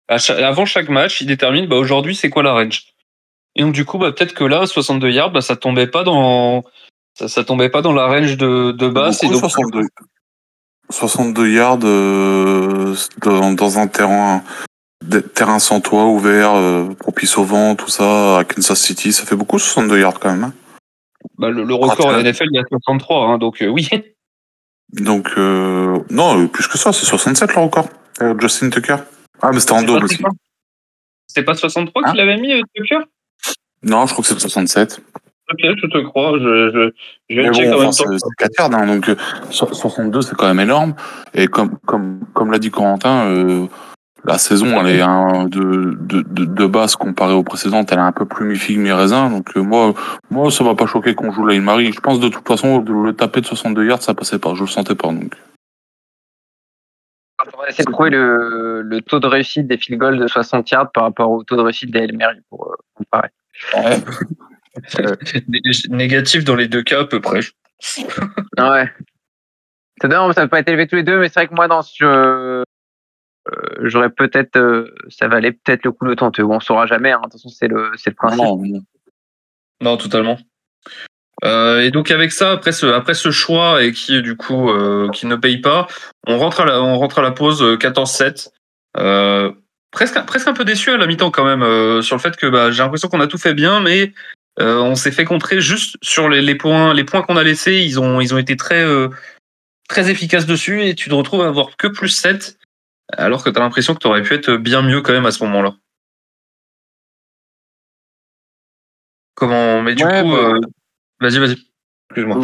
[0.09, 2.94] Avant chaque match, il détermine bah, aujourd'hui c'est quoi la range.
[3.56, 6.64] Et donc du coup, bah, peut-être que là, 62 yards, bah, ça tombait pas dans
[7.14, 9.22] ça, ça tombait pas dans la range de, de base.
[9.24, 9.82] Et donc, 62,
[10.90, 14.42] 62 yards euh, dans, dans, un terrain
[15.34, 19.36] terrain sans toit, ouvert, euh, propice au vent, tout ça, à Kansas City, ça fait
[19.36, 20.44] beaucoup 62 yards quand même.
[20.44, 20.52] Hein.
[21.38, 23.88] Bah, le, record à NFL, il y a 63, hein, donc euh, oui.
[24.92, 27.88] Donc, non, plus que ça, c'est 67 le record.
[28.40, 28.96] Justin Tucker.
[29.43, 30.18] Ah, mais c'était en double aussi.
[31.26, 33.01] C'était pas 63 qu'il avait mis, euh, Tucker?
[33.82, 35.01] Non, je crois que c'est 67.
[35.51, 36.39] Ok, je te crois.
[36.39, 36.91] Je, je,
[37.30, 38.05] je vais checker bon, C'est
[38.39, 39.11] 4 yards, hein, donc
[39.51, 40.95] 62, euh, c'est quand même énorme.
[41.32, 43.66] Et comme, comme, comme l'a dit Corentin, euh,
[44.24, 48.12] la saison, elle est de, de, de, de, base comparée aux précédentes, elle est un
[48.12, 49.30] peu plus mi-figue, mi-raisin.
[49.30, 49.95] Donc euh, moi,
[50.30, 51.93] moi, ça m'a pas choqué qu'on joue la Marie.
[51.93, 54.55] Je pense de toute façon, le taper de 62 yards, ça passait pas.
[54.55, 55.09] Je le sentais pas.
[55.09, 55.34] Donc.
[57.55, 60.70] On va essayer de trouver le, le, taux de réussite des field goals de 60
[60.70, 63.28] yards par rapport au taux de réussite des Mary pour euh, comparer.
[63.74, 63.97] Ouais.
[65.01, 65.16] euh,
[65.89, 67.41] négatif dans les deux cas à peu près.
[68.59, 68.93] ouais.
[70.01, 71.82] C'est ça n'a pas été élevé tous les deux, mais c'est vrai que moi, dans
[71.82, 72.64] ce,
[73.53, 76.43] euh, j'aurais peut-être, euh, ça valait peut-être le coup de tenter.
[76.43, 77.12] On saura jamais.
[77.12, 77.20] Hein.
[77.24, 78.41] De toute façon, c'est le, c'est le principe.
[78.41, 78.82] Non,
[79.80, 80.39] non totalement.
[81.45, 85.09] Euh, et donc avec ça, après ce, après ce choix et qui du coup euh,
[85.11, 85.86] qui ne paye pas,
[86.26, 88.49] on rentre à la, on rentre à la pause 14-7.
[88.97, 89.53] Euh,
[89.93, 92.70] presque, presque un peu déçu à la mi-temps quand même sur le fait que bah,
[92.70, 94.12] j'ai l'impression qu'on a tout fait bien, mais
[94.61, 97.76] on s'est fait contrer juste sur les, les points, les points qu'on a laissés.
[97.76, 98.84] Ils ont, ils ont été très,
[99.89, 102.59] très efficaces dessus et tu te retrouves à avoir que plus 7
[103.16, 105.30] alors que tu as l'impression que tu aurais pu être bien mieux quand même à
[105.30, 105.74] ce moment-là.
[109.34, 110.59] Comment Mais du coup, bah,
[111.20, 111.56] Vas-y, vas-y.
[112.10, 112.36] Excuse-moi.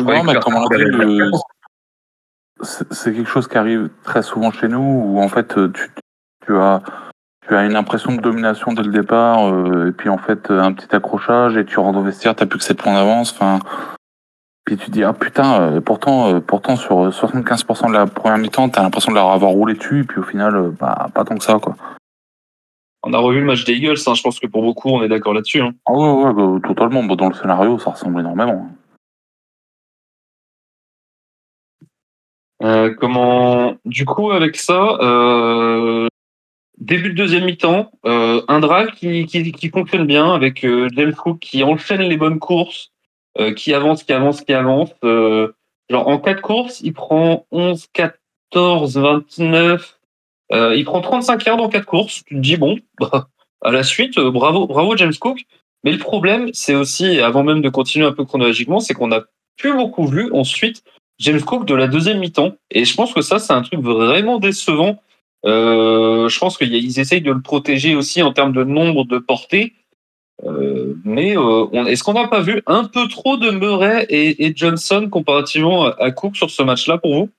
[2.62, 5.90] C'est quelque chose qui arrive très souvent chez nous où en fait tu,
[6.46, 6.82] tu as
[7.46, 10.72] tu as une impression de domination dès le départ euh, et puis en fait un
[10.72, 13.32] petit accrochage et tu rentres au vestiaire, t'as plus que 7 points d'avance.
[13.32, 13.58] Enfin,
[14.64, 18.70] puis tu dis ah putain, euh, pourtant euh, pourtant sur 75% de la première mi-temps,
[18.70, 21.58] t'as l'impression de l'avoir roulé dessus et puis au final bah pas tant que ça
[21.60, 21.76] quoi.
[23.06, 24.14] On a revu le match des Eagles, hein.
[24.14, 25.60] je pense que pour beaucoup, on est d'accord là-dessus.
[25.60, 25.74] Hein.
[25.84, 27.04] Ah ouais, ouais, bah, totalement.
[27.04, 28.70] dans le scénario, ça ressemble énormément.
[32.62, 36.08] Euh, comment Du coup, avec ça, euh,
[36.78, 41.40] début de deuxième mi-temps, euh, un drag qui, qui, fonctionne bien avec euh, James Cook
[41.40, 42.90] qui enchaîne les bonnes courses,
[43.38, 44.90] euh, qui avance, qui avance, qui avance.
[45.02, 49.98] genre en quatre courses, il prend 11, 14, 29,
[50.52, 52.22] euh, il prend 35 yards dans quatre courses.
[52.26, 53.28] Tu te dis, bon, bah,
[53.62, 55.44] à la suite, euh, bravo, bravo James Cook.
[55.84, 59.22] Mais le problème, c'est aussi, avant même de continuer un peu chronologiquement, c'est qu'on a
[59.56, 60.82] plus beaucoup vu ensuite
[61.18, 62.54] James Cook de la deuxième mi-temps.
[62.70, 64.98] Et je pense que ça, c'est un truc vraiment décevant.
[65.44, 69.74] Euh, je pense qu'ils essayent de le protéger aussi en termes de nombre de portées.
[70.44, 74.52] Euh, mais euh, est-ce qu'on n'a pas vu un peu trop de Murray et, et
[74.56, 77.30] Johnson comparativement à, Cook sur ce match-là pour vous?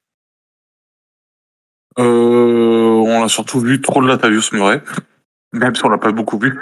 [3.20, 4.82] On a surtout vu trop de Latavius Murray,
[5.53, 6.59] même si on l'a pas beaucoup vu.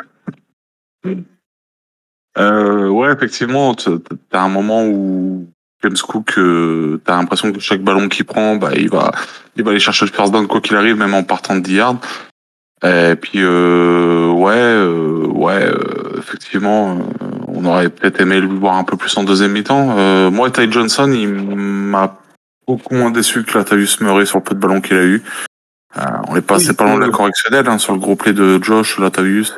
[2.35, 5.47] ouais, effectivement, t'as un moment où
[5.83, 9.11] James Cook, euh, t'as l'impression que chaque ballon qu'il prend, bah, il va,
[9.55, 11.73] il va aller chercher le first down quoi qu'il arrive, même en partant de 10
[11.73, 11.99] yards.
[12.83, 18.75] Et puis, euh, ouais, euh, ouais, euh, effectivement, euh, on aurait peut-être aimé le voir
[18.75, 20.31] un peu plus en deuxième mi-temps.
[20.31, 22.17] moi, Ty Johnson, il m'a
[22.67, 25.23] beaucoup moins déçu que Latavius Murray sur le peu de ballon qu'il a eu.
[25.95, 28.99] On est passé pas loin de la correctionnelle hein, sur le gros play de Josh
[28.99, 29.55] Latavius.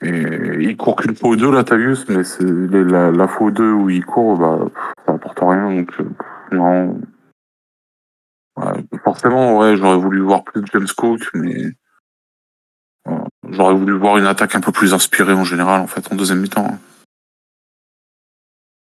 [0.00, 0.22] Et
[0.60, 3.90] il court qu'une fois ou deux, Latavius, mais c'est la, la fois ou deux où
[3.90, 4.58] il court, bah,
[5.04, 5.74] ça apporte rien.
[5.74, 5.90] Donc,
[6.52, 7.00] non,
[9.02, 11.72] forcément, ouais, j'aurais voulu voir plus de James Cook, mais
[13.50, 16.40] j'aurais voulu voir une attaque un peu plus inspirée en général, en fait, en deuxième
[16.40, 16.66] mi-temps.
[16.66, 16.78] Hein.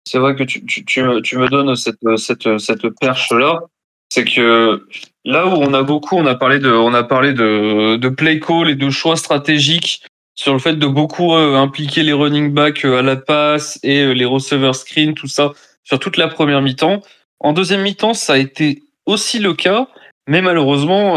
[0.05, 3.61] C'est vrai que tu, tu, tu, me donnes cette, cette, cette perche-là.
[4.09, 4.87] C'est que
[5.23, 8.39] là où on a beaucoup, on a parlé de, on a parlé de, de play
[8.39, 10.01] call et de choix stratégiques
[10.39, 14.03] sur le fait de beaucoup euh, impliquer les running backs euh, à la passe et
[14.03, 15.51] euh, les receiver screen, tout ça,
[15.83, 17.01] sur toute la première mi-temps.
[17.41, 19.89] En deuxième mi-temps, ça a été aussi le cas,
[20.27, 21.15] mais malheureusement,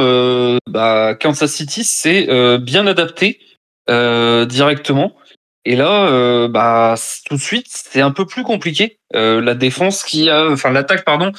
[0.66, 2.26] bah, Kansas City s'est
[2.58, 3.38] bien adapté
[3.90, 5.14] euh, directement.
[5.64, 6.94] Et là, bah,
[7.26, 8.98] tout de suite, c'est un peu plus compliqué.
[9.12, 11.32] la défense qui a, enfin l'attaque, pardon,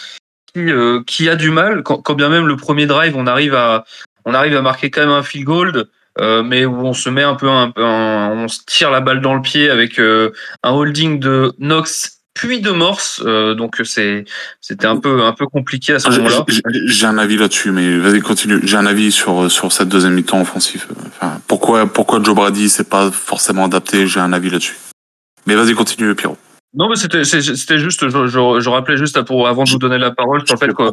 [0.53, 0.71] qui,
[1.05, 1.83] qui a du mal.
[1.83, 3.85] Quand, quand, bien même le premier drive, on arrive à,
[4.25, 5.85] on arrive à marquer quand même un field goal.
[6.19, 9.35] mais où on se met un peu, un, peu on se tire la balle dans
[9.35, 13.21] le pied avec un holding de Knox puis de Morse.
[13.25, 14.25] Euh, donc c'est
[14.61, 16.45] c'était un peu un peu compliqué à ce moment-là.
[16.85, 18.59] J'ai un avis là-dessus, mais vas-y continue.
[18.63, 20.87] J'ai un avis sur sur cette deuxième mi-temps offensif.
[21.07, 24.07] Enfin, pourquoi pourquoi Joe Brady c'est pas forcément adapté?
[24.07, 24.77] J'ai un avis là-dessus.
[25.45, 26.37] Mais vas-y continue, Pierrot.
[26.73, 30.11] Non, mais c'était c'était juste je, je, rappelais juste pour avant de vous donner la
[30.11, 30.91] parole sur le fait qu'on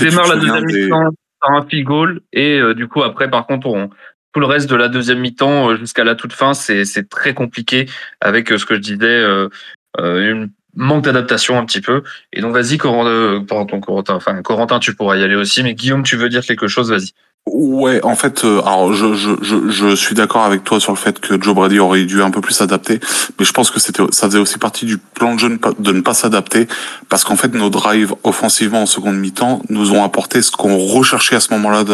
[0.00, 1.10] démarre la deuxième mi-temps
[1.40, 3.90] par un goal et euh, du coup après par contre on
[4.32, 7.86] tout le reste de la deuxième mi-temps euh, jusqu'à la toute fin, c'est très compliqué
[8.20, 9.48] avec ce que je disais, euh,
[9.96, 12.02] une manque d'adaptation un petit peu.
[12.32, 13.40] Et donc, vas-y, Corentin, euh,
[13.80, 16.90] Corentin, enfin, Corentin, tu pourras y aller aussi, mais Guillaume, tu veux dire quelque chose,
[16.90, 17.12] vas-y.
[17.52, 20.98] Ouais, en fait, euh, alors je, je, je, je, suis d'accord avec toi sur le
[20.98, 23.00] fait que Joe Brady aurait dû un peu plus s'adapter,
[23.38, 26.00] mais je pense que c'était ça faisait aussi partie du plan de jeu de ne
[26.00, 26.68] pas s'adapter,
[27.08, 31.36] parce qu'en fait nos drives offensivement en seconde mi-temps nous ont apporté ce qu'on recherchait
[31.36, 31.84] à ce moment-là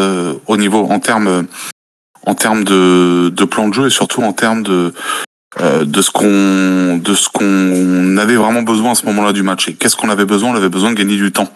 [0.46, 1.46] au niveau en termes
[2.26, 4.92] en termes de, de plan de jeu et surtout en termes de
[5.60, 9.68] euh, de ce qu'on de ce qu'on avait vraiment besoin à ce moment-là du match.
[9.68, 10.50] Et qu'est-ce qu'on avait besoin?
[10.50, 11.48] On avait besoin de gagner du temps.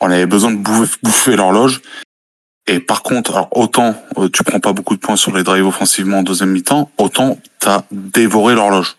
[0.00, 1.82] On avait besoin de bouffer, l'horloge.
[2.66, 5.66] Et par contre, alors autant euh, tu prends pas beaucoup de points sur les drives
[5.66, 8.96] offensivement en deuxième mi-temps, autant t'as dévoré l'horloge.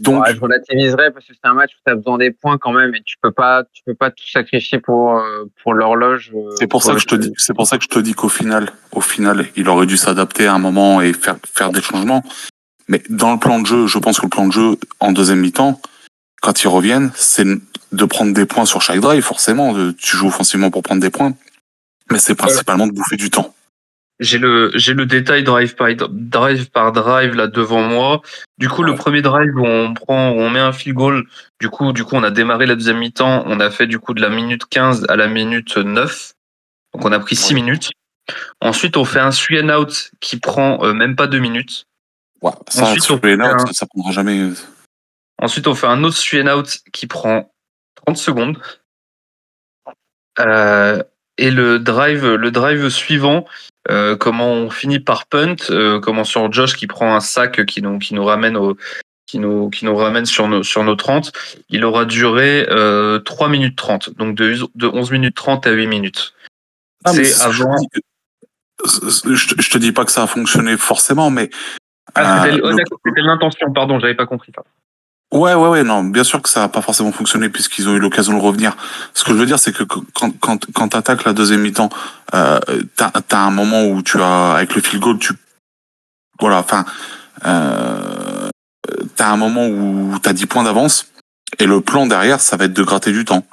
[0.00, 2.72] Donc, je relativiserais parce que c'est un match où tu as besoin des points quand
[2.72, 6.32] même et tu peux pas, tu peux pas tout sacrifier pour euh, pour l'horloge.
[6.34, 8.12] Euh, c'est pour, ça que je te dis, c'est pour ça que je te dis
[8.12, 11.80] qu'au final, au final, il aurait dû s'adapter à un moment et faire faire des
[11.80, 12.22] changements.
[12.88, 15.40] Mais dans le plan de jeu, je pense que le plan de jeu en deuxième
[15.40, 15.80] mi-temps,
[16.42, 17.46] quand ils reviennent, c'est
[17.92, 19.22] de prendre des points sur chaque drive.
[19.22, 21.32] Forcément, tu joues offensivement pour prendre des points,
[22.10, 23.54] mais c'est principalement de bouffer du temps.
[24.18, 28.22] J'ai le j'ai le détail drive par drive par drive là devant moi.
[28.56, 31.26] Du coup, le premier drive où on prend on met un field goal,
[31.60, 34.14] du coup du coup on a démarré la deuxième mi-temps, on a fait du coup
[34.14, 36.32] de la minute 15 à la minute 9.
[36.94, 37.90] Donc on a pris 6 minutes.
[38.60, 41.84] Ensuite, on fait un three and out qui prend euh, même pas 2 minutes.
[42.42, 43.72] Ouais, ça, Ensuite, on fait un...
[43.72, 44.40] ça, prendra jamais.
[44.40, 44.54] Euh.
[45.38, 47.52] Ensuite, on fait un autre three and out qui prend
[48.06, 48.58] 30 secondes.
[50.38, 51.02] Euh,
[51.38, 53.46] et le drive, le drive suivant,
[53.90, 57.82] euh, comment on finit par punt, euh, comment sur Josh qui prend un sac qui
[57.82, 58.76] nous, qui nous ramène au,
[59.26, 61.32] qui nous, qui nous ramène sur nos, sur nos 30,
[61.68, 65.86] il aura duré euh, 3 minutes 30, donc de, de 11 minutes 30 à 8
[65.86, 66.34] minutes.
[67.04, 67.76] Ah, c'est avant.
[68.84, 71.50] Je te, je te dis pas que ça a fonctionné forcément, mais.
[72.14, 72.76] Ah, c'était euh,
[73.16, 74.62] l'intention, pardon, j'avais pas compris ça.
[75.32, 77.98] Ouais, ouais, ouais, non, bien sûr que ça n'a pas forcément fonctionné puisqu'ils ont eu
[77.98, 78.76] l'occasion de revenir.
[79.12, 81.88] Ce que je veux dire, c'est que quand, quand, quand tu attaques la deuxième mi-temps,
[82.34, 82.60] euh,
[82.94, 85.32] t'as as un moment où tu as, avec le field goal, tu.
[86.40, 86.84] Voilà, enfin.
[87.44, 88.48] Euh,
[89.16, 91.12] t'as un moment où t'as 10 points d'avance
[91.58, 93.44] et le plan derrière, ça va être de gratter du temps.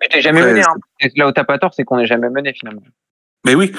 [0.00, 0.74] Mais t'es jamais mené, hein.
[1.16, 2.82] Là où t'as pas tort, c'est qu'on n'est jamais mené finalement.
[3.44, 3.72] Mais oui,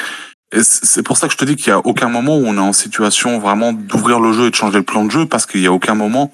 [0.62, 2.60] c'est pour ça que je te dis qu'il y a aucun moment où on est
[2.60, 5.62] en situation vraiment d'ouvrir le jeu et de changer le plan de jeu parce qu'il
[5.62, 6.32] y a aucun moment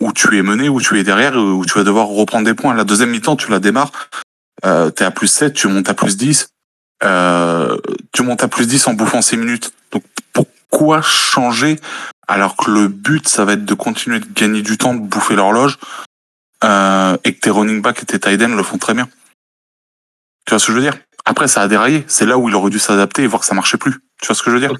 [0.00, 2.74] où tu es mené, où tu es derrière, où tu vas devoir reprendre des points.
[2.74, 3.92] La deuxième mi-temps, tu la démarres,
[4.64, 6.48] euh, tu es à plus 7, tu montes à plus 10,
[7.04, 7.76] euh,
[8.12, 9.72] tu montes à plus 10 en bouffant 6 minutes.
[9.92, 11.78] Donc pourquoi changer
[12.28, 15.34] alors que le but, ça va être de continuer de gagner du temps, de bouffer
[15.34, 15.78] l'horloge,
[16.62, 19.08] euh, et que tes running back et tes tight le font très bien?
[20.44, 20.94] Tu vois ce que je veux dire?
[21.24, 22.04] Après, ça a déraillé.
[22.06, 23.92] C'est là où il aurait dû s'adapter et voir que ça marchait plus.
[24.20, 24.72] Tu vois ce que je veux dire?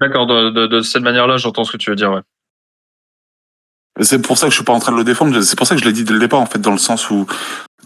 [0.00, 2.12] D'accord, de, de, de, cette manière-là, j'entends ce que tu veux dire.
[2.12, 2.20] Ouais.
[4.00, 5.40] C'est pour ça que je suis pas en train de le défendre.
[5.40, 7.10] C'est pour ça que je l'ai dit dès le départ, en fait, dans le sens
[7.10, 7.26] où,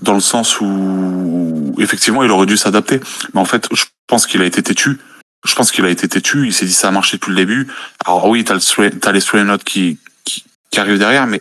[0.03, 3.01] dans le sens où, effectivement, il aurait dû s'adapter.
[3.35, 4.99] Mais en fait, je pense qu'il a été têtu.
[5.47, 6.47] Je pense qu'il a été têtu.
[6.47, 7.69] Il s'est dit ça a marché depuis le début.
[8.05, 11.41] Alors oui, t'as le les three and qui, qui, qui arrivent derrière, mais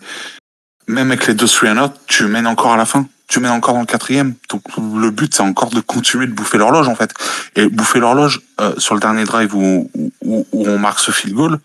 [0.87, 3.07] même avec les deux three and tu mènes encore à la fin.
[3.27, 4.35] Tu mènes encore dans le quatrième.
[4.49, 7.13] Donc le but, c'est encore de continuer de bouffer l'horloge, en fait.
[7.55, 9.91] Et bouffer l'horloge euh, sur le dernier drive où,
[10.21, 11.59] où, où on marque ce field goal,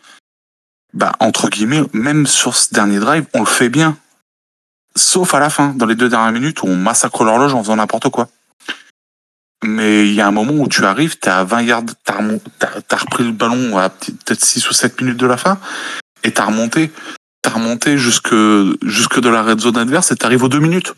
[0.95, 3.99] bah, entre guillemets, même sur ce dernier drive, on le fait bien.
[4.97, 7.77] Sauf à la fin, dans les deux dernières minutes où on massacre l'horloge en faisant
[7.77, 8.29] n'importe quoi.
[9.65, 12.21] Mais il y a un moment où tu arrives, t'es à 20 yards, t'as,
[12.91, 15.59] as, repris le ballon à peut-être 6 ou 7 minutes de la fin,
[16.23, 16.93] et t'as remonté,
[17.43, 18.35] t'as remonté jusque,
[18.83, 20.95] jusque de la red zone adverse et t'arrives aux deux minutes.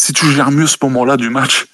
[0.00, 1.66] Si tu gères mieux ce moment-là du match,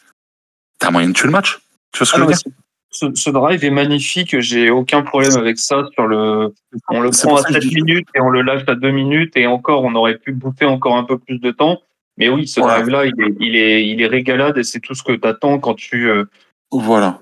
[0.78, 1.60] t'as moyen de tuer le match.
[1.92, 2.52] Tu vois ce que je veux ah dire?
[2.92, 4.38] Ce, drive est magnifique.
[4.40, 5.84] J'ai aucun problème avec ça.
[5.94, 6.54] Sur le,
[6.88, 9.84] on le prend à 7 minutes et on le lâche à 2 minutes et encore,
[9.84, 11.80] on aurait pu bouffer encore un peu plus de temps.
[12.18, 15.02] Mais oui, ce drive-là, il est, il, est, il est régalade et c'est tout ce
[15.02, 16.10] que tu attends quand tu.
[16.10, 16.24] Euh,
[16.70, 17.20] voilà.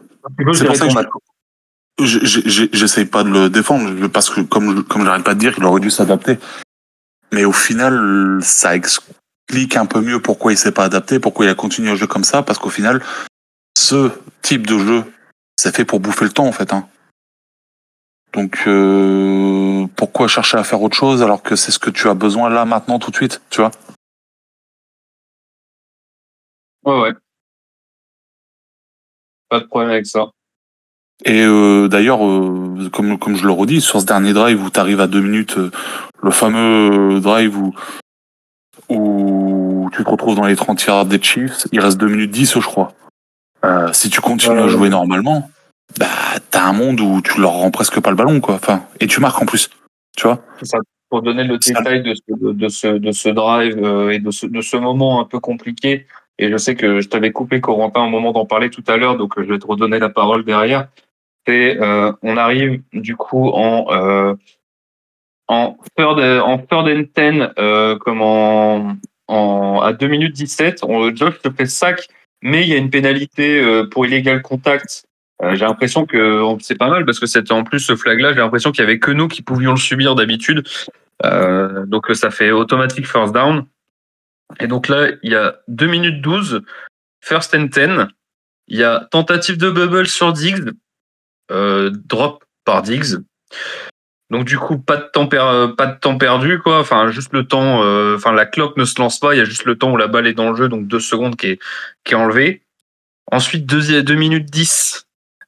[0.53, 2.07] C'est pour ça que
[2.73, 5.81] j'essaye pas de le défendre parce que, comme, comme j'arrête pas de dire, il aurait
[5.81, 6.39] dû s'adapter.
[7.33, 11.49] Mais au final, ça explique un peu mieux pourquoi il s'est pas adapté, pourquoi il
[11.49, 13.01] a continué à jouer comme ça, parce qu'au final,
[13.79, 14.11] ce
[14.43, 15.05] type de jeu
[15.61, 16.73] c'est fait pour bouffer le temps en fait.
[16.73, 16.89] Hein.
[18.33, 22.15] Donc euh, pourquoi chercher à faire autre chose alors que c'est ce que tu as
[22.15, 23.71] besoin là maintenant tout de suite, tu vois?
[26.85, 27.13] Ouais ouais.
[29.51, 30.31] Pas de problème avec ça.
[31.27, 34.81] Et euh, d'ailleurs, euh, comme, comme je le redis, sur ce dernier drive où tu
[34.81, 35.59] arrives à deux minutes,
[36.23, 37.75] le fameux drive où,
[38.89, 42.55] où tu te retrouves dans les 30 yards des Chiefs, il reste deux minutes 10
[42.61, 42.95] je crois.
[43.65, 45.51] Euh, si tu continues à jouer normalement,
[45.99, 46.07] bah
[46.51, 48.55] t'as un monde où tu leur rends presque pas le ballon, quoi.
[48.55, 49.71] Enfin, et tu marques en plus,
[50.17, 50.43] tu vois?
[50.63, 50.79] Ça.
[51.09, 54.47] Pour donner le détail de ce, de ce, de ce drive euh, et de ce,
[54.47, 56.07] de ce moment un peu compliqué,
[56.39, 59.17] et je sais que je t'avais coupé Corentin un moment d'en parler tout à l'heure,
[59.17, 60.89] donc je vais te redonner la parole derrière.
[61.47, 64.35] C'est euh, on arrive du coup en euh,
[65.49, 68.95] en third en third and ten euh, comme en,
[69.27, 72.09] en à 2 minutes 17, on, Josh te fait sac
[72.43, 75.05] mais il y a une pénalité euh, pour illégal contact.
[75.43, 78.41] Euh, j'ai l'impression que c'est pas mal parce que c'était en plus ce flag-là, j'ai
[78.41, 80.67] l'impression qu'il y avait que nous qui pouvions le subir d'habitude.
[81.25, 83.65] Euh, donc ça fait automatique first down.
[84.59, 86.63] Et donc là, il y a 2 minutes 12,
[87.21, 88.07] first and 10.
[88.69, 90.71] Il y a tentative de bubble sur Diggs,
[91.49, 93.19] drop par Diggs.
[94.31, 96.79] Donc du coup, pas de temps, pas de temps perdu, quoi.
[96.81, 97.83] Enfin, juste le temps.
[97.83, 99.35] Euh, enfin, la cloque ne se lance pas.
[99.35, 101.01] Il y a juste le temps où la balle est dans le jeu, donc deux
[101.01, 101.59] secondes qui est
[102.05, 102.63] qui est enlevé.
[103.33, 105.07] Ensuite, deux, deux minutes 10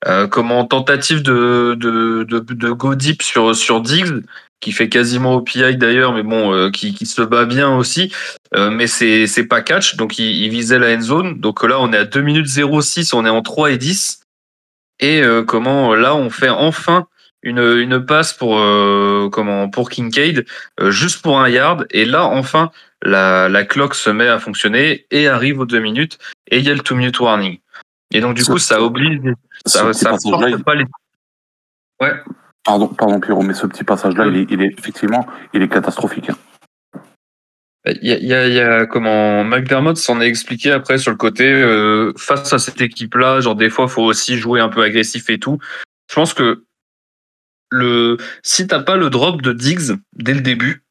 [0.09, 4.24] euh, comme tentative de, de, de, de, go deep sur sur Diggs,
[4.61, 8.12] qui fait quasiment OPI d'ailleurs, mais bon, euh, qui, qui se bat bien aussi.
[8.57, 11.41] Euh, mais c'est c'est pas catch, donc il, il, visait la end zone.
[11.41, 14.22] Donc là, on est à 2 minutes 06, on est en 3 et 10.
[14.99, 17.09] Et comment là, on fait enfin
[17.43, 20.47] une, une passe pour euh, comment pour Kincaid
[20.80, 21.86] euh, juste pour un yard.
[21.90, 22.70] Et là enfin
[23.03, 26.18] la, la clock se met à fonctionner et arrive aux deux minutes
[26.51, 27.59] et il y a le two minute warning.
[28.12, 29.20] Et donc du coup ça oblige
[29.66, 30.84] ça, ça force pas les
[32.01, 32.12] ouais.
[32.64, 35.68] Pardon pardon Pierrot mais ce petit passage là il est, il est effectivement il est
[35.68, 36.36] catastrophique hein.
[37.84, 40.99] Il y a, il y a, il y a comment McDermott s'en est expliqué après
[40.99, 44.61] sur le côté euh, face à cette équipe là genre des fois faut aussi jouer
[44.61, 45.59] un peu agressif et tout.
[46.09, 46.62] Je pense que
[47.73, 50.85] le si t'as pas le drop de Diggs dès le début,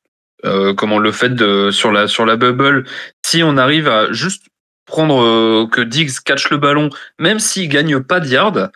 [0.44, 1.32] euh, comment le fait
[1.72, 2.86] sur la bubble,
[3.24, 4.48] si on arrive à juste
[4.86, 8.72] prendre euh, que Diggs catch le ballon, même s'il gagne pas de yard,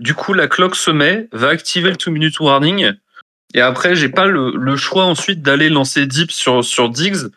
[0.00, 2.94] du coup la clock se met, va activer le two minute warning,
[3.54, 7.28] et après j'ai pas le, choix ensuite d'aller lancer deep sur Diggs.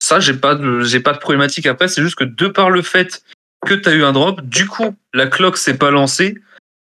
[0.00, 2.82] Ça j'ai pas de j'ai pas de problématique après, c'est juste que de par le
[2.82, 3.22] fait
[3.64, 6.36] que tu eu un drop, du coup la clock s'est pas lancée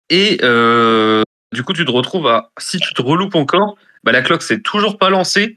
[0.09, 1.23] et euh,
[1.53, 4.61] du coup, tu te retrouves à, si tu te reloupes encore, bah, la cloque s'est
[4.61, 5.57] toujours pas lancée.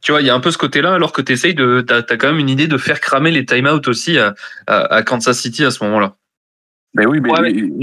[0.00, 1.98] Tu vois, il y a un peu ce côté-là, alors que tu essayes de, t'as,
[1.98, 4.34] as quand même une idée de faire cramer les timeouts aussi à,
[4.66, 6.14] à, Kansas City à ce moment-là.
[6.94, 7.30] Mais oui, mais,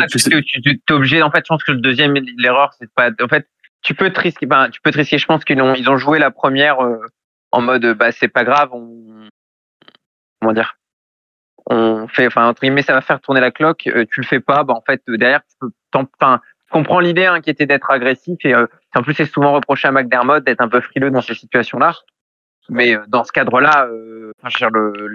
[0.07, 1.21] tu, es obligé.
[1.21, 3.09] En fait, je pense que le deuxième, l'erreur, c'est pas.
[3.21, 3.47] En fait,
[3.81, 4.45] tu peux te risquer.
[4.45, 5.17] Ben, tu peux te risquer.
[5.17, 6.97] Je pense qu'ils ont, ils ont joué la première euh,
[7.55, 9.29] en mode bah c'est pas grave, on
[10.41, 10.77] comment dire,
[11.67, 14.63] on fait, enfin entre guillemets ça va faire tourner la cloque, tu le fais pas,
[14.63, 15.69] bah en fait derrière tu peux,
[16.19, 16.41] enfin
[16.77, 20.43] comprends l'idée hein, qui était d'être agressif et en plus c'est souvent reproché à McDermott
[20.43, 21.93] d'être un peu frileux dans ces situations-là.
[22.69, 24.31] Mais dans ce cadre-là, euh,
[24.71, 25.11] le,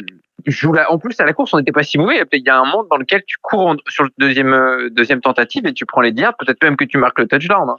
[0.46, 2.24] joue en plus à la course, on n'était pas si mauvais.
[2.32, 5.66] Il y a un monde dans lequel tu cours sur le deuxième euh, deuxième tentative
[5.66, 7.68] et tu prends les yards, peut-être même que tu marques le touchdown.
[7.68, 7.76] Hein.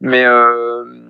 [0.00, 1.08] Mais euh,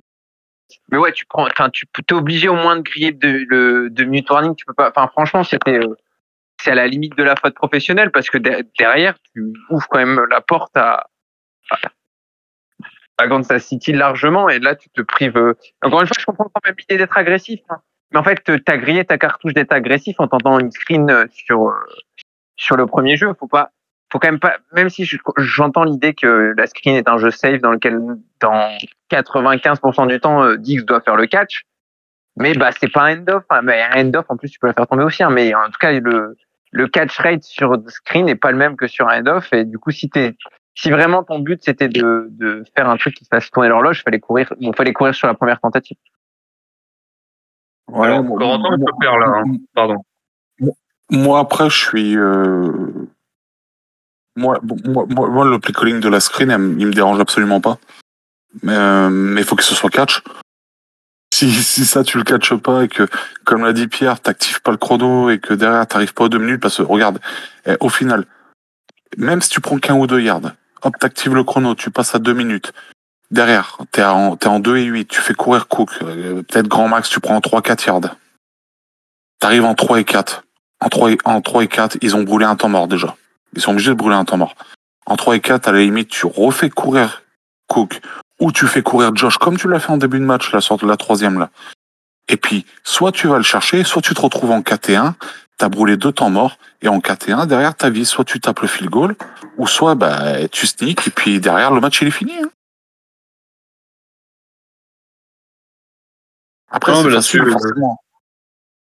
[0.91, 4.03] mais ouais, tu prends, enfin, tu es obligé au moins de griller de, le de
[4.03, 4.55] minute warning.
[4.55, 4.89] Tu peux pas.
[4.89, 5.95] Enfin, franchement, c'était euh,
[6.61, 10.25] c'est à la limite de la faute professionnelle parce que derrière, tu ouvres quand même
[10.29, 11.07] la porte à,
[13.17, 15.37] à Kansas City largement et là tu te prives.
[15.37, 15.53] Euh,
[15.83, 17.77] encore une fois, je comprends quand même l'idée d'être agressif, hein.
[18.11, 21.67] mais en fait, t'as grillé ta cartouche d'être agressif en tentant une screen euh, sur
[21.67, 21.73] euh,
[22.55, 23.33] sur le premier jeu.
[23.39, 23.71] Faut pas,
[24.11, 24.57] faut quand même pas.
[24.73, 27.99] Même si j'entends l'idée que la screen est un jeu safe dans lequel
[28.39, 28.77] dans
[29.11, 31.63] 95% du temps Dix doit faire le catch,
[32.37, 33.43] mais bah c'est pas un end-off.
[33.49, 33.61] Hein.
[33.63, 35.23] mais un end-off en plus tu peux la faire tomber aussi.
[35.23, 35.31] Hein.
[35.31, 36.37] mais en tout cas le
[36.71, 39.79] le catch rate sur screen n'est pas le même que sur un end-off et du
[39.79, 40.35] coup si t'es
[40.77, 44.19] si vraiment ton but c'était de, de faire un truc qui fasse tourner l'horloge, fallait
[44.19, 45.97] courir, il fallait courir sur la première tentative.
[47.87, 49.27] Voilà, ouais, Corentin, on peut faire là.
[49.37, 49.55] Hein.
[49.73, 49.95] Pardon.
[51.09, 52.17] Moi après, je suis.
[52.17, 52.71] Euh...
[54.35, 57.79] Moi, moi, moi, le play calling de la screen, il me dérange absolument pas.
[58.61, 60.21] Mais euh, mais il faut que ce soit catch.
[61.33, 63.07] Si, si ça tu le catches pas et que,
[63.45, 66.37] comme l'a dit Pierre, t'actives pas le chrono et que derrière t'arrives pas aux deux
[66.37, 67.19] minutes parce que regarde,
[67.65, 68.25] eh, au final,
[69.17, 70.51] même si tu prends qu'un ou deux yards,
[70.83, 72.73] hop, t'actives le chrono, tu passes à deux minutes.
[73.29, 76.87] Derrière, t'es en, es en 2 et 8, tu fais courir Cook, euh, peut-être grand
[76.87, 78.15] max, tu prends en 3-4 yards.
[79.39, 80.43] T'arrives en 3 et 4.
[80.79, 83.15] En 3 et, en 3 et 4, ils ont brûlé un temps mort déjà.
[83.53, 84.55] Ils sont obligés de brûler un temps mort.
[85.05, 87.23] En 3 et 4, à la limite, tu refais courir
[87.67, 87.99] Cook,
[88.39, 90.81] ou tu fais courir Josh, comme tu l'as fait en début de match, la sorte
[90.83, 91.49] de la troisième là.
[92.29, 95.15] Et puis, soit tu vas le chercher, soit tu te retrouves en 4 et 1,
[95.57, 98.39] t'as brûlé deux temps morts, et en 4 et 1, derrière ta vie, soit tu
[98.39, 99.15] tapes le field goal,
[99.57, 102.33] ou soit bah, tu sneak, et puis derrière, le match, il est fini.
[102.37, 102.49] Hein.
[106.69, 107.99] Après, c'est facile, forcément.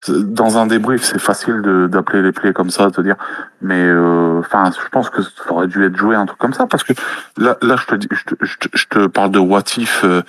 [0.08, 3.18] Dans un débrief, c'est facile d'appeler les plays comme ça, de te dire.
[3.62, 6.66] Mais euh, enfin, je pense que ça aurait dû être joué un truc comme ça,
[6.66, 6.94] parce que
[7.38, 10.24] là, là, je te dis, je te, je te, parle de what if, euh,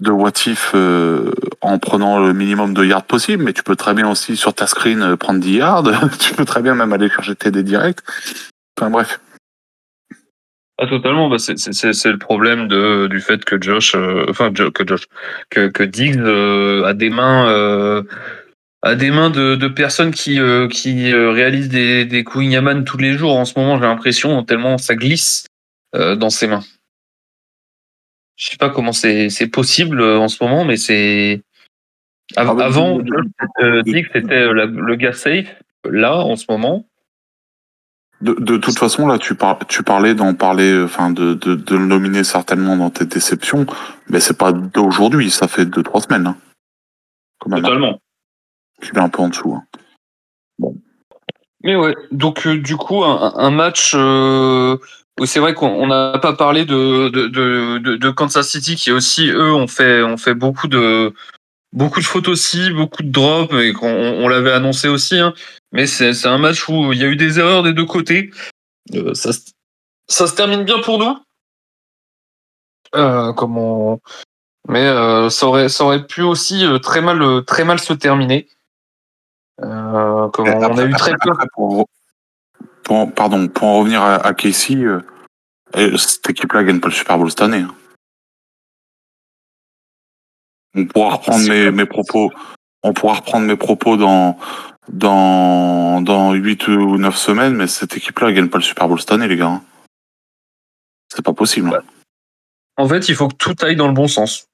[0.00, 3.94] de what if euh, en prenant le minimum de yards possible, mais tu peux très
[3.94, 5.84] bien aussi sur ta screen euh, prendre 10 yards,
[6.18, 8.00] tu peux très bien même aller chercher TD direct.
[8.78, 9.20] Enfin bref.
[10.78, 15.06] Ah, totalement, bah, c'est le problème de, du fait que Josh, euh, enfin que Josh,
[15.48, 18.04] que, que Diggs a des mains,
[18.82, 20.38] a des mains de, de personnes qui,
[20.70, 23.36] qui réalisent des, des coups Yaman tous les jours.
[23.36, 25.46] En ce moment, j'ai l'impression tellement ça glisse
[25.94, 26.62] dans ses mains
[28.36, 31.42] je sais pas comment c'est possible euh, en ce moment, mais c'est
[32.36, 35.54] ah avant euh, que c'était euh, le gars safe.
[35.84, 36.84] Là, en ce moment.
[38.20, 41.76] De, de toute façon, là, tu, par, tu parlais d'en parler, enfin, de, de, de,
[41.76, 43.66] le nominer certainement dans tes déceptions,
[44.08, 46.26] mais c'est pas d'aujourd'hui, ça fait deux trois semaines.
[46.26, 46.36] Hein.
[47.38, 48.00] Totalement.
[48.82, 49.54] Tu est un peu en dessous.
[49.54, 49.64] Hein.
[50.58, 50.76] Bon.
[51.62, 53.94] Mais ouais, donc du coup, un, un match
[55.24, 59.54] c'est vrai qu'on n'a pas parlé de, de, de, de, Kansas City qui aussi eux
[59.54, 61.14] ont fait ont fait beaucoup de
[61.72, 65.18] beaucoup de fautes aussi, beaucoup de drops et qu'on on, l'avait annoncé aussi.
[65.18, 65.32] Hein.
[65.72, 68.30] Mais c'est un match où il y a eu des erreurs des deux côtés.
[68.94, 69.30] Euh, ça,
[70.08, 71.18] ça se termine bien pour nous.
[72.94, 74.00] Euh, comment
[74.68, 78.48] Mais euh, ça aurait ça aurait pu aussi euh, très mal très mal se terminer.
[79.62, 81.86] Euh, comment on a eu très peur pour,
[82.86, 87.42] pardon, pour en revenir à, Casey, euh, cette équipe-là gagne pas le Super Bowl cette
[87.42, 87.62] année.
[87.62, 87.74] Hein.
[90.74, 92.30] On pourra reprendre mes, mes, propos.
[92.82, 94.38] On pourra reprendre mes propos dans
[94.88, 99.12] dans dans huit ou neuf semaines, mais cette équipe-là gagne pas le Super Bowl cette
[99.12, 99.46] année, les gars.
[99.46, 99.62] Hein.
[101.08, 101.74] C'est pas possible.
[101.74, 101.82] Hein.
[102.76, 104.48] En fait, il faut que tout aille dans le bon sens.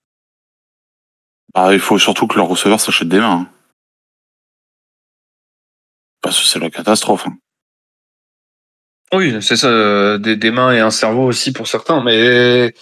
[1.55, 3.47] Bah, il faut surtout que leur receveur s'achète des mains.
[6.21, 7.27] Parce que c'est la catastrophe.
[9.13, 12.75] Oui, c'est ça, euh, des, mains et un cerveau aussi pour certains, mais.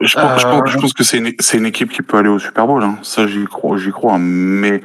[0.00, 2.82] Je pense, je pense, que c'est une, une, équipe qui peut aller au Super Bowl,
[2.82, 2.98] hein.
[3.02, 4.82] ça j'y crois, j'y crois, mais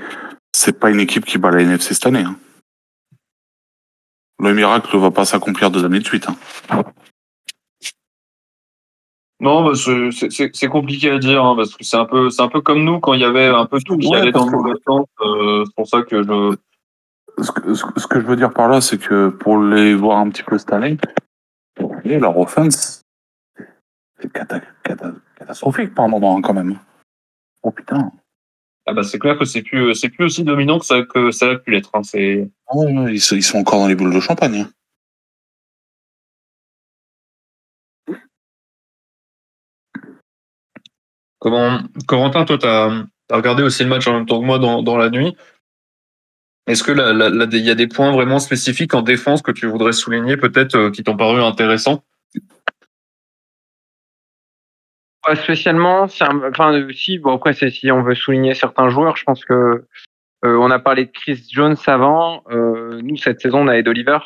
[0.53, 2.24] c'est pas une équipe qui bat la NFC cette année.
[2.24, 2.38] Hein.
[4.39, 6.28] Le miracle ne va pas s'accomplir deux années de suite.
[6.30, 6.84] Hein.
[9.41, 12.84] Non, bah c'est compliqué à dire parce que c'est un peu c'est un peu comme
[12.84, 15.05] nous quand il y avait un peu tout qui allait dans le mauvais sens.
[15.22, 16.55] Euh, c'est pour ça que je
[17.43, 20.29] ce que, ce que je veux dire par là, c'est que pour les voir un
[20.29, 20.97] petit peu cette année,
[22.05, 23.01] leur offense,
[24.19, 24.31] c'est
[25.37, 26.79] catastrophique par moment hein, quand même.
[27.63, 28.11] Oh putain.
[28.85, 31.51] Ah bah c'est clair que c'est plus c'est plus aussi dominant que ça que ça
[31.51, 31.91] a pu l'être.
[31.93, 32.03] Hein.
[32.03, 34.65] C'est Oh, ils, sont- ils sont encore dans les boules de champagne.
[34.65, 34.69] hein.
[41.39, 42.89] comment Corentin, toi t'as
[43.31, 45.35] as regardé aussi le match en même temps que moi dans, dans la nuit.
[46.70, 46.91] Est-ce que
[47.57, 50.91] il y a des points vraiment spécifiques en défense que tu voudrais souligner peut-être euh,
[50.91, 52.03] qui t'ont paru intéressants?
[55.24, 56.03] Pas spécialement.
[56.03, 59.88] enfin, si, après, si on veut souligner certains joueurs, je pense que
[60.45, 62.43] euh, on a parlé de Chris Jones avant.
[62.51, 64.20] Euh, nous, cette saison, on a Ed Oliver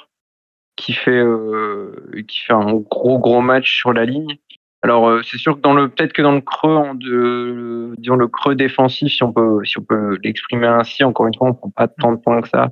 [0.75, 1.95] qui fait, euh,
[2.27, 4.37] qui fait un gros, gros match sur la ligne.
[4.83, 8.15] Alors, euh, c'est sûr que dans le, peut-être que dans le creux, en de, disons
[8.15, 11.53] le creux défensif, si on peut, si on peut l'exprimer ainsi, encore une fois, on
[11.53, 12.69] prend pas tant de points que ça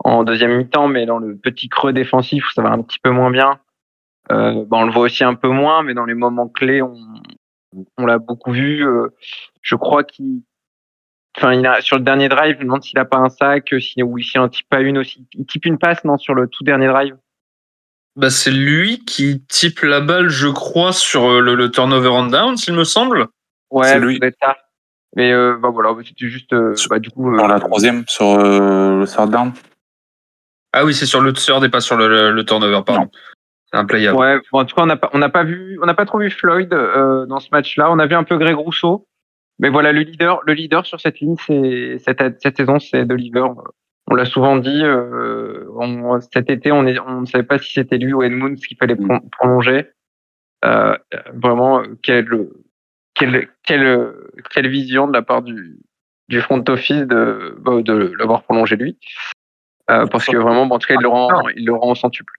[0.00, 3.30] en deuxième mi-temps, mais dans le petit creux défensif, ça va un petit peu moins
[3.30, 3.58] bien.
[4.30, 6.96] Euh, bah, on le voit aussi un peu moins, mais dans les moments clés, on,
[7.96, 8.86] on l'a beaucoup vu.
[8.86, 9.08] euh,
[9.62, 10.42] je crois qu'il,
[11.36, 13.72] enfin, il a, sur le dernier drive, je me demande s'il a pas un sac,
[13.72, 15.26] euh, si, ou s'il en type pas une aussi.
[15.32, 17.16] Il type une passe, non, sur le tout dernier drive.
[18.16, 22.26] Bah, C'est lui qui type la balle, je crois, sur euh, le, le turnover on
[22.26, 23.26] down, s'il me semble.
[23.70, 24.18] Ouais, C'est lui.
[24.42, 24.56] ça.
[25.14, 28.04] Mais euh, bah voilà, c'était juste, euh, Sur- bah, du coup, euh, Sur la troisième,
[28.06, 29.52] sur euh, le third down.
[30.72, 33.08] Ah oui, c'est sur le third et pas sur le, le, le turnover, pardon.
[33.72, 35.78] C'est un play Ouais, bon, en tout cas, on n'a pas, on n'a pas vu,
[35.82, 37.90] on n'a pas trop vu Floyd euh, dans ce match-là.
[37.90, 39.08] On a vu un peu Greg Rousseau,
[39.58, 43.46] mais voilà, le leader, le leader sur cette ligne, c'est cette, cette saison, c'est Oliver.
[44.08, 44.82] On l'a souvent dit.
[44.84, 48.56] Euh, on- cet été, on, est, on ne savait pas si c'était lui ou Edmunds
[48.56, 49.90] qu'il fallait pro- prolonger.
[50.64, 50.96] Euh,
[51.34, 52.28] vraiment, quelle,
[53.14, 54.12] quelle, quelle,
[54.52, 55.78] quelle vision de la part du,
[56.28, 58.98] du front office de, bah, de l'avoir prolongé lui.
[59.90, 61.94] Euh, parce que vraiment, bon, en tout cas, il le rend, il le rend au
[61.94, 62.32] centuple.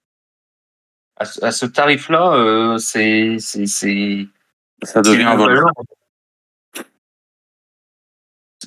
[1.17, 4.27] À, ce- à ce tarif-là, euh, c'est c'est c'est
[4.83, 5.63] Ça devient un vol.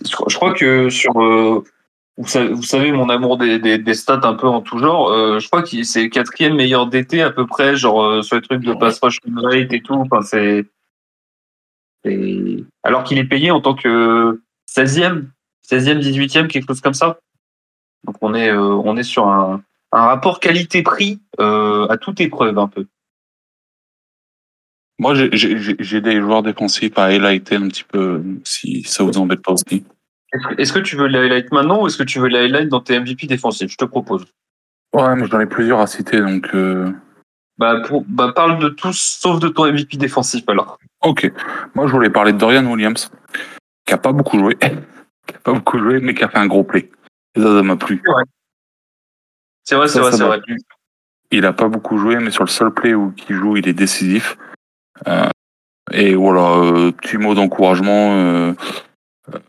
[0.06, 1.64] Je, crois- je crois que sur euh,
[2.20, 5.08] vous, savez, vous savez mon amour des, des, des stats un peu en tout genre.
[5.10, 8.36] euh, je crois que c'est le quatrième meilleur d'été à peu près, genre euh, sur
[8.36, 9.94] les trucs de pass rush rate et tout.
[9.94, 10.64] Enfin c'est
[12.04, 15.26] c'est- alors qu'il est payé en tant que 16e,
[15.62, 17.18] 16e, 18e, quelque chose comme ça.
[18.04, 19.62] Donc on est euh, on est sur un,
[19.92, 22.86] un rapport qualité-prix à toute épreuve un peu.
[24.98, 29.52] Moi, j'ai- des joueurs défensifs à highlighter un petit peu, si ça vous embête pas
[29.52, 29.82] aussi.
[30.58, 32.80] Est-ce que- tu veux les highlight maintenant ou est-ce que tu veux les highlight dans
[32.80, 33.70] tes MVP défensifs?
[33.70, 34.24] Je te propose.
[34.92, 36.48] Ouais, mais j'en ai plusieurs à citer, donc...
[36.54, 36.90] euh,
[37.58, 40.78] Bah, pour, bah, parle de tous sauf de ton MVP défensif alors.
[41.02, 41.30] Ok.
[41.74, 43.10] Moi, je voulais parler de Dorian Williams,
[43.86, 44.56] qui a pas beaucoup joué,
[45.26, 46.90] qui a pas beaucoup joué, mais qui a fait un gros play.
[47.34, 48.02] Et ça, ça m'a plu.
[49.64, 50.40] C'est vrai, c'est vrai, c'est vrai.
[51.30, 53.72] Il a pas beaucoup joué, mais sur le seul play où il joue, il est
[53.74, 54.36] décisif.
[55.06, 55.28] Euh,
[55.92, 58.14] et voilà, euh, petit mot d'encouragement.
[58.16, 58.52] euh,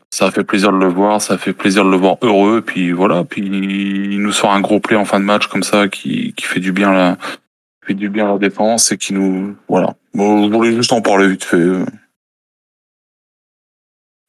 [0.09, 2.61] ça a fait plaisir de le voir, ça a fait plaisir de le voir heureux.
[2.61, 5.87] Puis voilà, puis il nous sort un gros play en fin de match comme ça,
[5.87, 7.17] qui, qui fait du bien la,
[7.85, 9.95] fait du bien à la défense et qui nous, voilà.
[10.13, 11.57] Bon, je voulais juste en parler vite fait.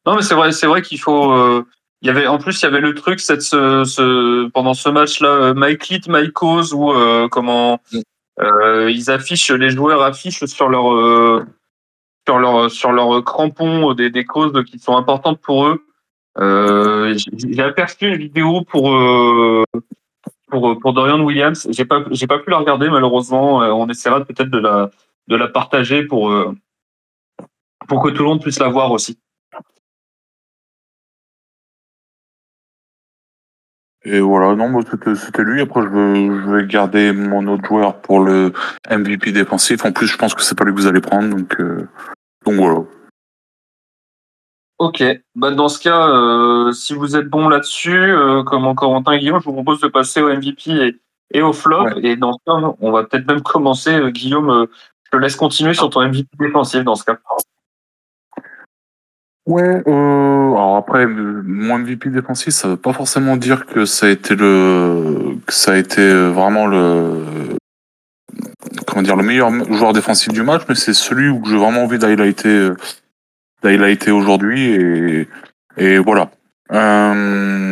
[0.05, 1.31] Non, mais c'est vrai, c'est vrai qu'il faut.
[1.31, 1.65] euh,
[2.01, 4.89] il y avait, en plus, il y avait le truc cette, ce, ce- pendant ce
[4.89, 7.79] match-là, euh, Mike Lit, Mike Cause, où euh, comment
[8.41, 11.45] euh, ils affichent, les joueurs affichent sur leur
[12.27, 15.85] sur leur sur leur crampon euh, des, des causes qui sont importantes pour eux.
[16.39, 19.63] Euh, j'ai aperçu une vidéo pour euh,
[20.49, 21.67] pour pour Dorian Williams.
[21.71, 23.61] J'ai pas j'ai pas pu la regarder malheureusement.
[23.61, 24.89] Euh, On essaiera peut-être de la
[25.27, 26.55] de la partager pour euh,
[27.87, 29.19] pour que tout le monde puisse la voir aussi.
[34.05, 34.81] Et voilà, non, moi,
[35.15, 35.61] c'était lui.
[35.61, 38.51] Après, je veux, je vais garder mon autre joueur pour le
[38.89, 39.85] MVP défensif.
[39.85, 41.87] En plus, je pense que c'est pas lui que vous allez prendre, donc, euh,
[42.45, 42.83] donc voilà.
[44.79, 45.01] Ok,
[45.35, 49.19] bah dans ce cas, euh, si vous êtes bon là-dessus, euh, comme en Corentin et
[49.19, 50.99] Guillaume, je vous propose de passer au MVP et,
[51.31, 51.83] et au flop.
[51.83, 51.93] Ouais.
[52.03, 53.93] Et dans ce cas, on va peut-être même commencer.
[53.93, 54.65] Euh, Guillaume, euh,
[55.05, 57.17] je te laisse continuer sur ton MVP défensif dans ce cas.
[59.45, 64.09] Ouais, euh, alors après, mon MVP défensif, ça veut pas forcément dire que ça a
[64.09, 67.57] été le, que ça a été vraiment le,
[68.87, 71.99] comment dire, le meilleur joueur défensif du match, mais c'est celui où j'ai vraiment envie
[71.99, 72.71] d'highlighter,
[73.63, 75.27] d'highlighter aujourd'hui et,
[75.75, 76.31] et voilà.
[76.71, 77.69] Euh,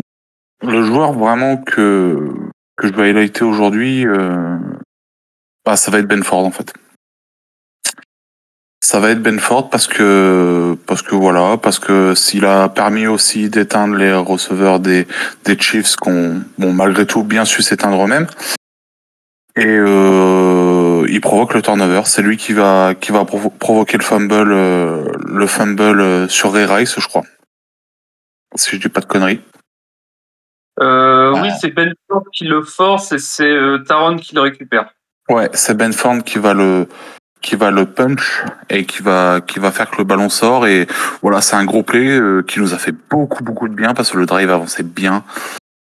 [0.64, 2.34] le joueur vraiment que,
[2.76, 4.06] que je vais highlighter aujourd'hui,
[5.66, 6.74] bah, ça va être Benford en fait.
[8.84, 13.48] Ça va être Benford parce que parce que voilà parce que s'il a permis aussi
[13.50, 15.08] d'éteindre les receveurs des
[15.46, 18.28] des Chiefs qu'on bon malgré tout bien su s'éteindre eux-mêmes
[19.56, 24.04] et euh, il provoque le turnover c'est lui qui va qui va provo- provoquer le
[24.04, 27.24] fumble euh, le fumble euh, sur Ray Rice je crois
[28.56, 29.42] si je dis pas de conneries.
[30.80, 31.42] Euh, Ah.
[31.42, 34.94] Oui, c'est Ben Ford qui le force et c'est euh, Taron qui le récupère.
[35.30, 36.88] Ouais, c'est Ben Ford qui va le
[37.42, 40.68] qui va le punch et qui va qui va faire que le ballon sort.
[40.68, 40.88] Et
[41.22, 44.12] voilà c'est un gros play euh, qui nous a fait beaucoup beaucoup de bien parce
[44.12, 45.24] que le drive avançait bien.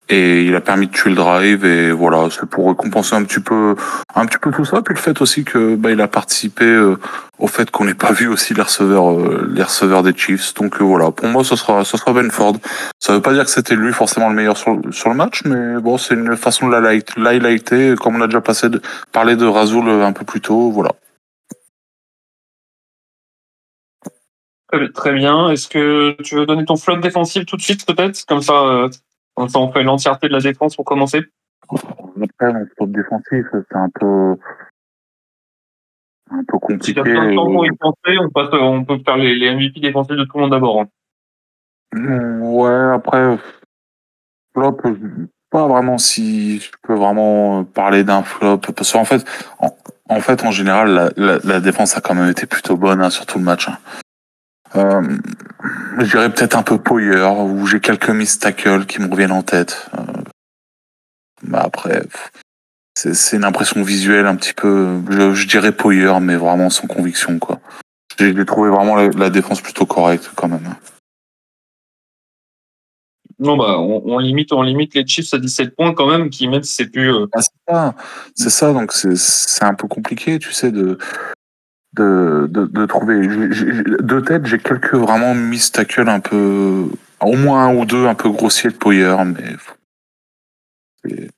[0.09, 3.41] Et il a permis de tuer le drive et voilà c'est pour récompenser un petit
[3.41, 3.77] peu
[4.15, 4.83] un petit peu tout ça.
[4.83, 6.99] Puis le fait aussi que bah il a participé euh,
[7.39, 10.53] au fait qu'on n'ait pas vu aussi les receveurs euh, les receveurs des Chiefs.
[10.55, 12.57] Donc euh, voilà pour moi ce sera ce sera Ben Ford.
[12.99, 15.81] Ça veut pas dire que c'était lui forcément le meilleur sur, sur le match mais
[15.81, 18.83] bon c'est une façon de la light- l'highlighter comme on a déjà passé de,
[19.13, 20.73] parlé de Razoul un peu plus tôt.
[20.73, 20.91] Voilà
[24.95, 25.51] Très- bien.
[25.51, 28.25] Est-ce que tu veux donner ton flop défensif tout de suite, peut-être?
[28.27, 28.89] Comme ça, euh,
[29.35, 31.23] comme ça, on fait l'entièreté de la défense pour commencer.
[31.70, 34.35] Après, mon stop défensif, c'est un peu,
[36.31, 37.03] un peu Si compliqué.
[37.79, 40.81] penser, on, passe, on peut faire les, les MVP défensifs de tout le monde d'abord.
[40.81, 40.89] hein.
[41.95, 43.37] Mm, Ouais, après,
[44.55, 48.59] flop, je- pas vraiment si je peux vraiment parler d'un flop.
[48.75, 49.23] Parce qu'en fait,
[49.59, 49.77] en,
[50.09, 53.11] en fait, en général, la, la, la défense a quand même été plutôt bonne hein,
[53.11, 53.68] sur tout le match.
[53.68, 53.77] hein.
[54.77, 55.18] Euh,
[55.99, 59.91] je dirais peut-être un peu Poyer, où j'ai quelques miss qui me reviennent en tête.
[59.99, 60.23] Euh,
[61.43, 62.03] bah après,
[62.95, 65.01] c'est c'est une impression visuelle un petit peu.
[65.11, 67.61] Je, je dirais Poyer, mais vraiment sans conviction, quoi.
[68.18, 70.75] J'ai trouvé vraiment la, la défense plutôt correcte, quand même.
[73.39, 76.47] Non, bah, on, on limite, on limite les Chiefs à 17 points quand même, qui
[76.47, 77.12] même si c'est plus.
[77.12, 77.95] euh, Ah, c'est ça,
[78.35, 80.99] c'est ça, donc c'est c'est un peu compliqué, tu sais, de
[81.95, 83.26] de, de, de trouver.
[83.26, 86.88] De tête, j'ai quelques vraiment miss un peu,
[87.20, 89.57] au moins un ou deux un peu grossiers de Poyer, mais
[91.05, 91.30] c'est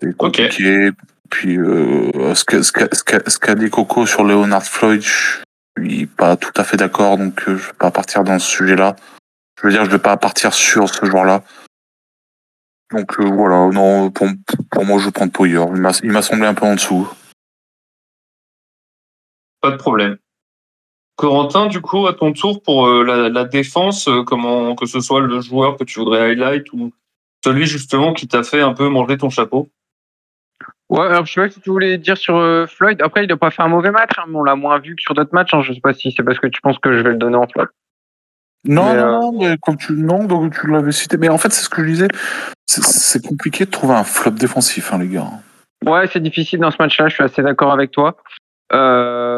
[0.00, 0.90] c'est compliqué.
[1.30, 5.42] Puis euh, ce qu'a ce qu'a- ce qu'a dit Coco sur Leonard Floyd, je
[5.82, 8.96] suis pas tout à fait d'accord, donc euh, je vais pas partir dans ce sujet-là.
[9.60, 11.42] Je veux dire, je vais pas partir sur ce joueur-là.
[12.92, 14.28] Donc euh, voilà, non, pour,
[14.70, 15.62] pour moi, je vais prendre Poyer.
[15.74, 17.06] Il m'a- il m'a semblé un peu en dessous.
[19.60, 20.16] Pas de problème.
[21.16, 25.00] Corentin, du coup, à ton tour pour euh, la, la défense, euh, comment que ce
[25.00, 26.92] soit le joueur que tu voudrais highlight ou
[27.44, 29.68] celui justement qui t'a fait un peu manger ton chapeau.
[30.88, 33.02] Ouais, alors je sais pas si tu voulais dire sur euh, Floyd.
[33.02, 35.02] Après, il a pas fait un mauvais match, hein, mais on l'a moins vu que
[35.02, 35.52] sur d'autres matchs.
[35.54, 35.60] Hein.
[35.62, 37.46] Je sais pas si c'est parce que tu penses que je vais le donner en
[37.48, 37.66] flop.
[38.64, 41.16] Non, Mais, non, euh, non, mais comme tu, non, donc tu l'avais cité.
[41.16, 42.08] Mais en fait, c'est ce que je disais.
[42.66, 45.26] C'est- C'est compliqué de trouver un flop défensif, hein, les gars.
[45.84, 47.08] Ouais, c'est difficile dans ce match-là.
[47.08, 48.16] Je suis assez d'accord avec toi.
[48.72, 49.36] Euh,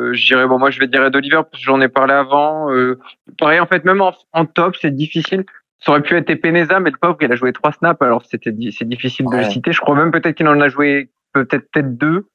[0.00, 2.14] euh, je dirais, bon, moi, je vais dire Ed Oliver parce que j'en ai parlé
[2.14, 2.70] avant.
[2.72, 2.98] Euh,
[3.38, 5.44] pareil, en fait, même en, en top, c'est difficile.
[5.80, 8.54] Ça aurait pu être Epeneza, mais le pauvre, il a joué trois snaps, alors c'était
[8.72, 9.70] c'est difficile de le citer.
[9.72, 12.26] Je crois même peut-être qu'il en a joué peut-être peut-être deux,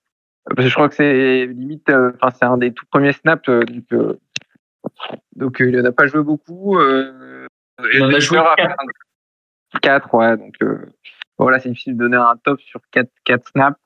[0.45, 3.49] parce que je crois que c'est limite, euh, enfin c'est un des tout premiers snaps,
[3.49, 4.19] euh, donc euh,
[5.35, 6.77] donc euh, il en a pas joué beaucoup.
[6.77, 7.47] Euh,
[7.91, 8.75] Il en a joué quatre.
[9.81, 10.85] Quatre, ouais, donc euh,
[11.39, 13.79] voilà, c'est difficile de donner un top sur quatre quatre snaps.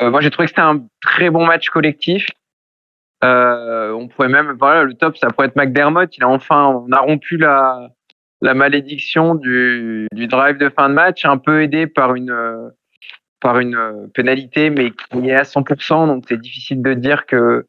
[0.00, 2.26] Euh, moi, j'ai trouvé que c'était un très bon match collectif.
[3.24, 6.16] Euh, on pourrait même, voilà, le top, ça pourrait être McDermott.
[6.16, 7.88] Il a enfin, on a rompu la,
[8.40, 12.70] la malédiction du, du drive de fin de match, un peu aidé par une,
[13.40, 16.06] par une pénalité, mais qui est à 100%.
[16.08, 17.66] Donc, c'est difficile de dire que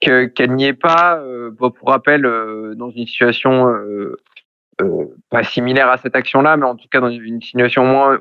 [0.00, 1.18] que- qu'elle n'y est pas.
[1.20, 3.72] Euh, pour rappel, euh, dans une situation
[5.30, 8.18] pas similaire à cette action-là, mais en tout cas dans une situation moins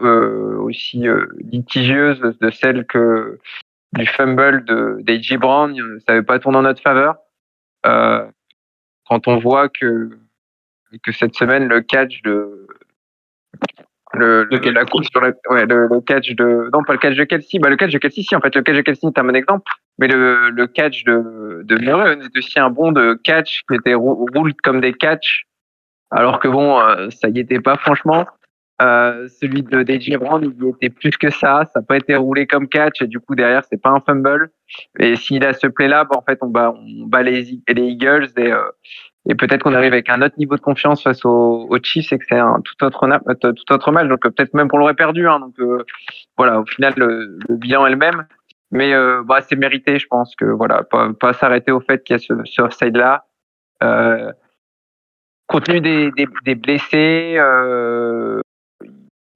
[0.59, 1.03] aussi
[1.39, 3.39] litigieuse de celle que
[3.93, 5.37] du fumble de d'A.J.
[5.37, 7.15] Brown, euh, ça n'avait pas tourné en notre faveur.
[7.85, 8.25] Euh,
[9.07, 10.09] quand on voit que
[11.03, 12.67] que cette semaine le catch de
[14.13, 14.85] le, le- la Kelsey.
[14.91, 17.69] course sur la, ouais, le, le catch de non pas le catch de Kelsey bah
[17.69, 19.71] le catch de Kelsey si en fait le catch de Kelsey est un bon exemple
[19.99, 23.93] mais le, le catch de de Murray est aussi un bon de catch qui était
[23.93, 25.45] rou- roule comme des catchs
[26.11, 28.27] alors que bon euh, ça y était pas franchement
[28.81, 32.47] euh, celui de DJ Brown il était plus que ça ça n'a pas été roulé
[32.47, 34.51] comme catch et du coup derrière c'est pas un fumble
[34.99, 37.83] et s'il a ce play là bah, en fait on bat on bat les, les
[37.83, 38.61] Eagles et euh,
[39.29, 42.17] et peut-être qu'on arrive avec un autre niveau de confiance face aux, aux Chiefs et
[42.17, 44.07] que c'est un tout autre, euh, tout autre match.
[44.07, 45.27] Donc euh, peut-être même qu'on l'aurait perdu.
[45.27, 45.85] Hein, donc euh,
[46.37, 48.25] voilà, au final, le, le bilan est le même.
[48.71, 48.93] Mais
[49.25, 52.19] bah, c'est mérité, je pense que voilà, pas, pas s'arrêter au fait qu'il y a
[52.19, 53.25] ce, ce offside-là.
[53.83, 54.31] Euh,
[55.47, 58.39] compte tenu des, des, des blessés, euh,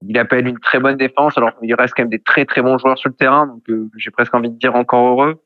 [0.08, 1.36] il appelle une très bonne défense.
[1.36, 3.88] Alors il reste quand même des très très bons joueurs sur le terrain, donc euh,
[3.96, 5.42] j'ai presque envie de dire encore heureux.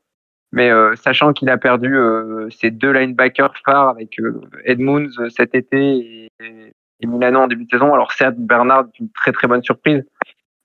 [0.53, 4.21] Mais euh, sachant qu'il a perdu euh, ses deux linebackers phares avec
[4.65, 7.95] Edmunds cet été et, et Milano en début de saison.
[7.95, 10.05] Alors certes, Bernard est une très très bonne surprise,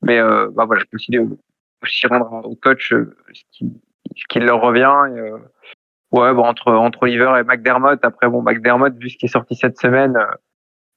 [0.01, 1.17] mais bah voilà, je peux aussi,
[1.83, 3.65] aussi rendre au coach ce,
[4.29, 4.91] qui, leur revient.
[6.11, 8.03] Ouais, bon entre entre Oliver et McDermott.
[8.03, 10.17] Après bon, McDermott vu ce qui est sorti cette semaine,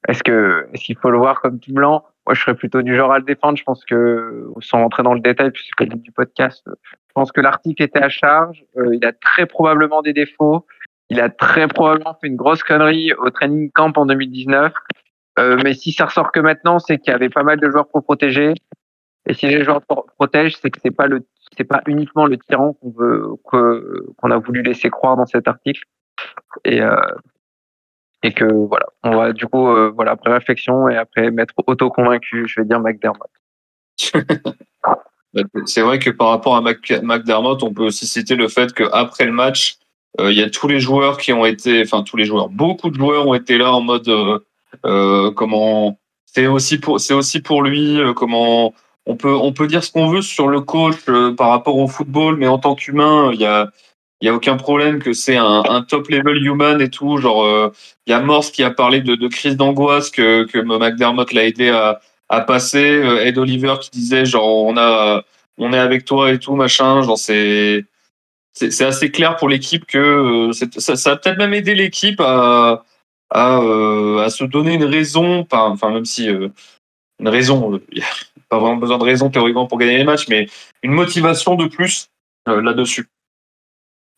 [0.07, 2.03] est-ce que est-ce qu'il faut le voir comme tout blanc?
[2.29, 3.57] Moi, je serais plutôt du genre à le défendre.
[3.57, 7.31] Je pense que, sans rentrer dans le détail, puisque c'est le du podcast, je pense
[7.31, 8.63] que l'article était à charge.
[8.77, 10.63] Euh, il a très probablement des défauts.
[11.09, 14.71] Il a très probablement fait une grosse connerie au training camp en 2019.
[15.39, 17.87] Euh, mais si ça ressort que maintenant, c'est qu'il y avait pas mal de joueurs
[17.87, 18.53] pour protéger.
[19.25, 19.81] Et si les joueurs
[20.19, 21.25] protègent, c'est que c'est pas le,
[21.57, 25.81] c'est pas uniquement le tyran qu'on veut, qu'on a voulu laisser croire dans cet article.
[26.63, 26.95] Et, euh,
[28.23, 32.47] et que voilà, on va du coup, euh, voilà, après réflexion et après m'être auto-convaincu,
[32.47, 33.29] je vais dire McDermott.
[35.65, 39.31] c'est vrai que par rapport à McDermott, on peut aussi citer le fait qu'après le
[39.31, 39.77] match,
[40.19, 42.89] euh, il y a tous les joueurs qui ont été, enfin tous les joueurs, beaucoup
[42.89, 44.09] de joueurs ont été là en mode
[44.85, 48.73] euh, comment c'est aussi pour c'est aussi pour lui comment
[49.05, 50.95] on peut on peut dire ce qu'on veut sur le coach
[51.37, 53.71] par rapport au football mais en tant qu'humain il y a
[54.21, 57.17] il y a aucun problème que c'est un, un, top level human et tout.
[57.17, 57.71] Genre, euh,
[58.05, 61.45] il y a Morse qui a parlé de, de crise d'angoisse que, que McDermott l'a
[61.45, 62.85] aidé à, à passer.
[62.85, 65.23] Euh, Ed Oliver qui disait genre on a,
[65.57, 67.01] on est avec toi et tout machin.
[67.01, 67.85] Genre c'est,
[68.53, 69.97] c'est assez clair pour l'équipe que
[70.49, 72.83] euh, ça, ça a peut-être même aidé l'équipe à,
[73.29, 75.47] à, à se donner une raison.
[75.49, 76.51] Enfin, même si une
[77.29, 78.07] raison, il n'y a
[78.49, 80.47] pas vraiment besoin de raison théoriquement pour gagner les matchs, mais
[80.83, 82.09] une motivation de plus
[82.45, 83.07] là-dessus.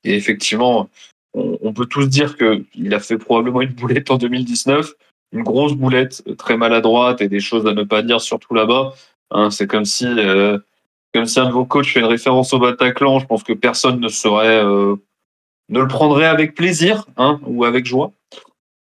[0.04, 0.90] Et effectivement,
[1.34, 4.94] on, peut tous dire qu'il a fait probablement une boulette en 2019,
[5.32, 8.94] une grosse boulette très maladroite et des choses à ne pas dire, surtout là-bas.
[9.32, 10.58] Hein, c'est comme si, euh,
[11.14, 13.20] comme si un de vos coachs fait une référence au Bataclan.
[13.20, 14.96] Je pense que personne ne serait, euh,
[15.70, 18.12] ne le prendrait avec plaisir hein, ou avec joie,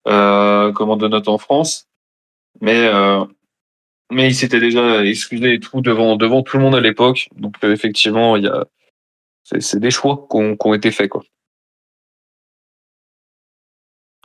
[0.08, 1.88] euh, comme on note en France.
[2.62, 3.26] Mais, euh,
[4.12, 7.30] mais il s'était déjà excusé et tout devant, devant tout le monde à l'époque.
[7.38, 8.66] Donc effectivement, il y a,
[9.46, 11.10] c'est des choix qui ont, été faits.
[11.10, 11.24] Quoi.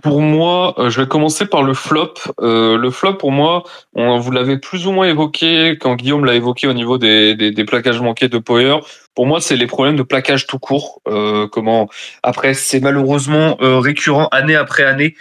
[0.02, 2.14] Pour moi, euh, je vais commencer par le flop.
[2.40, 3.64] Euh, le flop, pour moi,
[3.94, 8.28] vous l'avez plus ou moins évoqué quand Guillaume l'a évoqué au niveau des, plaquages manqués
[8.28, 8.78] de Power.
[9.14, 11.02] Pour moi, c'est les problèmes de plaquage tout court.
[11.06, 11.88] Euh, comment
[12.22, 15.14] Après, c'est malheureusement récurrent année après année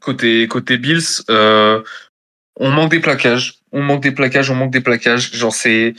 [0.00, 1.22] côté côté Bills.
[1.28, 5.32] on manque des plaquages, on manque des plaquages, on manque des plaquages.
[5.32, 5.94] Genre c'est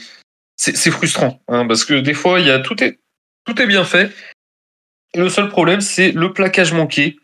[0.60, 4.12] c'est frustrant hein, parce que des fois tout est bien fait.
[5.14, 7.18] Le seul problème c'est le plaquage manqué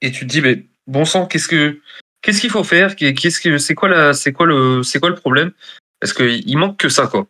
[0.00, 1.80] et tu te dis mais bon sang qu'est-ce que
[2.20, 2.94] qu'est-ce qu'il faut faire?
[2.96, 5.52] Qu'est-ce que c'est quoi c'est quoi le c'est quoi le problème?
[6.00, 7.26] Parce que il manque que ça quoi.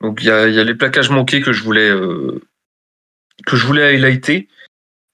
[0.00, 2.40] Donc il y a, les plaquages manqués que je voulais euh,
[3.46, 4.48] que highlighter.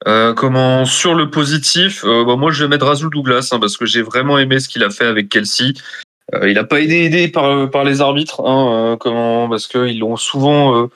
[0.06, 3.76] Euh, comment sur le positif, euh, bah, moi je vais mettre Razul Douglas hein, parce
[3.76, 5.72] que j'ai vraiment aimé ce qu'il a fait avec Kelsey.
[6.34, 9.98] Euh, il n'a pas été aidé par, par les arbitres, hein, euh, comment, parce qu'ils
[10.00, 10.86] l'ont souvent euh,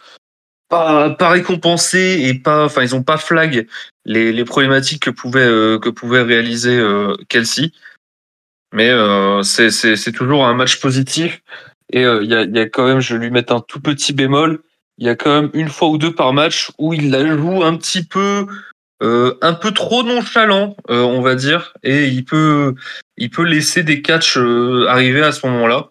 [0.69, 3.67] pas, pas récompensé et pas, enfin, ils ont pas flag
[4.05, 5.47] les, les problématiques que pouvait,
[5.81, 6.83] que pouvait réaliser
[7.29, 7.71] Kelsey.
[8.73, 8.91] Mais
[9.43, 11.43] c'est toujours un match positif.
[11.93, 14.13] Et il y, a, y a quand même, je vais lui mettre un tout petit
[14.13, 14.63] bémol,
[14.99, 17.65] il y a quand même une fois ou deux par match où il la joue
[17.65, 18.47] un petit peu
[19.03, 22.75] euh, un peu trop nonchalant, euh, on va dire, et il peut,
[23.39, 25.91] laisser des catchs euh, arriver à ce moment-là.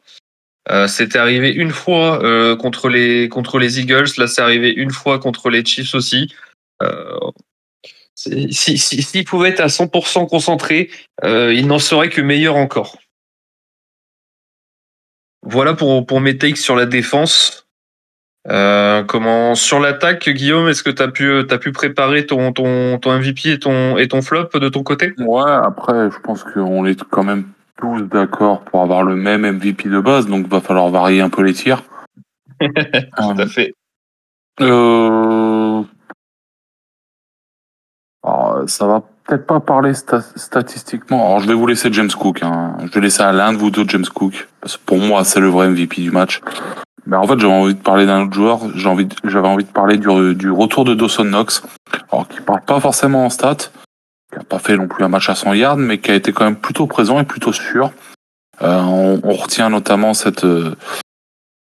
[0.87, 2.19] C'était arrivé une fois
[2.57, 6.31] contre les Eagles, là c'est arrivé une fois contre les Chiefs aussi.
[8.13, 10.91] S'il si, si, pouvait être à 100% concentré,
[11.23, 12.99] il n'en serait que meilleur encore.
[15.41, 17.67] Voilà pour, pour mes takes sur la défense.
[18.47, 22.97] Euh, comment sur l'attaque, Guillaume, est-ce que tu as pu as pu préparer ton, ton,
[22.97, 25.13] ton MVP et ton et ton flop de ton côté?
[25.17, 27.45] Ouais, après je pense qu'on est quand même
[27.79, 31.41] tous d'accord pour avoir le même MVP de base, donc va falloir varier un peu
[31.41, 31.83] les tirs.
[32.61, 32.67] Tout
[33.17, 33.73] à euh, fait.
[34.61, 35.83] Euh...
[38.23, 41.25] Alors, ça va peut-être pas parler statistiquement.
[41.25, 42.41] Alors je vais vous laisser James Cook.
[42.43, 42.77] Hein.
[42.85, 44.47] Je vais laisser à l'un de vous deux James Cook.
[44.59, 46.41] Parce que pour moi c'est le vrai MVP du match.
[47.09, 48.59] Mais en fait, j'avais envie de parler d'un autre joueur.
[48.75, 51.63] J'ai envie, j'avais envie de parler du, du retour de Dawson Knox.
[52.11, 53.71] Alors, qui parle pas forcément en stats,
[54.31, 56.31] qui a pas fait non plus un match à 100 yards, mais qui a été
[56.31, 57.91] quand même plutôt présent et plutôt sûr.
[58.61, 60.75] Euh, on, on, retient notamment cette, euh,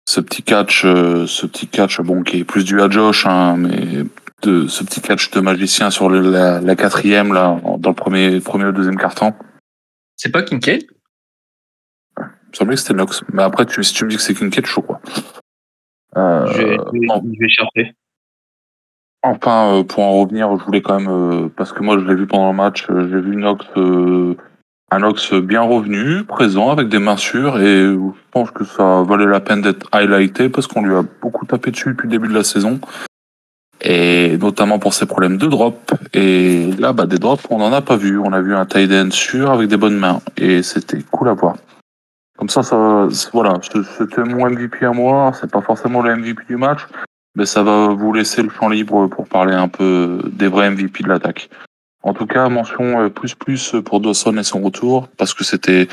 [0.07, 3.57] ce petit catch, euh, ce petit catch, bon, qui est plus dû à Josh, hein,
[3.57, 4.05] mais
[4.43, 8.65] de ce petit catch de magicien sur la, la, quatrième là, dans le premier, premier
[8.65, 9.33] ou deuxième carton.
[10.15, 10.85] C'est pas Kincaid?
[12.55, 13.23] Me semblait que c'était Nox.
[13.33, 14.99] Mais après, tu, si tu me dis que c'est Kincaid, chaud, quoi.
[16.17, 17.93] Euh, je, vais, je, vais, chercher.
[19.21, 22.15] Enfin, euh, pour en revenir, je voulais quand même, euh, parce que moi je l'ai
[22.15, 26.99] vu pendant le match, euh, j'ai vu Nox, un Nox bien revenu, présent, avec des
[26.99, 30.95] mains sûres, et je pense que ça valait la peine d'être highlighté parce qu'on lui
[30.95, 32.79] a beaucoup tapé dessus depuis le début de la saison.
[33.81, 35.91] et notamment pour ses problèmes de drop.
[36.13, 38.19] Et là, bah, des drops, on n'en a pas vu.
[38.19, 41.33] On a vu un tight end sûr avec des bonnes mains, et c'était cool à
[41.33, 41.55] voir.
[42.37, 45.31] Comme ça, ça, voilà, c'était mon MVP à moi.
[45.39, 46.81] C'est pas forcément le MVP du match,
[47.35, 51.03] mais ça va vous laisser le champ libre pour parler un peu des vrais MVP
[51.03, 51.49] de l'attaque.
[52.03, 55.87] En tout cas, mention euh, plus plus pour Dawson et son retour, parce que c'était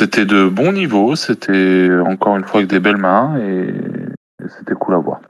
[0.00, 3.74] c'était de bon niveau, c'était encore une fois avec des belles mains et,
[4.58, 5.20] c'était cool à voir.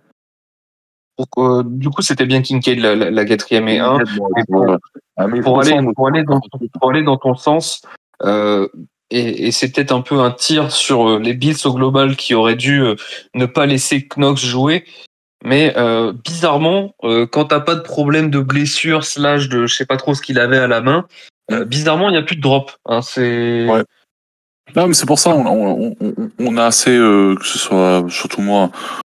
[1.38, 3.98] Euh, du coup, c'était bien Kincaid la, la, quatrième et un.
[5.16, 6.40] Ah, pour, aller, pour, aller dans,
[6.78, 7.80] pour aller dans ton sens,
[8.22, 8.68] euh,
[9.10, 12.82] et, c'est peut-être un peu un tir sur les Bills au global qui auraient dû
[13.34, 14.84] ne pas laisser Knox jouer.
[15.44, 19.86] Mais euh, bizarrement, euh, quand t'as pas de problème de blessure slash de je sais
[19.86, 21.06] pas trop ce qu'il avait à la main,
[21.52, 22.72] euh, bizarrement il y a plus de drop.
[22.86, 23.66] Hein, c'est.
[23.68, 23.84] Ouais.
[24.74, 28.72] Non mais c'est pour ça on, a assez euh, que ce soit surtout moi,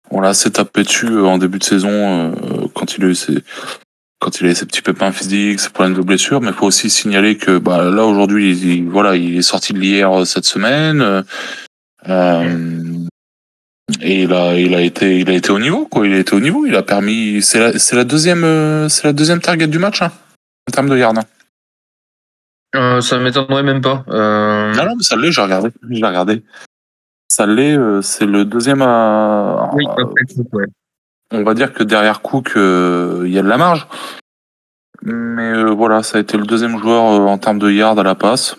[0.09, 2.31] on l'a assez tapé dessus euh, en début de saison euh,
[2.73, 3.43] quand il a eu ses
[4.23, 6.89] quand il a ses petits pépins physiques, ses problèmes de blessure, mais il faut aussi
[6.89, 11.23] signaler que bah, là aujourd'hui, il, voilà, il est sorti de l'IR cette semaine.
[12.07, 13.03] Euh,
[14.01, 16.07] et il a, il a été, il a été au niveau, quoi.
[16.07, 16.65] Il a été au niveau.
[16.65, 17.41] Il a permis.
[17.41, 20.11] C'est la, c'est la deuxième, euh, c'est la deuxième target du match, hein,
[20.69, 21.17] en termes de yards.
[21.17, 21.25] Hein.
[22.75, 24.05] Euh, ça m'étonnerait même pas.
[24.07, 24.73] Euh...
[24.73, 25.31] Non, non, mais ça l'est.
[25.33, 25.69] J'ai regardé.
[25.89, 26.43] J'ai regardé.
[27.27, 27.77] Ça l'est.
[27.77, 29.69] Euh, c'est le deuxième à.
[29.73, 29.85] Oui.
[30.53, 30.65] ouais.
[31.33, 33.87] On va dire que derrière Cook, il y a de la marge.
[35.01, 38.55] Mais voilà, ça a été le deuxième joueur en termes de yards à la passe.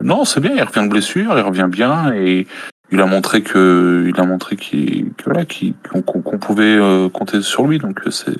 [0.00, 0.52] non, c'est bien.
[0.54, 1.36] Il revient de blessure.
[1.36, 2.46] Il revient bien et
[2.92, 8.10] il a montré que il a montré qu'on pouvait euh, compter sur lui donc euh,
[8.10, 8.36] c'est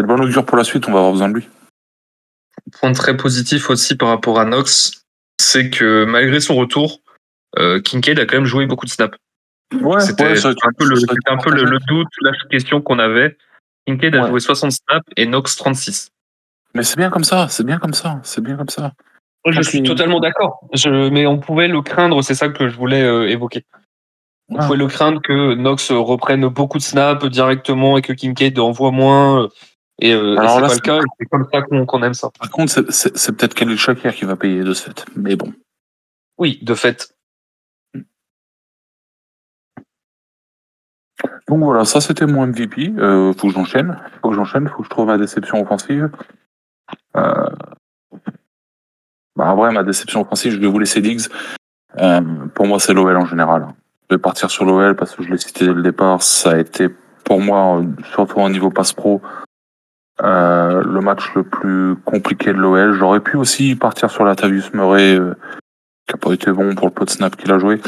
[0.00, 1.48] une bonne augure pour la suite on va avoir besoin de lui
[2.80, 5.04] point très positif aussi par rapport à Knox
[5.38, 7.00] c'est que malgré son retour
[7.58, 9.18] euh, Kincaid a quand même joué beaucoup de snaps
[9.72, 13.36] ouais, c'était ouais, un peu, le, un peu le, le, doute la question qu'on avait
[13.86, 14.28] Kincaid a ouais.
[14.28, 16.10] joué 60 snaps et Knox 36
[16.74, 18.92] mais c'est bien comme ça c'est bien comme ça c'est bien comme ça
[19.46, 20.60] je suis totalement d'accord.
[20.86, 23.64] Mais on pouvait le craindre, c'est ça que je voulais euh, évoquer.
[24.48, 24.66] On ah.
[24.66, 29.48] pouvait le craindre que Knox reprenne beaucoup de snaps directement et que Kincaid envoie moins.
[30.02, 32.30] Et, euh, et c'est pas le cas, c'est comme ça qu'on qu aime ça.
[32.38, 35.52] Par contre, c'est peut-être Khalil Shakir qui va payer de ce fait, mais bon.
[36.38, 37.14] Oui, de fait.
[41.50, 42.94] Donc voilà, ça c'était mon MVP.
[42.96, 43.98] Euh, faut que j'enchaîne.
[44.22, 44.68] Faut que j'enchaîne.
[44.68, 46.08] Faut que je trouve ma déception offensive.
[47.16, 47.48] Euh...
[49.34, 51.26] Bah, en vrai, ma déception offensive, je vais vous laisser Diggs.
[51.98, 52.20] Euh,
[52.54, 53.66] pour moi, c'est l'OL en général.
[54.08, 56.22] Je vais partir sur l'OL parce que je l'ai cité dès le départ.
[56.22, 56.88] Ça a été
[57.24, 57.82] pour moi,
[58.12, 59.20] surtout au niveau passe pro,
[60.22, 62.92] euh, le match le plus compliqué de l'OL.
[62.92, 65.34] J'aurais pu aussi partir sur Latavius Murray, euh,
[66.06, 67.80] qui n'a pas été bon pour le peu de snap qu'il a joué.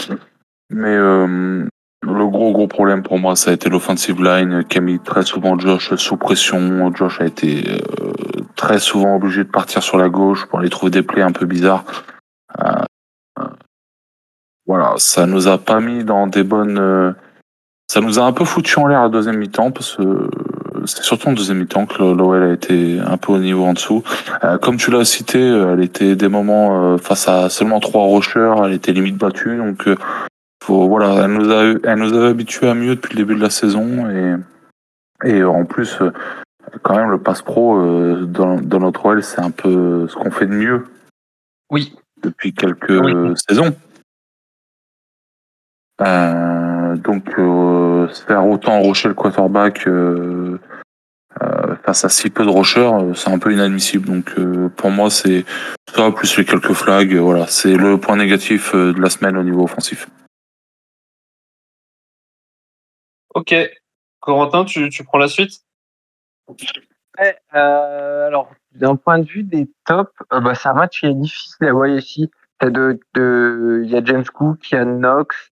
[0.71, 1.65] Mais euh,
[2.03, 5.23] le gros gros problème pour moi, ça a été l'offensive line qui a mis très
[5.23, 6.93] souvent Josh sous pression.
[6.95, 8.11] Josh a été euh,
[8.57, 11.47] très souvent obligé de partir sur la gauche pour aller trouver des plays un peu
[11.47, 11.85] bizarres.
[12.61, 13.45] Euh,
[14.67, 16.79] voilà, ça nous a pas mis dans des bonnes.
[16.79, 17.13] Euh,
[17.89, 20.31] ça nous a un peu foutu en l'air à deuxième mi-temps parce que
[20.87, 24.03] c'est surtout en deuxième mi-temps que l'OL a été un peu au niveau en dessous.
[24.45, 28.55] Euh, comme tu l'as cité, elle était des moments euh, face à seulement trois rushers,
[28.65, 29.57] elle était limite battue.
[29.57, 29.97] Donc, euh,
[30.63, 33.43] faut, voilà, elle nous a, elle nous avait habitués à mieux depuis le début de
[33.43, 34.37] la saison et
[35.25, 36.01] et en plus,
[36.83, 37.79] quand même, le pass pro
[38.25, 40.85] dans, dans notre OL, c'est un peu ce qu'on fait de mieux.
[41.71, 41.95] Oui.
[42.25, 43.15] Depuis quelques oui.
[43.49, 43.73] saisons.
[46.01, 50.59] Euh, donc euh, faire autant rocher le quarterback euh,
[51.85, 54.07] face à si peu de rocheurs, c'est un peu inadmissible.
[54.07, 54.35] Donc
[54.77, 55.45] pour moi c'est
[55.95, 59.65] ça plus les quelques flags, voilà, c'est le point négatif de la semaine au niveau
[59.65, 60.09] offensif.
[63.35, 63.55] Ok,
[64.21, 65.53] Corentin, tu, tu prends la suite?
[67.19, 71.07] Ouais, euh, Alors, d'un point de vue des tops, euh, bah, c'est un match qui
[71.07, 72.31] est difficile à voir ici.
[72.63, 75.53] Il de, de, y a James Cook, il y a Knox,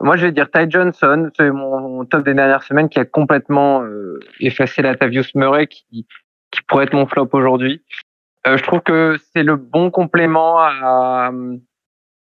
[0.00, 3.82] moi, je vais dire Ty Johnson, c'est mon top des dernières semaines qui a complètement
[3.82, 6.06] euh, effacé la Tavius Murray qui,
[6.50, 7.84] qui pourrait être mon flop aujourd'hui.
[8.46, 11.30] Euh, je trouve que c'est le bon complément à,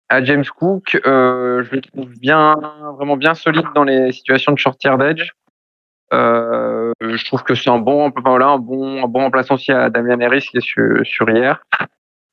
[0.10, 1.00] à James Cook.
[1.06, 2.56] Euh, je le trouve bien,
[2.96, 5.34] vraiment bien solide dans les situations de short yardage.
[6.14, 9.90] Euh, je trouve que c'est un bon, voilà, un bon, un bon remplaçant aussi à
[9.90, 11.62] Damian Harris qui est sur, sur hier.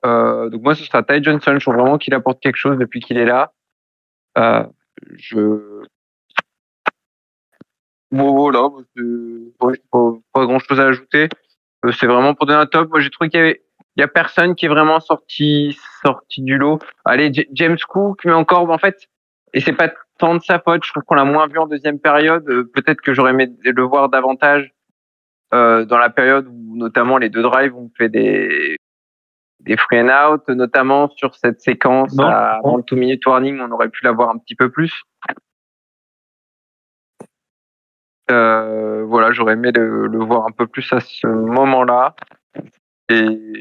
[0.06, 1.54] Euh, donc moi, ce sera Ty Johnson.
[1.54, 3.52] Je trouve vraiment qu'il apporte quelque chose depuis qu'il est là.
[4.38, 4.64] Euh,
[5.16, 5.82] je
[8.10, 11.28] bon voilà ouais, pas, pas grand chose à ajouter
[11.84, 13.62] euh, c'est vraiment pour donner un top moi j'ai trouvé qu'il y avait
[13.96, 18.24] il y a personne qui est vraiment sorti sorti du lot allez J James Cook
[18.24, 19.08] mais encore en fait
[19.52, 21.98] et c'est pas tant de sa faute je trouve qu'on l'a moins vu en deuxième
[21.98, 24.72] période euh, peut-être que j'aurais aimé le voir davantage
[25.52, 28.76] euh, dans la période où notamment les deux drives ont fait des
[29.64, 33.70] des free and out, notamment sur cette séquence à avant le two minute warning, on
[33.70, 35.02] aurait pu l'avoir un petit peu plus.
[38.30, 42.14] Euh, voilà, j'aurais aimé le, le voir un peu plus à ce moment-là.
[43.08, 43.60] Et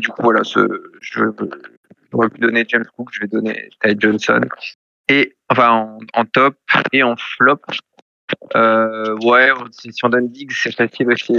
[0.00, 0.60] du coup, voilà, je
[1.00, 4.40] j'aurais pu donner James Cook, je vais donner Ty Johnson.
[5.08, 6.56] Et enfin en, top
[6.92, 7.60] et en flop.
[8.56, 11.34] Euh, ouais, si, on donne Diggs, c'est facile aussi.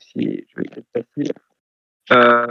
[0.00, 1.32] Si, je vais être facile.
[2.12, 2.46] Euh,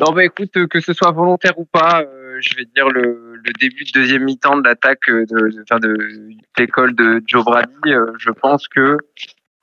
[0.00, 3.84] non, bah écoute, que ce soit volontaire ou pas, euh, je vais dire le, début
[3.84, 7.94] de deuxième mi-temps de l'attaque de, de, l'école de Joe Brady.
[8.18, 8.98] je pense que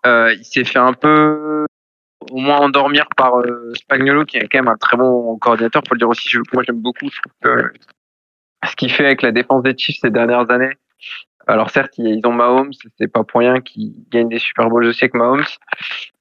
[0.05, 1.65] il s'est fait un peu
[2.29, 5.83] au moins endormir par euh, Spagnolo, qui est quand même un très bon coordinateur.
[5.87, 7.09] Faut le dire aussi, je, moi j'aime beaucoup.
[7.09, 7.73] Je trouve que
[8.67, 10.73] ce qu'il fait avec la défense des Chiefs ces dernières années.
[11.47, 14.85] Alors certes, ils ils ont Mahomes, c'est pas pour rien qu'ils gagnent des Super Bowls
[14.85, 15.45] aussi avec Mahomes,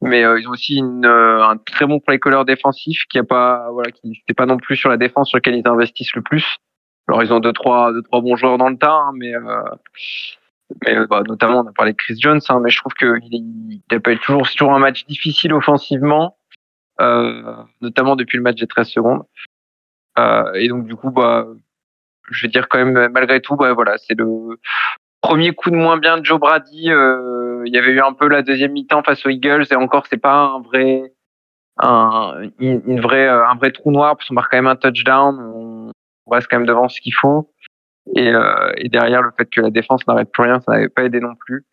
[0.00, 3.24] mais euh, ils ont aussi une, euh, un très bon play caller défensif qui a
[3.24, 6.22] pas, voilà, qui n'était pas non plus sur la défense sur laquelle ils investissent le
[6.22, 6.56] plus.
[7.08, 9.62] Alors ils ont deux trois, deux trois bons joueurs dans le tas, hein, mais euh,
[10.84, 13.18] mais euh, bah, notamment on a parlé de Chris Jones, hein, mais je trouve qu'il
[13.22, 16.36] il appelle toujours c'est toujours un match difficile offensivement,
[17.00, 19.22] euh, notamment depuis le match des 13 secondes.
[20.18, 21.46] Euh, et donc du coup bah
[22.30, 24.58] je vais dire quand même malgré tout bah voilà c'est le
[25.20, 26.90] premier coup de moins bien de Joe Brady.
[26.90, 30.06] euh, il y avait eu un peu la deuxième mi-temps face aux Eagles et encore
[30.06, 31.12] c'est pas un vrai
[31.78, 35.38] un une, vraie un vrai trou noir parce qu'on marque quand même un touchdown.
[35.54, 37.50] On reste quand même devant ce qu'il faut.
[38.16, 41.04] Et, euh, et derrière le fait que la défense n'arrête plus rien, ça n'avait pas
[41.04, 41.64] aidé non plus.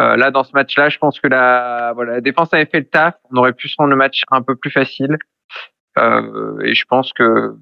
[0.00, 2.86] Euh, là, dans ce match-là, je pense que la, voilà, la défense avait fait le
[2.86, 3.16] taf.
[3.32, 5.18] On aurait pu se rendre le match un peu plus facile.
[5.98, 7.54] Euh, et je pense que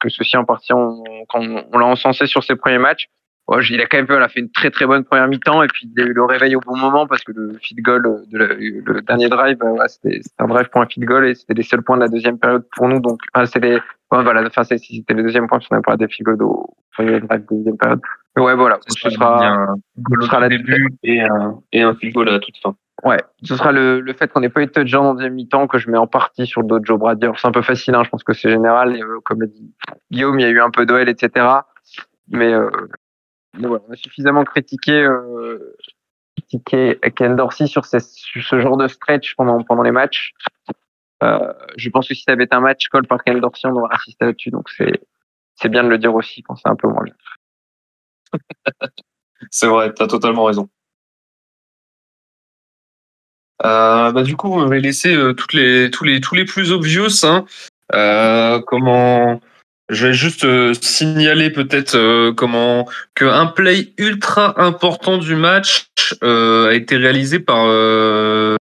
[0.00, 3.08] que ceci en partie, on, quand on, l'a encensé sur ses premiers matchs,
[3.70, 6.06] il a quand même fait une très très bonne première mi-temps et puis il a
[6.06, 9.28] eu le réveil au bon moment parce que le field goal de la- le dernier
[9.28, 12.02] drive, ouais, c'était un drive pour un field goal et c'était les seuls points de
[12.02, 13.00] la deuxième période pour nous.
[13.00, 13.78] Donc, enfin, c'est les,
[14.12, 17.40] ouais, voilà, enfin, c'était le deuxième point n'avait pas des field goals au premier drive
[17.50, 18.00] de deuxième période.
[18.36, 21.82] Mais ouais, voilà, ce sera, un goal ce sera au la- début et un, et
[21.82, 22.74] un field goal à la toute fin.
[23.04, 25.66] Ouais, ce sera le, le fait qu'on n'ait pas eu de touchdown en deuxième mi-temps
[25.66, 27.26] que je mets en partie sur le dos de Joe Brady.
[27.36, 28.96] C'est un peu facile, hein, je pense que c'est général.
[28.96, 29.74] Et, euh, comme l'a dit
[30.10, 31.46] Guillaume, il y a eu un peu d'OL, etc.
[32.28, 32.70] Mais, euh,
[33.58, 35.74] mais voilà, on a suffisamment critiqué, euh,
[36.38, 40.32] critiqué Ken Dorsey sur, ces- sur ce genre de stretch pendant, pendant les matchs.
[41.22, 43.76] Euh, je pense que si ça avait été un match call par Ken Dorsey, on
[43.76, 44.50] aurait assisté là-dessus.
[44.50, 45.00] Donc c'est
[45.56, 47.04] c'est bien de le dire aussi quand c'est un peu moins.
[49.50, 50.68] C'est vrai, t'as totalement raison.
[53.64, 56.70] Euh, bah, du coup, on va laisser euh, toutes les, tous, les, tous les plus
[56.70, 57.24] obvious.
[57.24, 57.44] Hein.
[58.66, 59.40] Comment
[59.88, 60.46] Je vais juste
[60.80, 65.88] signaler peut-être comment qu'un play ultra important du match
[66.22, 67.66] a été réalisé par,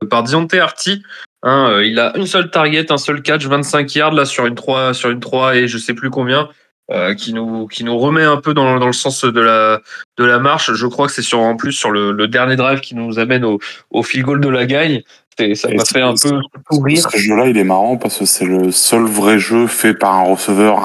[0.09, 0.25] par
[0.59, 1.03] Arty.
[1.45, 4.55] Hein, euh, il a une seule target, un seul catch, 25 yards là sur une
[4.55, 6.49] 3, sur une 3 et je sais plus combien.
[6.91, 9.81] euh, qui nous qui nous remet un peu dans, dans le sens de la
[10.17, 10.73] de la marche.
[10.73, 13.43] Je crois que c'est sur en plus sur le, le dernier drive qui nous amène
[13.45, 13.59] au,
[13.91, 15.01] au field goal de la gagne.
[15.39, 16.39] Et ça m'a fait un peu
[16.71, 17.09] sourire.
[17.11, 20.23] Ce jeu-là, il est marrant parce que c'est le seul vrai jeu fait par un
[20.23, 20.77] receveur.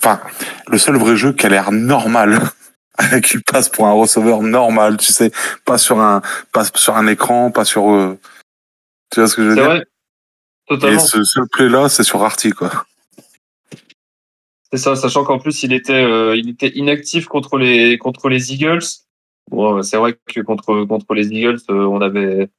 [0.00, 0.20] Enfin,
[0.68, 2.40] le seul vrai jeu qui a l'air normal.
[3.24, 5.30] qui passe pour un receveur normal, tu sais,
[5.64, 6.20] pas sur un,
[6.52, 7.88] pas sur un écran, pas sur.
[7.92, 8.18] euh,
[9.10, 9.80] Tu vois ce que je veux C'est dire vrai.
[9.80, 10.98] Et Totalement.
[10.98, 12.70] ce seul play-là, c'est sur Arty, quoi.
[14.70, 18.52] C'est ça, sachant qu'en plus il était euh, il était inactif contre les contre les
[18.52, 18.84] Eagles.
[19.50, 22.50] Bon, c'est vrai que contre contre les Eagles, euh, on avait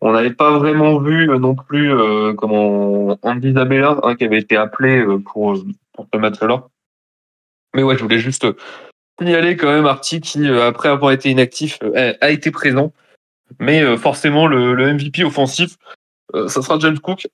[0.00, 4.40] on n'avait pas vraiment vu euh, non plus euh, comment Andy Isabella hein, qui avait
[4.40, 5.56] été appelé euh, pour
[5.92, 6.66] pour ce match-là.
[7.76, 8.44] Mais ouais, je voulais juste
[9.20, 12.92] signaler quand même Artie qui euh, après avoir été inactif euh, a été présent.
[13.58, 15.76] Mais euh, forcément le, le MVP offensif,
[16.34, 17.26] euh, ça sera James Cook.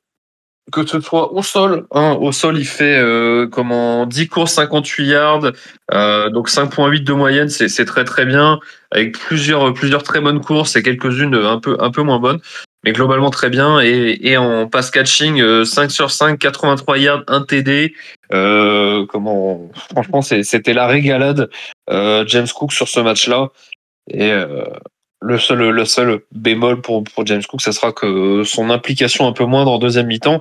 [0.72, 5.06] Que ce soit au sol, hein, au sol il fait euh, comment 10 courses 58
[5.06, 5.52] yards,
[5.92, 8.58] euh, donc 5.8 de moyenne, c'est très très bien,
[8.90, 12.40] avec plusieurs plusieurs très bonnes courses et quelques-unes un peu un peu moins bonnes,
[12.82, 13.80] mais globalement très bien.
[13.80, 17.94] Et, et en pass catching euh, 5 sur 5, 83 yards, 1 TD,
[18.32, 21.48] euh, comment franchement c'était la régalade
[21.90, 23.50] euh, James Cook sur ce match-là.
[24.10, 24.64] Et euh,
[25.20, 25.38] le
[25.84, 30.06] seul, bémol pour, James Cook, ça sera que son implication un peu moindre en deuxième
[30.06, 30.40] mi-temps.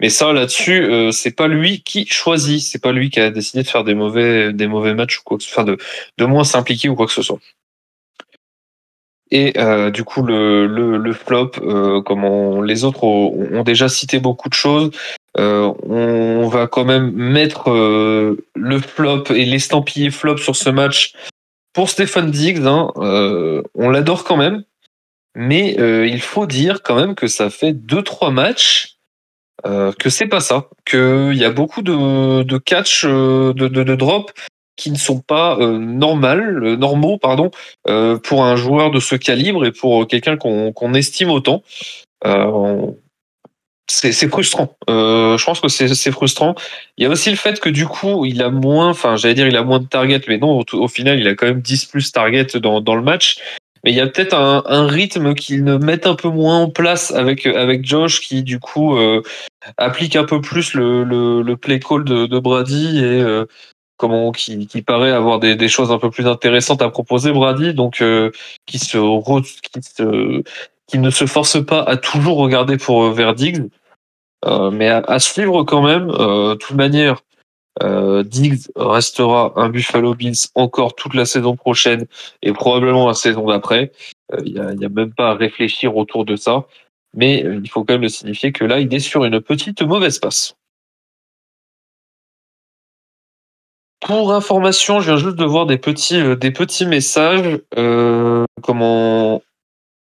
[0.00, 2.60] Mais ça, là-dessus, euh, c'est pas lui qui choisit.
[2.60, 4.52] C'est pas lui qui a décidé de faire des mauvais,
[4.94, 7.38] matchs ou quoi que ce soit, de, moins s'impliquer ou quoi que ce soit.
[9.30, 14.54] Et euh, du coup, le, flop, euh, comme les autres ont, déjà cité beaucoup de
[14.54, 14.90] choses,
[15.38, 21.12] euh, on va quand même mettre euh, le flop et l'estampillé flop sur ce match
[21.76, 22.66] pour Stéphane Diggs.
[22.66, 24.64] Hein, euh, on l'adore quand même,
[25.34, 28.96] Mais euh, il faut dire quand même que ça fait deux trois matchs
[29.66, 34.32] euh, que c'est pas ça, qu'il y a beaucoup de, de de, de, de drop
[34.76, 37.50] qui ne sont pas normaux pardon,
[37.84, 41.62] pour un joueur de ce calibre et pour quelqu'un qu'on estime autant.
[43.88, 44.76] C'est frustrant.
[44.90, 46.54] Euh, je pense que c'est frustrant.
[46.96, 49.46] Il y a aussi le fait que du coup, il a moins, enfin, j'allais dire,
[49.46, 51.86] il a moins de targets, mais non, au, au final, il a quand même 10
[51.86, 53.38] plus targets dans, dans le match.
[53.84, 56.70] Mais il y a peut-être un, un rythme qu'ils ne mettent un peu moins en
[56.70, 59.22] place avec, avec Josh, qui du coup euh,
[59.76, 63.44] applique un peu plus le, le, le play call de, de Brady et euh,
[63.96, 67.74] comment qui, qui paraît avoir des, des choses un peu plus intéressantes à proposer Brady,
[67.74, 68.32] donc euh,
[68.66, 68.98] qui se,
[69.60, 70.42] qui se
[70.86, 73.68] qui ne se force pas à toujours regarder pour euh, euh,
[74.72, 76.10] mais à, suivre quand même.
[76.10, 77.22] Euh, de toute manière,
[77.82, 82.06] euh, Diggs restera un Buffalo Bills encore toute la saison prochaine
[82.42, 83.92] et probablement la saison d'après.
[84.32, 86.66] Euh, Il n'y a, même pas à réfléchir autour de ça.
[87.14, 89.82] Mais euh, il faut quand même le signifier que là, il est sur une petite
[89.82, 90.56] mauvaise passe.
[94.00, 97.60] Pour information, je viens juste de voir des petits, euh, des petits messages.
[97.76, 99.42] Euh, comment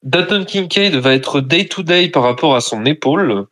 [0.01, 3.47] Dalton Kincaid va être day to day par rapport à son épaule.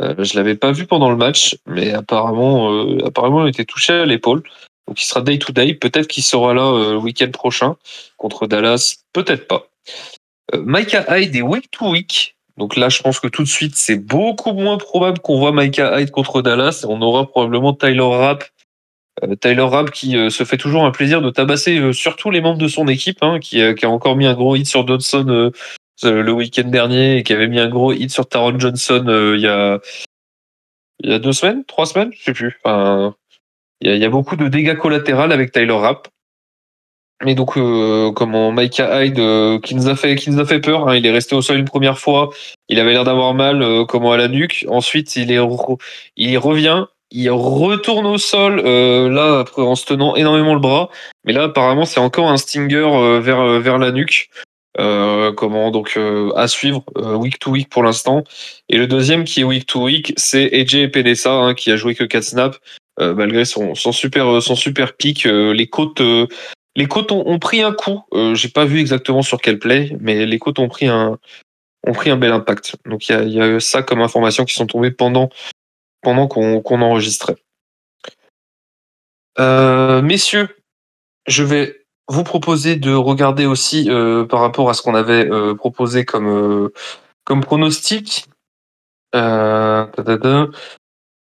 [0.00, 3.92] Euh, je l'avais pas vu pendant le match, mais apparemment, euh, apparemment, il était touché
[3.92, 4.42] à l'épaule.
[4.86, 5.74] Donc, il sera day to day.
[5.74, 7.76] Peut-être qu'il sera là euh, le week-end prochain
[8.16, 8.96] contre Dallas.
[9.12, 9.68] Peut-être pas.
[10.54, 12.36] Euh, Micah Hyde est week to week.
[12.56, 16.00] Donc là, je pense que tout de suite, c'est beaucoup moins probable qu'on voit Micah
[16.00, 16.84] Hyde contre Dallas.
[16.88, 18.44] On aura probablement Tyler Rapp.
[19.22, 22.58] Euh, Tyler Rapp qui euh, se fait toujours un plaisir de tabasser surtout les membres
[22.58, 25.52] de son équipe, hein, qui, qui a encore mis un gros hit sur Dodson
[26.04, 29.42] le week-end dernier et qui avait mis un gros hit sur Taron Johnson euh, il
[29.42, 29.80] y a
[31.00, 32.58] il y a deux semaines, trois semaines, je sais plus.
[32.64, 33.14] Enfin,
[33.80, 36.08] il y a, y a beaucoup de dégâts collatéraux avec Tyler Rapp.
[37.24, 40.60] Mais donc, euh, comment Micah Hyde, euh, qui nous a fait, qui nous a fait
[40.60, 40.88] peur.
[40.88, 42.30] hein, il est resté au sol une première fois.
[42.68, 44.64] Il avait l'air d'avoir mal, euh, comment à la nuque.
[44.68, 45.40] Ensuite, il est,
[46.16, 46.84] il revient.
[47.10, 50.90] Il retourne au sol, euh, là, après, en se tenant énormément le bras.
[51.24, 54.30] Mais là, apparemment, c'est encore un stinger euh, vers, euh, vers la nuque.
[54.78, 58.22] Euh, comment donc euh, à suivre euh, week to week pour l'instant.
[58.68, 61.94] Et le deuxième qui est week to week, c'est AJ Penessa hein, qui a joué
[61.96, 62.58] que 4 snaps
[63.00, 65.26] euh, malgré son, son super son super pic.
[65.26, 66.26] euh, les côtes euh,
[66.76, 68.02] les côtes ont, ont pris un coup.
[68.12, 71.18] Euh, J'ai pas vu exactement sur quel play, mais les côtes ont pris un
[71.86, 72.76] ont pris un bel impact.
[72.86, 75.28] Donc il y a, y a ça comme information qui sont tombées pendant
[76.02, 77.36] pendant qu'on qu'on enregistrait.
[79.40, 80.48] Euh, messieurs,
[81.26, 81.77] je vais
[82.08, 86.28] vous proposer de regarder aussi euh, par rapport à ce qu'on avait euh, proposé comme
[86.28, 86.72] euh,
[87.24, 88.26] comme pronostic.
[89.14, 89.86] Euh,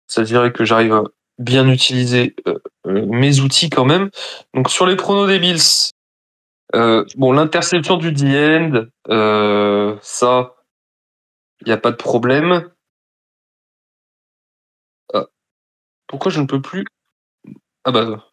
[0.08, 1.04] ça dirait que j'arrive à
[1.38, 4.10] bien utiliser euh, euh, mes outils quand même.
[4.54, 5.92] Donc sur les pronos des Bills,
[7.16, 8.86] bon l'interception du D-end,
[10.02, 10.56] ça,
[11.62, 12.70] il n'y a pas de problème.
[15.14, 15.26] Ah,
[16.08, 16.86] pourquoi je ne peux plus?
[17.86, 18.33] Ah bah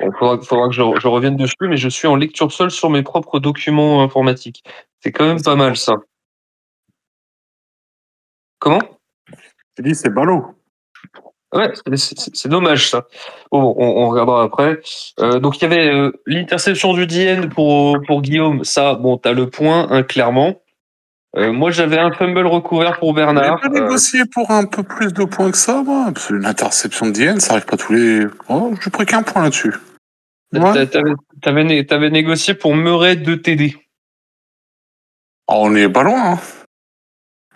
[0.00, 2.90] il faudra, faudra que je, je revienne dessus, mais je suis en lecture seule sur
[2.90, 4.62] mes propres documents informatiques.
[5.00, 5.96] C'est quand même pas mal ça.
[8.58, 8.80] Comment?
[9.76, 10.44] Tu dis, c'est ballot.
[11.54, 13.06] Ouais, c'est- dommage ça.
[13.52, 14.80] Bon, on, on regardera après.
[15.20, 18.64] Euh, donc il y avait euh, l'interception du DN pour, pour Guillaume.
[18.64, 20.60] Ça, bon, t'as le point, hein, clairement.
[21.36, 23.60] Euh, moi, j'avais un fumble recouvert pour Bernard.
[23.64, 26.06] Euh, négocié pour un peu plus de points que ça, moi.
[26.14, 28.26] Parce que Une interception de Diane, ça arrive pas tous les.
[28.48, 29.74] Oh, j'ai pris qu'un point là-dessus.
[30.54, 30.72] Ouais.
[30.72, 33.76] t'a- T'avais t'avais né- t'avais négocié pour Murray de TD.
[35.48, 36.38] Oh, on est pas loin, hein.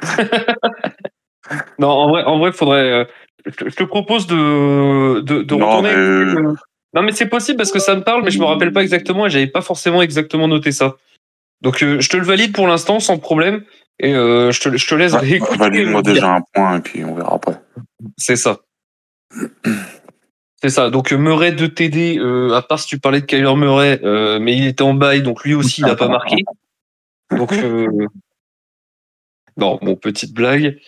[1.79, 2.91] Non, en vrai, en vrai, faudrait.
[2.93, 3.05] euh,
[3.47, 5.95] je te- je te propose de, de, de Non, retourner.
[5.97, 6.53] mais-
[6.95, 9.27] Non, mais c'est possible parce que ça me parle, mais je me rappelle pas exactement
[9.27, 10.97] et j'avais pas forcément exactement noté ça.
[11.63, 13.65] Donc, euh, je te le valide pour l'instant sans problème
[13.99, 15.59] et euh, je, te, je te laisse Va- réécouter.
[15.59, 17.61] Valide-moi déjà un point et puis on verra après.
[18.17, 18.61] C'est ça.
[20.63, 20.91] C'est ça.
[20.91, 24.01] Donc, euh, Murray de TD, euh, à part si tu parlais de Kyler Murray,
[24.41, 26.45] mais il était en bail, donc lui aussi, il n'a pas marqué.
[27.31, 27.53] Donc,
[29.57, 30.79] non, bon, petite blague.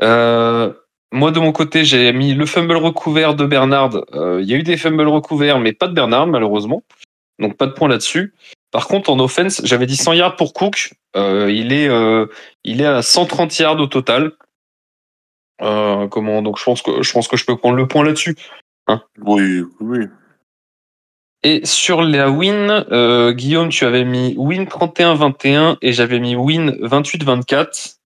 [0.00, 3.90] Moi, de mon côté, j'ai mis le fumble recouvert de Bernard.
[4.14, 6.82] Il y a eu des fumbles recouverts, mais pas de Bernard, malheureusement.
[7.38, 8.34] Donc, pas de point là-dessus.
[8.72, 10.94] Par contre, en offense, j'avais dit 100 yards pour Cook.
[11.14, 12.26] Euh, il, est, euh,
[12.64, 14.32] il est à 130 yards au total.
[15.60, 18.36] Euh, comment Donc, je pense que je pense que je peux prendre le point là-dessus.
[19.20, 20.06] Oui, oui.
[21.44, 22.84] Et sur la win,
[23.36, 27.98] Guillaume, tu avais mis win 31-21 et j'avais mis win 28-24.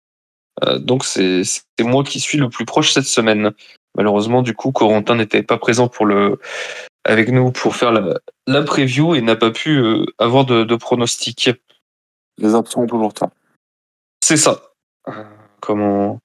[0.62, 1.42] Euh, donc c'est
[1.80, 3.52] moi qui suis le plus proche cette semaine.
[3.96, 6.38] Malheureusement, du coup, Corentin n'était pas présent pour le
[7.04, 10.76] avec nous pour faire la, la preview et n'a pas pu euh, avoir de, de
[10.76, 11.50] pronostic.
[12.38, 13.30] Les absents ont toujours ça.
[14.22, 14.60] C'est ça.
[15.08, 15.12] Euh,
[15.60, 16.20] Comme on,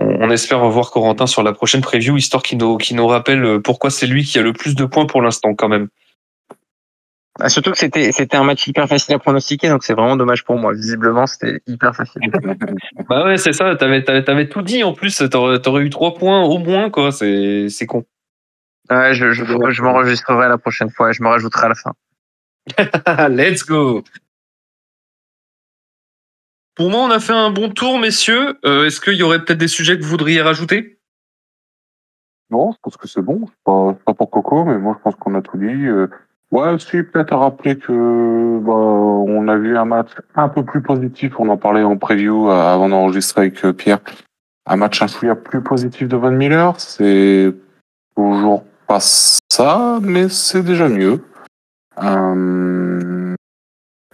[0.00, 3.44] on- on espère revoir Corentin sur la prochaine preview, histoire qu'il nous, qu'il nous rappelle
[3.44, 5.88] euh, pourquoi c'est lui qui a le plus de points pour l'instant, quand même.
[7.38, 10.44] Ah, surtout que c'était c'était un match hyper facile à pronostiquer, donc c'est vraiment dommage
[10.44, 10.74] pour moi.
[10.74, 12.20] Visiblement, c'était hyper facile.
[13.08, 16.14] Bah ouais, c'est ça, t'avais, t'avais, t'avais tout dit en plus, t'aurais, t'aurais eu trois
[16.14, 18.04] points au moins, quoi, c'est, c'est con.
[18.90, 21.92] Ouais, je, je, je m'enregistrerai la prochaine fois et je me rajouterai à la fin.
[23.28, 24.02] Let's go
[26.74, 28.58] Pour moi, on a fait un bon tour, messieurs.
[28.64, 30.98] Euh, est-ce qu'il y aurait peut-être des sujets que vous voudriez rajouter?
[32.50, 33.46] Non, je pense que c'est bon.
[33.64, 35.86] Pas, pas pour Coco, mais moi, je pense qu'on a tout dit.
[35.86, 36.08] Euh,
[36.50, 40.82] Ouais, si, peut-être à rappeler que bah, on a vu un match un peu plus
[40.82, 41.38] positif.
[41.38, 44.00] On en parlait en preview euh, avant d'enregistrer avec Pierre.
[44.66, 46.74] Un match un chouïa plus positif de Van Miller.
[46.80, 47.54] C'est
[48.16, 51.22] toujours pas ça, mais c'est déjà mieux.
[52.02, 53.34] Euh,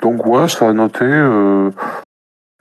[0.02, 1.06] Donc ouais, ça a noté.
[1.06, 1.70] Euh...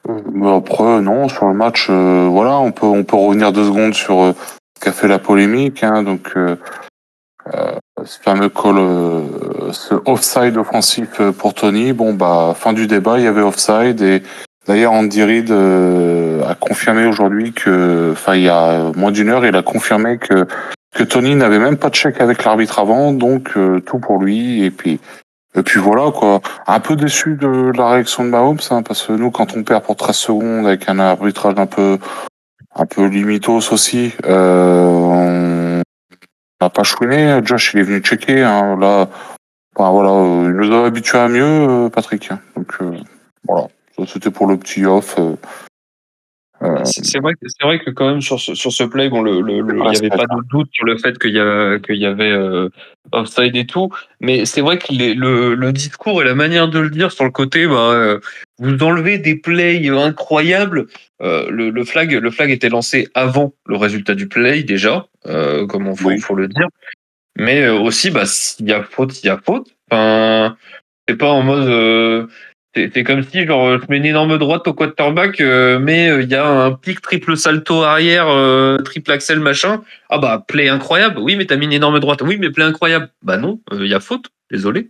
[0.07, 4.33] euh, après, non, sur le match, voilà, on peut on peut revenir deux secondes sur
[4.33, 5.83] ce qu'a fait la polémique.
[5.83, 6.31] Hein, donc
[8.05, 8.77] ce fameux call,
[9.73, 11.91] ce offside offensif pour Tony.
[11.91, 14.23] Bon bah fin du débat, il y avait offside et
[14.67, 19.55] d'ailleurs Andy Reid a confirmé aujourd'hui que, enfin il y a moins d'une heure, il
[19.55, 20.47] a confirmé que
[20.95, 24.63] que Tony n'avait même pas de chèque avec l'arbitre avant, donc euh, tout pour lui
[24.63, 24.99] et puis
[25.53, 26.41] et puis voilà quoi.
[26.67, 29.83] Un peu déçu de la réaction de Mahomes, hein, parce que nous quand on perd
[29.83, 31.99] pour 13 secondes avec un arbitrage un peu
[32.75, 35.81] un peu limitos aussi, euh, on
[36.61, 37.39] n'a pas chouiné.
[37.43, 38.41] Josh il est venu checker.
[38.41, 39.07] Hein, là,
[39.77, 42.29] voilà, euh, il nous a habitués à mieux, euh, Patrick.
[42.55, 42.97] Donc euh,
[43.47, 43.67] voilà,
[43.97, 45.19] ça c'était pour le petit off.
[46.61, 46.77] Euh.
[46.85, 49.41] C'est vrai, que- c'est vrai que quand même sur ce, sur ce play, bon, le,
[49.41, 51.97] le- le- il n'y avait pas de doute sur le fait qu'il y, a- qu'il
[51.97, 52.69] y avait euh,
[53.11, 53.89] offside et tout,
[54.21, 57.25] mais c'est vrai que les- le, le discours et la manière de le dire sur
[57.25, 58.19] le côté, bah, euh,
[58.59, 60.87] vous enlevez des plays incroyables.
[61.21, 65.87] Euh, le, le flag, le flag était lancé avant le résultat du play déjà, comme
[65.91, 66.19] il faut, Oui.
[66.19, 66.67] faut le dire.
[67.37, 69.67] Mais aussi, bah, s'il y a faute, il y a faute.
[69.91, 70.55] Enfin,
[71.07, 72.29] c'est pas en mode.
[72.75, 76.29] C'est comme si genre je mets une énorme droite au quarterback, euh, mais euh, il
[76.29, 79.81] y a un pic triple salto arrière, euh, triple axel machin.
[80.09, 81.19] Ah bah play incroyable.
[81.19, 82.21] Oui, mais t'as mis une énorme droite.
[82.21, 83.09] Oui, mais play incroyable.
[83.23, 84.25] Bah non, il y a faute.
[84.51, 84.89] Désolé.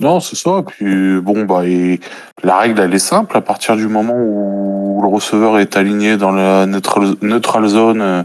[0.00, 0.62] Non, c'est ça.
[0.64, 1.98] Puis bon, bah, et
[2.44, 3.36] la règle elle est simple.
[3.36, 8.24] À partir du moment où le receveur est aligné dans la neutral, zone,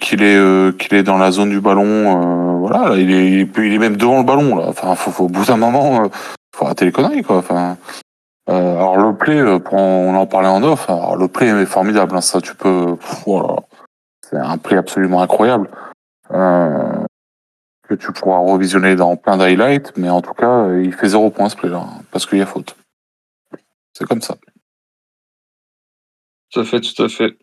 [0.00, 3.78] qu'il est qu'il est dans la zone du ballon, voilà, là, il est il est,
[3.78, 4.66] même devant le ballon là.
[4.68, 6.08] Enfin, faut, faut au bout d'un moment,
[6.54, 7.38] faut arrêter les conneries quoi.
[7.38, 7.76] Enfin,
[8.52, 10.86] euh, alors le play, euh, on en parlait en off.
[10.88, 12.14] Le play est formidable.
[12.14, 12.96] Hein, ça, tu peux,
[14.28, 15.70] c'est un play absolument incroyable.
[16.30, 17.04] Euh,
[17.88, 21.48] que tu pourras revisionner dans plein d'highlights, mais en tout cas, il fait zéro point
[21.48, 22.76] ce play-là, hein, parce qu'il y a faute.
[23.94, 24.36] C'est comme ça.
[26.50, 27.36] Tout à fait, tout à fait.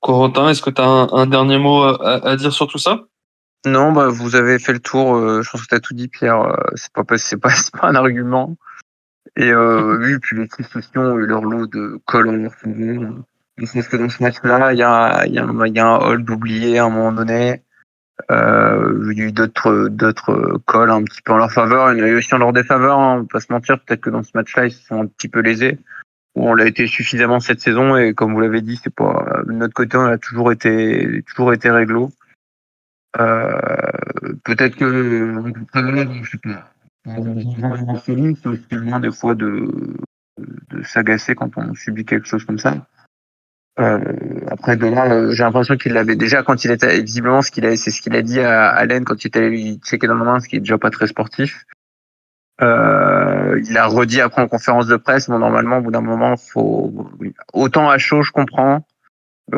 [0.00, 3.00] Corentin, est-ce que tu as un, dernier mot à dire sur tout ça?
[3.66, 5.16] Non, bah, vous avez fait le tour.
[5.16, 6.40] euh, je pense que tu as tout dit, Pierre.
[6.42, 8.56] euh, c'est pas, pas- c'est pas, c'est pas un argument.
[9.36, 13.14] Et euh, oui, puis les discussions ont eu leur lot de calls en leur faveur.
[13.56, 15.78] Je pense que dans ce match-là, il y a, il y, a, un- il y
[15.78, 17.62] a un hold oublié à un moment donné.
[18.30, 21.92] Euh, il y a eu d'autres d'autres calls un petit peu en leur faveur.
[21.92, 22.98] Il y en a eu aussi en leur défaveur.
[22.98, 23.78] Hein, on va pas se mentir.
[23.80, 25.78] Peut-être que dans ce match-là, ils se sont un petit peu lésés.
[26.36, 29.52] Bon, on l'a été suffisamment cette saison et comme vous l'avez dit, c'est pas de
[29.52, 32.10] notre côté, on a toujours été toujours été réglo.
[33.18, 33.58] Euh,
[34.44, 35.34] peut-être que
[36.22, 36.70] je sais pas.
[37.06, 39.68] C'est aussi loin des fois de,
[40.38, 42.86] de s'agacer quand on subit quelque chose comme ça.
[43.80, 43.98] Euh,
[44.50, 47.66] après de là, euh, j'ai l'impression qu'il l'avait déjà quand il était visiblement ce qu'il
[47.66, 50.24] a, c'est ce qu'il a dit à Allen quand il était allé checker dans la
[50.24, 51.64] main, ce qui est déjà pas très sportif.
[52.62, 55.28] Euh, il a redit après en conférence de presse.
[55.28, 57.10] Bon, normalement, au bout d'un moment, faut
[57.52, 58.86] autant à chaud, je comprends.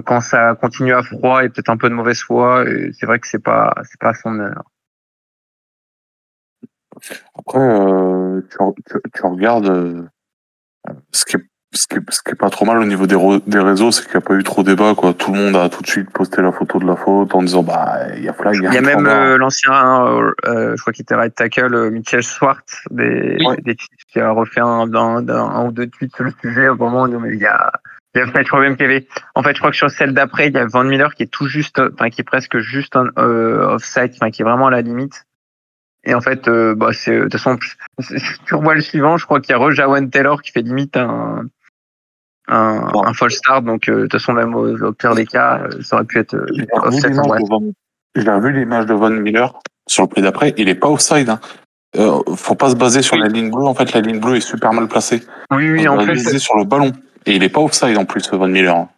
[0.05, 2.65] Quand ça continue à froid et peut-être un peu de mauvaise foi,
[2.99, 4.65] c'est vrai que c'est pas, c'est pas à son heure.
[7.39, 10.03] Après, euh, tu, tu, tu regardes euh,
[11.13, 11.41] ce qui est
[11.75, 14.03] ce qui, est, ce qui est pas trop mal au niveau des, des réseaux, c'est
[14.05, 14.95] qu'il n'y a pas eu trop débat.
[14.95, 15.13] Quoi.
[15.13, 17.63] Tout le monde a tout de suite posté la photo de la faute en disant
[17.63, 18.55] bah il y a flag.
[18.55, 19.23] Il y a un même point barre.
[19.23, 23.57] euh, l'ancien, euh, euh, je crois qu'il était right tackle, Mitchell Schwartz des, Oui.
[23.63, 26.69] des Chiefs, qui a refait un, un, un, un ou deux tweets sur le sujet.
[26.69, 27.71] Au moment où il y a,
[28.17, 29.07] il y a peut-être problème qu'il y avait.
[29.35, 31.31] En fait, je crois que sur celle d'après, il y a Van Miller qui est
[31.31, 34.71] tout juste, enfin qui est presque juste un euh, offside, enfin qui est vraiment à
[34.71, 35.25] la limite.
[36.05, 37.59] Et en fait, euh, bah c'est de toute façon,
[38.01, 38.15] si
[38.47, 41.45] tu revois le suivant, je crois qu'il y a Rojawan Taylor qui fait limite un
[42.49, 43.05] un, Bon.
[43.05, 43.65] un false start.
[43.65, 46.19] Donc euh, de toute façon, même au, au pire des cas, euh, ça aurait pu
[46.19, 46.37] être
[46.73, 47.21] offside.
[48.15, 49.53] j'ai revu l'image de Von Miller
[49.89, 50.55] sur le play d'après.
[50.57, 51.29] Il est pas offside.
[51.29, 51.41] Hein.
[51.97, 53.65] euh, faut pas se baser sur la ligne bleue.
[53.65, 55.23] En fait, la ligne bleue est super mal placée.
[55.51, 56.39] Oui, oui, on en fait.
[56.39, 56.93] sur le ballon.
[57.27, 58.75] Et il est pas offside en plus, Von Miller.
[58.77, 58.89] hein.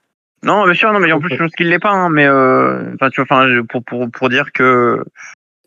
[0.44, 2.94] Non, bien sûr, non, mais en plus, je pense qu'il l'est pas, hein, mais euh,
[2.94, 5.02] enfin, tu vois, enfin, pour, pour, pour dire que.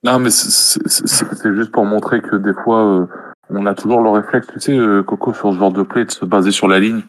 [0.04, 0.50] Non, mais c'est-
[0.88, 3.06] c'est c'est- c'est juste pour montrer que des fois, euh,
[3.50, 6.12] on a toujours le réflexe, tu sais, euh, Coco, sur ce genre de play, de
[6.12, 7.02] se baser sur la ligne.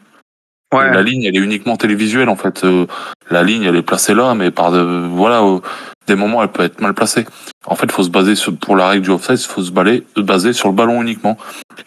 [0.73, 0.91] Ouais.
[0.91, 2.63] La ligne, elle est uniquement télévisuelle, en fait.
[2.65, 2.85] Euh,
[3.29, 5.59] la ligne, elle est placée là, mais par de, voilà, euh,
[6.07, 7.25] des moments, elle peut être mal placée.
[7.65, 9.71] En fait, il faut se baser sur, pour la règle du offside, il faut se
[9.71, 11.37] baler- se baser sur le ballon uniquement.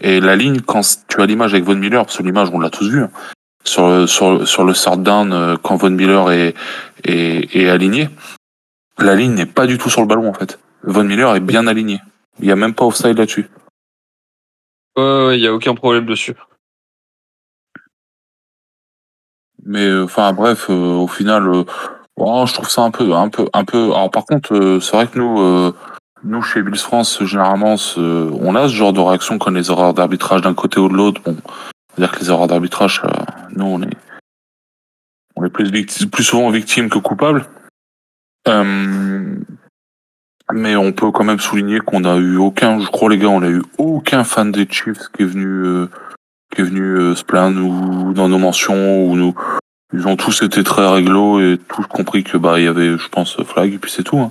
[0.01, 2.71] Et la ligne, quand tu as l'image avec Von Miller, parce que l'image, on l'a
[2.71, 3.11] tous vu, hein,
[3.67, 6.55] sur, le- sur, sur le third down, euh, quand Von Miller est,
[7.05, 8.09] est, est aligné,
[8.99, 10.59] la ligne n'est pas du tout sur le ballon, en fait.
[10.83, 12.01] Von Miller est bien aligné.
[12.39, 13.49] Il n'y a même pas offside là-dessus.
[14.97, 16.35] Ouais, il y a aucun problème dessus.
[19.65, 21.65] Mais euh, enfin bref, euh, au final, euh,
[22.17, 23.87] bon, je trouve ça un peu, un peu, un peu.
[23.87, 25.75] Alors par contre, euh, c'est vrai que nous, euh,
[26.23, 30.43] nous chez Bills France, généralement, on a ce genre de réaction quand les erreurs d'arbitrage
[30.43, 31.21] d'un côté ou de l'autre.
[31.25, 31.37] Bon,
[31.91, 33.09] c'est-à-dire que les erreurs d'arbitrage, euh,
[33.57, 33.97] nous, on est,
[35.37, 35.71] on est plus
[36.11, 37.47] plus souvent victimes que coupables.
[38.49, 39.37] Euh,
[40.53, 43.43] mais on peut quand même souligner qu'on a eu aucun, je crois les gars, on
[43.43, 45.89] a eu aucun fan des Chiefs qui est venu, euh,
[46.55, 49.35] qui est venu euh, se plaindre ou dans nos mentions ou nous.
[49.93, 53.09] Ils ont tous été très réglo et tous compris que bah il y avait, je
[53.09, 54.19] pense, flag et puis c'est tout.
[54.19, 54.31] hein.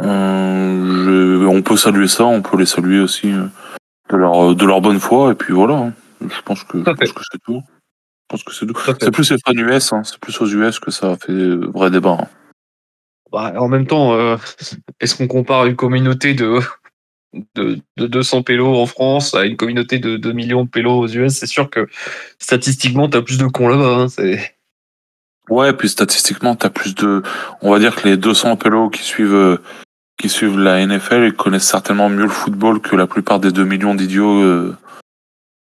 [0.00, 1.04] Euh,
[1.40, 3.46] je- on peut saluer ça, on peut les saluer aussi euh,
[4.10, 5.74] de leur de leur bonne foi et puis voilà.
[5.76, 5.92] hein.
[6.20, 7.62] Je pense que je pense que c'est tout.
[8.36, 11.12] Je pense que c'est plus les fans US, hein, c'est plus aux US que ça
[11.12, 12.16] a fait euh, vrai débat.
[12.20, 12.28] hein.
[13.32, 14.36] Bah, en même temps, euh,
[15.00, 16.60] est-ce qu'on compare une communauté de,
[17.54, 21.08] de, de 200 pélos en France à une communauté de 2 millions de pélos aux
[21.08, 21.88] US C'est sûr que
[22.38, 24.06] statistiquement, t'as plus de cons là-bas.
[24.06, 24.36] hein,
[25.50, 27.22] Ouais, puis statistiquement, t'as plus de.
[27.60, 29.58] On va dire que les 200 pélos qui suivent euh,
[30.16, 33.64] qui suivent la NFL ils connaissent certainement mieux le football que la plupart des 2
[33.64, 34.40] millions d'idiots.
[34.42, 34.76] euh.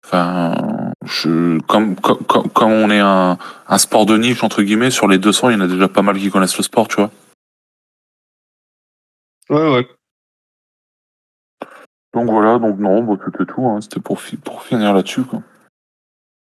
[0.04, 0.54] Enfin,
[1.04, 1.58] je...
[1.66, 5.50] comme, comme comme on est un un sport de niche entre guillemets sur les 200,
[5.50, 7.10] il y en a déjà pas mal qui connaissent le sport, tu vois.
[9.50, 9.88] Ouais, ouais.
[12.14, 13.66] Donc voilà, donc non, bah, c'était tout.
[13.66, 13.80] Hein.
[13.80, 15.22] C'était pour fi- pour finir là-dessus.
[15.24, 15.42] quoi.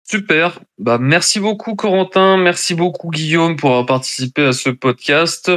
[0.09, 0.59] Super.
[0.79, 2.37] Bah, merci beaucoup, Corentin.
[2.37, 5.53] Merci beaucoup, Guillaume, pour avoir participé à ce podcast.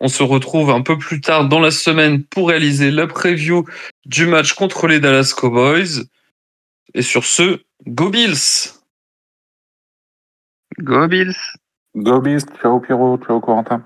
[0.00, 3.64] On se retrouve un peu plus tard dans la semaine pour réaliser la preview
[4.06, 6.04] du match contre les Dallas Cowboys.
[6.94, 8.80] Et sur ce, go Bills!
[10.84, 11.38] Go Bills!
[11.94, 13.84] Go Beast, ciao Pierrot, ciao Corentin.